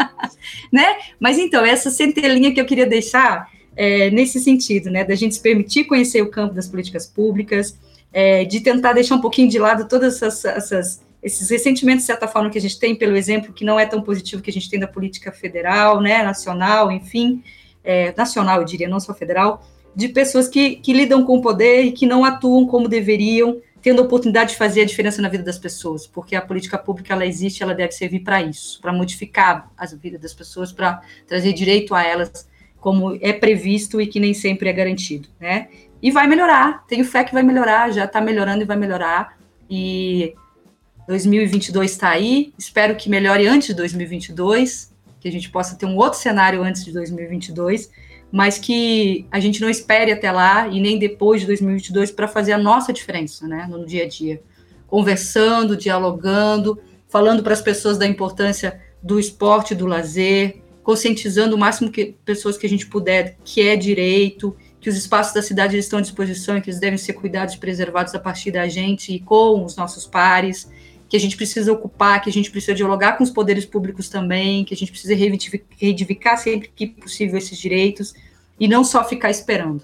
né? 0.72 0.96
Mas 1.20 1.38
então, 1.38 1.66
essa 1.66 1.90
centelinha 1.90 2.54
que 2.54 2.60
eu 2.60 2.64
queria 2.64 2.86
deixar 2.86 3.46
é, 3.76 4.10
nesse 4.10 4.40
sentido, 4.40 4.90
né? 4.90 5.04
Da 5.04 5.14
gente 5.14 5.34
se 5.34 5.40
permitir 5.42 5.84
conhecer 5.84 6.22
o 6.22 6.30
campo 6.30 6.54
das 6.54 6.66
políticas 6.66 7.06
públicas, 7.06 7.78
é, 8.12 8.44
de 8.44 8.60
tentar 8.60 8.92
deixar 8.92 9.14
um 9.14 9.20
pouquinho 9.20 9.48
de 9.48 9.58
lado 9.58 9.88
todas 9.88 10.22
essas, 10.22 10.44
essas, 10.44 11.02
esses 11.22 11.48
ressentimentos, 11.48 12.02
de 12.02 12.06
certa 12.06 12.26
forma, 12.26 12.50
que 12.50 12.58
a 12.58 12.60
gente 12.60 12.78
tem 12.78 12.94
pelo 12.94 13.16
exemplo 13.16 13.52
que 13.52 13.64
não 13.64 13.78
é 13.78 13.86
tão 13.86 14.02
positivo 14.02 14.42
que 14.42 14.50
a 14.50 14.52
gente 14.52 14.68
tem 14.68 14.80
da 14.80 14.88
política 14.88 15.30
federal, 15.30 16.00
né? 16.00 16.22
Nacional, 16.22 16.90
enfim. 16.90 17.42
É, 17.82 18.12
nacional, 18.16 18.60
eu 18.60 18.64
diria, 18.64 18.88
não 18.88 19.00
só 19.00 19.14
federal, 19.14 19.66
de 19.94 20.08
pessoas 20.08 20.48
que, 20.48 20.76
que 20.76 20.92
lidam 20.92 21.24
com 21.24 21.38
o 21.38 21.42
poder 21.42 21.82
e 21.82 21.92
que 21.92 22.06
não 22.06 22.24
atuam 22.24 22.66
como 22.66 22.88
deveriam 22.88 23.60
tendo 23.82 24.02
a 24.02 24.04
oportunidade 24.04 24.50
de 24.50 24.56
fazer 24.56 24.82
a 24.82 24.84
diferença 24.84 25.22
na 25.22 25.28
vida 25.28 25.42
das 25.42 25.58
pessoas, 25.58 26.06
porque 26.06 26.36
a 26.36 26.42
política 26.42 26.76
pública 26.76 27.14
ela 27.14 27.24
existe, 27.24 27.62
ela 27.62 27.74
deve 27.74 27.92
servir 27.92 28.20
para 28.20 28.42
isso, 28.42 28.80
para 28.80 28.92
modificar 28.92 29.70
as 29.76 29.92
vidas 29.94 30.20
das 30.20 30.34
pessoas, 30.34 30.72
para 30.72 31.00
trazer 31.26 31.52
direito 31.52 31.94
a 31.94 32.04
elas, 32.04 32.48
como 32.78 33.18
é 33.20 33.32
previsto 33.32 34.00
e 34.00 34.06
que 34.06 34.20
nem 34.20 34.34
sempre 34.34 34.68
é 34.68 34.72
garantido, 34.72 35.28
né? 35.38 35.68
E 36.02 36.10
vai 36.10 36.26
melhorar, 36.26 36.84
tenho 36.86 37.04
fé 37.04 37.24
que 37.24 37.32
vai 37.32 37.42
melhorar, 37.42 37.90
já 37.90 38.04
está 38.04 38.20
melhorando 38.20 38.62
e 38.62 38.66
vai 38.66 38.76
melhorar. 38.76 39.38
E 39.68 40.34
2022 41.06 41.90
está 41.90 42.10
aí, 42.10 42.52
espero 42.58 42.96
que 42.96 43.10
melhore 43.10 43.46
antes 43.46 43.68
de 43.68 43.74
2022, 43.74 44.92
que 45.20 45.28
a 45.28 45.32
gente 45.32 45.50
possa 45.50 45.76
ter 45.76 45.86
um 45.86 45.96
outro 45.96 46.18
cenário 46.18 46.62
antes 46.62 46.84
de 46.84 46.92
2022 46.92 47.90
mas 48.32 48.58
que 48.58 49.26
a 49.30 49.40
gente 49.40 49.60
não 49.60 49.68
espere 49.68 50.12
até 50.12 50.30
lá 50.30 50.68
e 50.68 50.80
nem 50.80 50.98
depois 50.98 51.40
de 51.40 51.46
2022 51.48 52.12
para 52.12 52.28
fazer 52.28 52.52
a 52.52 52.58
nossa 52.58 52.92
diferença, 52.92 53.46
né, 53.46 53.66
no 53.68 53.84
dia 53.84 54.04
a 54.04 54.08
dia, 54.08 54.40
conversando, 54.86 55.76
dialogando, 55.76 56.78
falando 57.08 57.42
para 57.42 57.52
as 57.52 57.60
pessoas 57.60 57.98
da 57.98 58.06
importância 58.06 58.80
do 59.02 59.18
esporte, 59.18 59.74
do 59.74 59.86
lazer, 59.86 60.62
conscientizando 60.82 61.56
o 61.56 61.58
máximo 61.58 61.90
que 61.90 62.14
pessoas 62.24 62.56
que 62.56 62.66
a 62.66 62.68
gente 62.68 62.86
puder 62.86 63.36
que 63.44 63.60
é 63.62 63.74
direito, 63.74 64.56
que 64.80 64.88
os 64.88 64.96
espaços 64.96 65.34
da 65.34 65.42
cidade 65.42 65.76
estão 65.76 65.98
à 65.98 66.02
disposição 66.02 66.56
e 66.56 66.60
que 66.60 66.70
eles 66.70 66.80
devem 66.80 66.98
ser 66.98 67.12
cuidados 67.12 67.54
e 67.54 67.58
preservados 67.58 68.14
a 68.14 68.18
partir 68.18 68.50
da 68.50 68.66
gente 68.66 69.14
e 69.14 69.20
com 69.20 69.64
os 69.64 69.76
nossos 69.76 70.06
pares, 70.06 70.70
que 71.08 71.16
a 71.16 71.20
gente 71.20 71.36
precisa 71.36 71.72
ocupar, 71.72 72.22
que 72.22 72.30
a 72.30 72.32
gente 72.32 72.50
precisa 72.50 72.74
dialogar 72.74 73.18
com 73.18 73.24
os 73.24 73.30
poderes 73.30 73.66
públicos 73.66 74.08
também, 74.08 74.64
que 74.64 74.72
a 74.72 74.76
gente 74.76 74.92
precisa 74.92 75.14
reivindicar 75.14 76.38
sempre 76.38 76.70
que 76.74 76.86
possível 76.86 77.36
esses 77.36 77.58
direitos 77.58 78.14
e 78.58 78.66
não 78.68 78.84
só 78.84 79.04
ficar 79.04 79.30
esperando. 79.30 79.82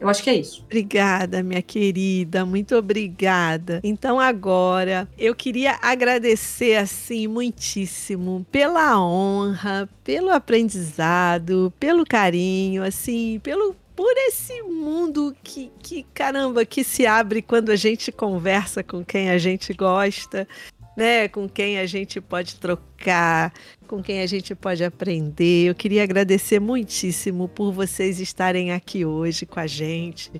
Eu 0.00 0.08
acho 0.08 0.22
que 0.22 0.30
é 0.30 0.34
isso. 0.34 0.62
Obrigada, 0.64 1.42
minha 1.42 1.60
querida, 1.60 2.46
muito 2.46 2.74
obrigada. 2.74 3.80
Então 3.84 4.18
agora 4.18 5.06
eu 5.18 5.34
queria 5.34 5.78
agradecer 5.82 6.76
assim 6.76 7.26
muitíssimo 7.26 8.46
pela 8.50 8.98
honra, 8.98 9.86
pelo 10.02 10.30
aprendizado, 10.30 11.70
pelo 11.78 12.06
carinho, 12.06 12.82
assim, 12.82 13.38
pelo 13.42 13.76
por 14.00 14.16
esse 14.16 14.62
mundo 14.62 15.36
que, 15.44 15.70
que, 15.82 16.04
caramba, 16.14 16.64
que 16.64 16.82
se 16.82 17.06
abre 17.06 17.42
quando 17.42 17.68
a 17.68 17.76
gente 17.76 18.10
conversa 18.10 18.82
com 18.82 19.04
quem 19.04 19.28
a 19.28 19.36
gente 19.36 19.74
gosta, 19.74 20.48
né? 20.96 21.28
Com 21.28 21.46
quem 21.46 21.78
a 21.78 21.84
gente 21.84 22.18
pode 22.18 22.56
trocar, 22.56 22.82
com 23.90 24.00
quem 24.00 24.20
a 24.20 24.26
gente 24.26 24.54
pode 24.54 24.84
aprender. 24.84 25.68
Eu 25.68 25.74
queria 25.74 26.04
agradecer 26.04 26.60
muitíssimo 26.60 27.48
por 27.48 27.72
vocês 27.72 28.20
estarem 28.20 28.70
aqui 28.70 29.04
hoje 29.04 29.44
com 29.44 29.58
a 29.58 29.66
gente, 29.66 30.30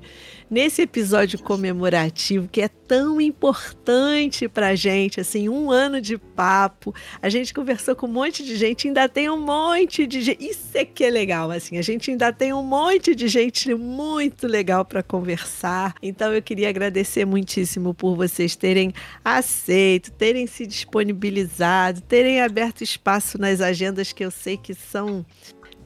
nesse 0.49 0.83
episódio 0.83 1.37
comemorativo 1.43 2.47
que 2.47 2.61
é 2.61 2.69
tão 2.69 3.21
importante 3.21 4.49
para 4.49 4.69
a 4.69 4.75
gente. 4.77 5.21
Assim, 5.21 5.49
um 5.49 5.69
ano 5.69 6.01
de 6.01 6.17
papo, 6.17 6.95
a 7.21 7.29
gente 7.29 7.53
conversou 7.53 7.97
com 7.97 8.07
um 8.07 8.13
monte 8.13 8.45
de 8.45 8.55
gente, 8.55 8.87
ainda 8.87 9.09
tem 9.09 9.29
um 9.29 9.41
monte 9.41 10.07
de 10.07 10.21
gente. 10.21 10.49
Isso 10.49 10.71
é 10.75 10.85
que 10.85 11.03
é 11.03 11.11
legal, 11.11 11.51
assim, 11.51 11.77
a 11.77 11.83
gente 11.83 12.11
ainda 12.11 12.33
tem 12.33 12.53
um 12.53 12.63
monte 12.63 13.17
de 13.17 13.27
gente 13.27 13.75
muito 13.75 14.47
legal 14.47 14.85
para 14.85 15.03
conversar. 15.03 15.95
Então, 16.01 16.33
eu 16.33 16.41
queria 16.41 16.69
agradecer 16.69 17.25
muitíssimo 17.25 17.95
por 17.95 18.15
vocês 18.15 18.55
terem 18.55 18.93
aceito, 19.25 20.13
terem 20.13 20.47
se 20.47 20.67
disponibilizado, 20.67 22.01
terem 22.03 22.41
aberto 22.51 22.83
espaço 22.83 23.39
nas 23.39 23.61
agendas 23.61 24.13
que 24.13 24.25
eu 24.25 24.31
sei 24.31 24.57
que 24.57 24.75
são 24.75 25.25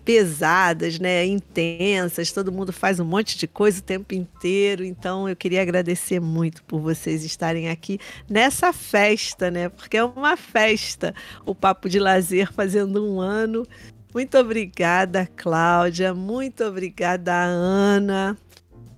pesadas, 0.05 0.99
né, 0.99 1.25
intensas, 1.25 2.31
todo 2.31 2.53
mundo 2.53 2.73
faz 2.73 3.01
um 3.01 3.05
monte 3.05 3.39
de 3.39 3.47
coisa 3.47 3.79
o 3.79 3.83
tempo 3.83 4.15
inteiro. 4.15 4.85
Então 4.85 5.29
eu 5.29 5.37
queria 5.37 5.63
agradecer 5.63 6.21
muito 6.21 6.63
por 6.65 6.81
vocês 6.81 7.25
estarem 7.25 7.71
aqui 7.71 7.99
nessa 8.29 8.73
festa, 8.73 9.51
né? 9.51 9.69
Porque 9.69 9.97
é 9.97 10.05
uma 10.05 10.37
festa, 10.37 11.15
o 11.47 11.55
Papo 11.55 11.89
de 11.89 11.99
Lazer 11.99 12.53
fazendo 12.53 13.05
um 13.05 13.21
ano. 13.21 13.67
Muito 14.13 14.39
obrigada, 14.39 15.29
Cláudia. 15.37 16.15
Muito 16.15 16.65
obrigada, 16.65 17.33
Ana. 17.33 18.37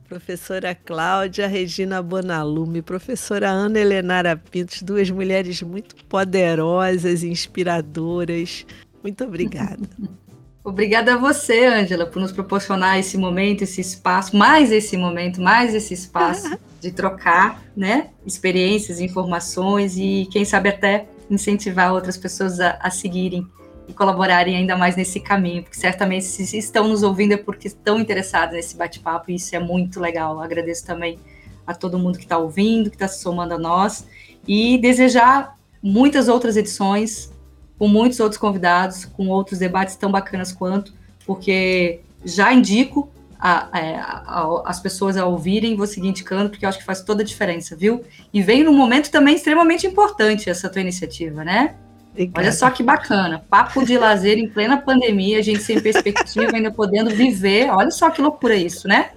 Professora 0.06 0.74
Cláudia 0.74 1.46
Regina 1.46 2.00
Bonalume, 2.00 2.80
professora 2.80 3.50
Ana 3.50 3.78
Helenara 3.78 4.36
Pintos, 4.36 4.82
duas 4.82 5.10
mulheres 5.10 5.60
muito 5.62 5.96
poderosas, 6.06 7.22
inspiradoras. 7.22 8.64
Muito 9.02 9.24
obrigada. 9.24 9.88
Obrigada 10.64 11.14
a 11.14 11.16
você, 11.16 11.64
Ângela, 11.64 12.06
por 12.06 12.20
nos 12.20 12.32
proporcionar 12.32 12.98
esse 12.98 13.16
momento, 13.16 13.62
esse 13.62 13.80
espaço, 13.80 14.36
mais 14.36 14.72
esse 14.72 14.96
momento, 14.96 15.40
mais 15.40 15.72
esse 15.72 15.94
espaço 15.94 16.58
de 16.80 16.90
trocar, 16.90 17.62
né, 17.76 18.08
experiências, 18.26 18.98
informações 18.98 19.96
e 19.96 20.28
quem 20.28 20.44
sabe 20.44 20.70
até 20.70 21.06
incentivar 21.30 21.92
outras 21.92 22.16
pessoas 22.16 22.58
a, 22.58 22.70
a 22.80 22.90
seguirem 22.90 23.46
e 23.88 23.92
colaborarem 23.92 24.56
ainda 24.56 24.76
mais 24.76 24.96
nesse 24.96 25.20
caminho, 25.20 25.62
porque 25.62 25.78
certamente 25.78 26.24
se 26.24 26.56
estão 26.58 26.88
nos 26.88 27.02
ouvindo 27.02 27.32
é 27.32 27.36
porque 27.36 27.68
estão 27.68 27.98
interessados 28.00 28.54
nesse 28.54 28.76
bate-papo 28.76 29.30
e 29.30 29.36
isso 29.36 29.54
é 29.54 29.58
muito 29.58 30.00
legal. 30.00 30.40
agradeço 30.40 30.84
também 30.84 31.18
a 31.66 31.74
todo 31.74 31.98
mundo 31.98 32.18
que 32.18 32.24
está 32.24 32.38
ouvindo, 32.38 32.90
que 32.90 32.96
está 32.96 33.08
se 33.08 33.20
somando 33.20 33.54
a 33.54 33.58
nós 33.58 34.06
e 34.46 34.78
desejar 34.78 35.56
muitas 35.82 36.28
outras 36.28 36.56
edições 36.56 37.32
com 37.78 37.88
muitos 37.88 38.20
outros 38.20 38.38
convidados, 38.38 39.04
com 39.04 39.28
outros 39.28 39.58
debates 39.58 39.96
tão 39.96 40.10
bacanas 40.10 40.52
quanto, 40.52 40.94
porque 41.26 42.00
já 42.24 42.52
indico 42.52 43.10
a, 43.38 43.68
a, 43.70 43.80
é, 43.80 43.96
a, 43.96 44.62
as 44.64 44.80
pessoas 44.80 45.16
a 45.16 45.26
ouvirem, 45.26 45.76
vou 45.76 45.86
seguir 45.86 46.08
indicando, 46.08 46.48
porque 46.48 46.64
eu 46.64 46.68
acho 46.68 46.78
que 46.78 46.84
faz 46.84 47.02
toda 47.02 47.22
a 47.22 47.24
diferença, 47.24 47.76
viu? 47.76 48.02
E 48.32 48.42
vem 48.42 48.64
num 48.64 48.74
momento 48.74 49.10
também 49.10 49.34
extremamente 49.34 49.86
importante 49.86 50.48
essa 50.48 50.70
tua 50.70 50.80
iniciativa, 50.80 51.44
né? 51.44 51.74
Obrigada. 52.16 52.40
Olha 52.40 52.52
só 52.52 52.70
que 52.70 52.82
bacana, 52.82 53.44
papo 53.51 53.84
de 53.84 53.98
lazer 53.98 54.38
em 54.38 54.48
plena 54.48 54.78
pandemia, 54.78 55.38
a 55.38 55.43
gente 55.43 55.62
sem 55.62 55.78
perspectiva, 55.78 56.56
ainda 56.56 56.70
podendo 56.70 57.10
viver, 57.10 57.68
olha 57.70 57.90
só 57.90 58.09
que 58.09 58.22
loucura 58.22 58.56
isso, 58.56 58.88
né? 58.88 59.10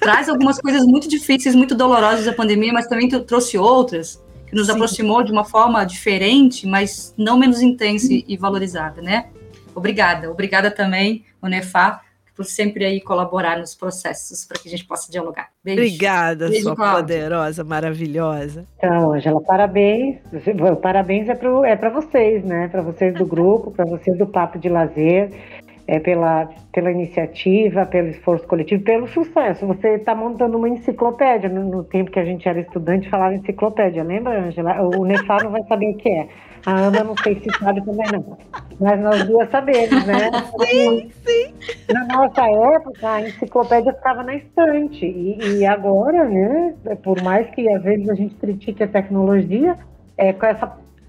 Traz 0.00 0.28
algumas 0.28 0.58
coisas 0.58 0.86
muito 0.86 1.08
difíceis, 1.08 1.54
muito 1.54 1.74
dolorosas 1.74 2.24
da 2.24 2.32
pandemia, 2.32 2.72
mas 2.72 2.86
também 2.86 3.08
trouxe 3.08 3.58
outras, 3.58 4.20
que 4.46 4.56
nos 4.56 4.66
Sim. 4.66 4.72
aproximou 4.72 5.22
de 5.22 5.30
uma 5.30 5.44
forma 5.44 5.84
diferente, 5.84 6.66
mas 6.66 7.14
não 7.18 7.38
menos 7.38 7.60
intensa 7.60 8.08
e 8.10 8.36
valorizada, 8.36 9.02
né? 9.02 9.26
Obrigada. 9.74 10.30
Obrigada 10.30 10.70
também, 10.70 11.24
Unefá, 11.42 12.00
por 12.36 12.44
sempre 12.44 12.84
aí 12.84 13.00
colaborar 13.00 13.58
nos 13.58 13.74
processos 13.74 14.44
para 14.44 14.60
que 14.60 14.68
a 14.68 14.70
gente 14.70 14.84
possa 14.84 15.10
dialogar. 15.10 15.48
Beijo. 15.64 15.80
Obrigada, 15.80 16.48
Beijo, 16.48 16.64
sua 16.64 16.76
Cláudia. 16.76 17.02
poderosa, 17.02 17.64
maravilhosa. 17.64 18.66
Então, 18.76 19.14
Angela, 19.14 19.40
parabéns. 19.40 20.18
Parabéns 20.82 21.28
é 21.28 21.34
para 21.34 21.88
é 21.88 21.90
vocês, 21.90 22.44
né? 22.44 22.68
Para 22.68 22.82
vocês 22.82 23.14
do 23.14 23.24
grupo, 23.24 23.70
para 23.70 23.86
vocês 23.86 24.16
do 24.18 24.26
Papo 24.26 24.58
de 24.58 24.68
Lazer 24.68 25.30
é, 25.88 26.00
pela, 26.00 26.48
pela 26.72 26.90
iniciativa, 26.90 27.86
pelo 27.86 28.08
esforço 28.08 28.46
coletivo, 28.46 28.82
pelo 28.82 29.06
sucesso. 29.06 29.66
Você 29.66 29.94
está 29.94 30.14
montando 30.14 30.58
uma 30.58 30.68
enciclopédia. 30.68 31.48
No, 31.48 31.64
no, 31.64 31.84
tempo 31.84 32.10
que 32.10 32.18
a 32.18 32.24
gente 32.24 32.48
era 32.48 32.60
estudante, 32.60 33.08
falava 33.08 33.34
enciclopédia. 33.34 34.02
Lembra, 34.02 34.46
Angela? 34.46 34.80
O 34.82 35.04
Nefar 35.04 35.44
não 35.44 35.52
vai 35.52 35.62
saber 35.64 35.90
o 35.90 35.96
que 35.96 36.08
é. 36.08 36.28
A 36.64 36.72
Ana 36.72 37.04
não 37.04 37.16
sei 37.18 37.36
se 37.36 37.58
sabe 37.58 37.84
também 37.84 38.06
não. 38.12 38.36
Mas 38.80 39.00
nós 39.00 39.24
duas 39.24 39.48
sabemos, 39.50 40.04
né? 40.04 40.30
Sim, 40.66 41.10
sim. 41.24 41.54
Na 41.92 42.04
nossa 42.06 42.42
época, 42.42 43.08
a 43.08 43.22
enciclopédia 43.22 43.92
ficava 43.92 44.24
na 44.24 44.34
estante. 44.34 45.06
E, 45.06 45.58
e 45.58 45.66
agora, 45.66 46.24
né? 46.24 46.74
Por 47.04 47.22
mais 47.22 47.48
que 47.50 47.72
às 47.72 47.82
vezes 47.84 48.08
a 48.08 48.14
gente 48.14 48.34
critique 48.34 48.82
a 48.82 48.88
tecnologia, 48.88 49.78
é, 50.18 50.32
com 50.32 50.46
essa 50.46 50.66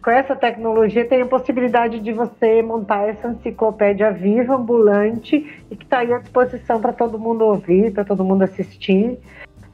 com 0.08 0.12
essa 0.12 0.38
tecnologia 0.38 1.04
tem 1.04 1.22
a 1.22 1.26
possibilidade 1.26 2.00
de 2.00 2.14
você 2.14 2.62
montar 2.62 3.10
essa 3.10 3.28
enciclopédia 3.28 4.10
viva, 4.10 4.56
ambulante, 4.56 5.36
e 5.70 5.76
que 5.76 5.84
está 5.84 5.98
aí 5.98 6.14
à 6.14 6.20
disposição 6.20 6.80
para 6.80 6.94
todo 6.94 7.20
mundo 7.20 7.44
ouvir, 7.44 7.92
para 7.92 8.06
todo 8.06 8.24
mundo 8.24 8.42
assistir. 8.44 9.20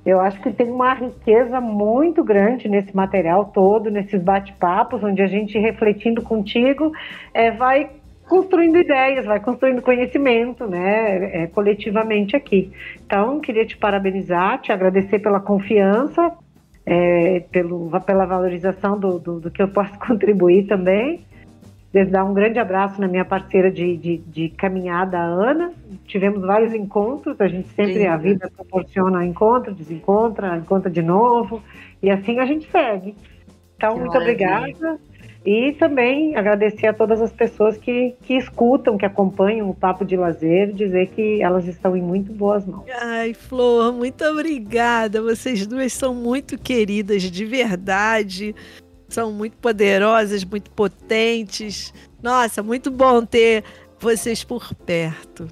Eu 0.03 0.19
acho 0.19 0.41
que 0.41 0.51
tem 0.51 0.71
uma 0.71 0.91
riqueza 0.95 1.61
muito 1.61 2.23
grande 2.23 2.67
nesse 2.67 2.95
material 2.95 3.45
todo, 3.53 3.91
nesses 3.91 4.23
bate-papos, 4.23 5.03
onde 5.03 5.21
a 5.21 5.27
gente, 5.27 5.55
refletindo 5.59 6.23
contigo, 6.23 6.91
é, 7.31 7.51
vai 7.51 7.91
construindo 8.27 8.79
ideias, 8.79 9.25
vai 9.25 9.39
construindo 9.39 9.83
conhecimento, 9.83 10.65
né, 10.65 11.43
é, 11.43 11.45
coletivamente 11.45 12.35
aqui. 12.35 12.71
Então, 13.05 13.39
queria 13.39 13.67
te 13.67 13.77
parabenizar, 13.77 14.59
te 14.59 14.71
agradecer 14.71 15.19
pela 15.19 15.39
confiança, 15.39 16.31
é, 16.85 17.41
pelo, 17.51 17.89
pela 18.01 18.25
valorização 18.25 18.99
do, 18.99 19.19
do, 19.19 19.39
do, 19.39 19.51
que 19.51 19.61
eu 19.61 19.67
posso 19.67 19.97
contribuir 19.99 20.67
também. 20.67 21.25
Dar 22.09 22.25
um 22.25 22.33
grande 22.33 22.57
abraço 22.57 22.99
na 22.99 23.07
minha 23.07 23.23
parceira 23.23 23.69
de, 23.69 23.95
de, 23.97 24.17
de, 24.17 24.49
caminhada, 24.49 25.19
Ana. 25.19 25.71
Tivemos 26.07 26.41
vários 26.41 26.73
encontros, 26.73 27.39
a 27.39 27.47
gente 27.47 27.67
sempre, 27.69 27.99
Sim. 27.99 28.07
a 28.07 28.17
vida 28.17 28.49
proporciona 28.55 29.23
encontro, 29.23 29.75
desencontra, 29.75 30.57
encontra 30.57 30.89
de 30.89 31.03
novo, 31.03 31.61
e 32.01 32.09
assim 32.09 32.39
a 32.39 32.45
gente 32.47 32.67
segue. 32.71 33.15
Então, 33.77 33.93
que 33.93 33.99
muito 33.99 34.17
obrigada. 34.17 34.99
E 35.45 35.73
também 35.73 36.35
agradecer 36.37 36.87
a 36.87 36.93
todas 36.93 37.21
as 37.21 37.31
pessoas 37.31 37.75
que, 37.75 38.15
que 38.23 38.35
escutam, 38.35 38.97
que 38.97 39.05
acompanham 39.05 39.69
o 39.69 39.75
Papo 39.75 40.05
de 40.05 40.15
Lazer, 40.15 40.71
dizer 40.71 41.07
que 41.07 41.41
elas 41.41 41.67
estão 41.67 41.97
em 41.97 42.01
muito 42.01 42.31
boas 42.31 42.65
mãos. 42.65 42.85
Ai, 43.01 43.33
Flor, 43.33 43.91
muito 43.91 44.23
obrigada. 44.23 45.21
Vocês 45.21 45.67
duas 45.67 45.91
são 45.91 46.15
muito 46.15 46.57
queridas, 46.57 47.23
de 47.23 47.45
verdade. 47.45 48.55
São 49.09 49.33
muito 49.33 49.57
poderosas, 49.57 50.45
muito 50.45 50.71
potentes. 50.71 51.93
Nossa, 52.21 52.63
muito 52.63 52.89
bom 52.89 53.25
ter 53.25 53.65
vocês 53.99 54.45
por 54.45 54.73
perto. 54.73 55.47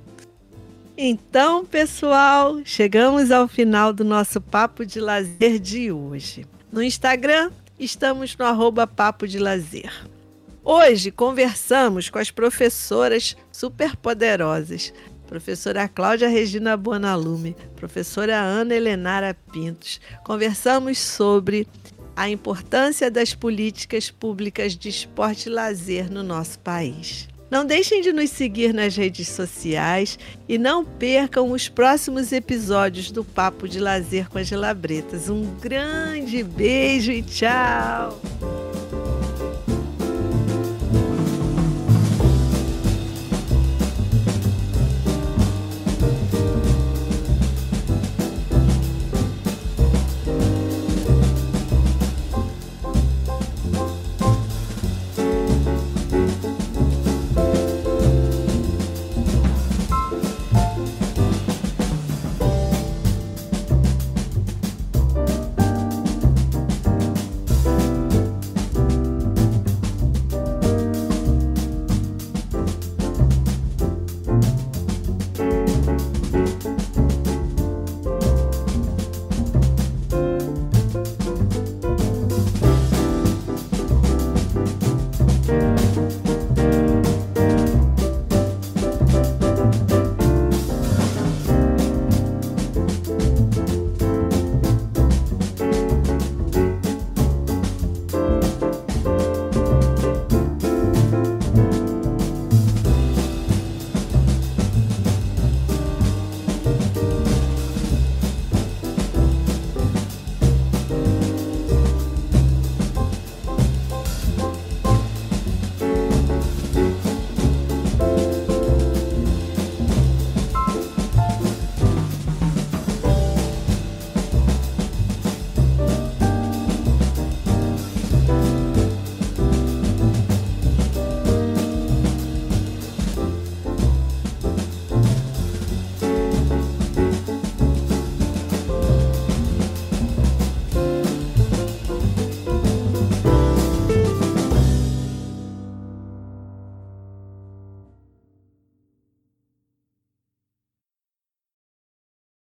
Então, 0.98 1.66
pessoal, 1.66 2.60
chegamos 2.64 3.30
ao 3.30 3.48
final 3.48 3.92
do 3.92 4.06
nosso 4.06 4.40
Papo 4.40 4.86
de 4.86 5.00
Lazer 5.02 5.60
de 5.60 5.92
hoje. 5.92 6.46
No 6.72 6.82
Instagram, 6.82 7.52
estamos 7.86 8.38
no 8.38 8.46
arroba 8.46 8.86
Papo 8.86 9.28
de 9.28 9.40
Lazer. 9.40 9.92
Hoje 10.64 11.10
conversamos 11.10 12.10
com 12.10 12.20
as 12.20 12.30
professoras 12.30 13.36
superpoderosas, 13.52 14.94
professora 15.26 15.88
Cláudia 15.88 16.28
Regina 16.28 16.78
Bonalume, 16.78 17.56
professora 17.76 18.40
Ana 18.40 18.76
Helenara 18.76 19.36
Pintos. 19.52 20.00
Conversamos 20.24 21.00
sobre 21.00 21.68
a 22.16 22.30
importância 22.30 23.10
das 23.10 23.34
políticas 23.34 24.12
públicas 24.12 24.78
de 24.78 24.90
esporte 24.90 25.48
e 25.48 25.52
lazer 25.52 26.12
no 26.12 26.22
nosso 26.22 26.60
país. 26.60 27.28
Não 27.52 27.66
deixem 27.66 28.02
de 28.02 28.14
nos 28.14 28.30
seguir 28.30 28.74
nas 28.74 28.96
redes 28.96 29.28
sociais 29.28 30.18
e 30.48 30.58
não 30.58 30.86
percam 30.86 31.52
os 31.52 31.68
próximos 31.68 32.32
episódios 32.32 33.12
do 33.12 33.26
Papo 33.26 33.68
de 33.68 33.78
Lazer 33.78 34.30
com 34.30 34.38
as 34.38 34.48
Gelabretas. 34.48 35.30
Um 35.30 35.44
grande 35.60 36.44
beijo 36.44 37.12
e 37.12 37.22
tchau! 37.22 38.22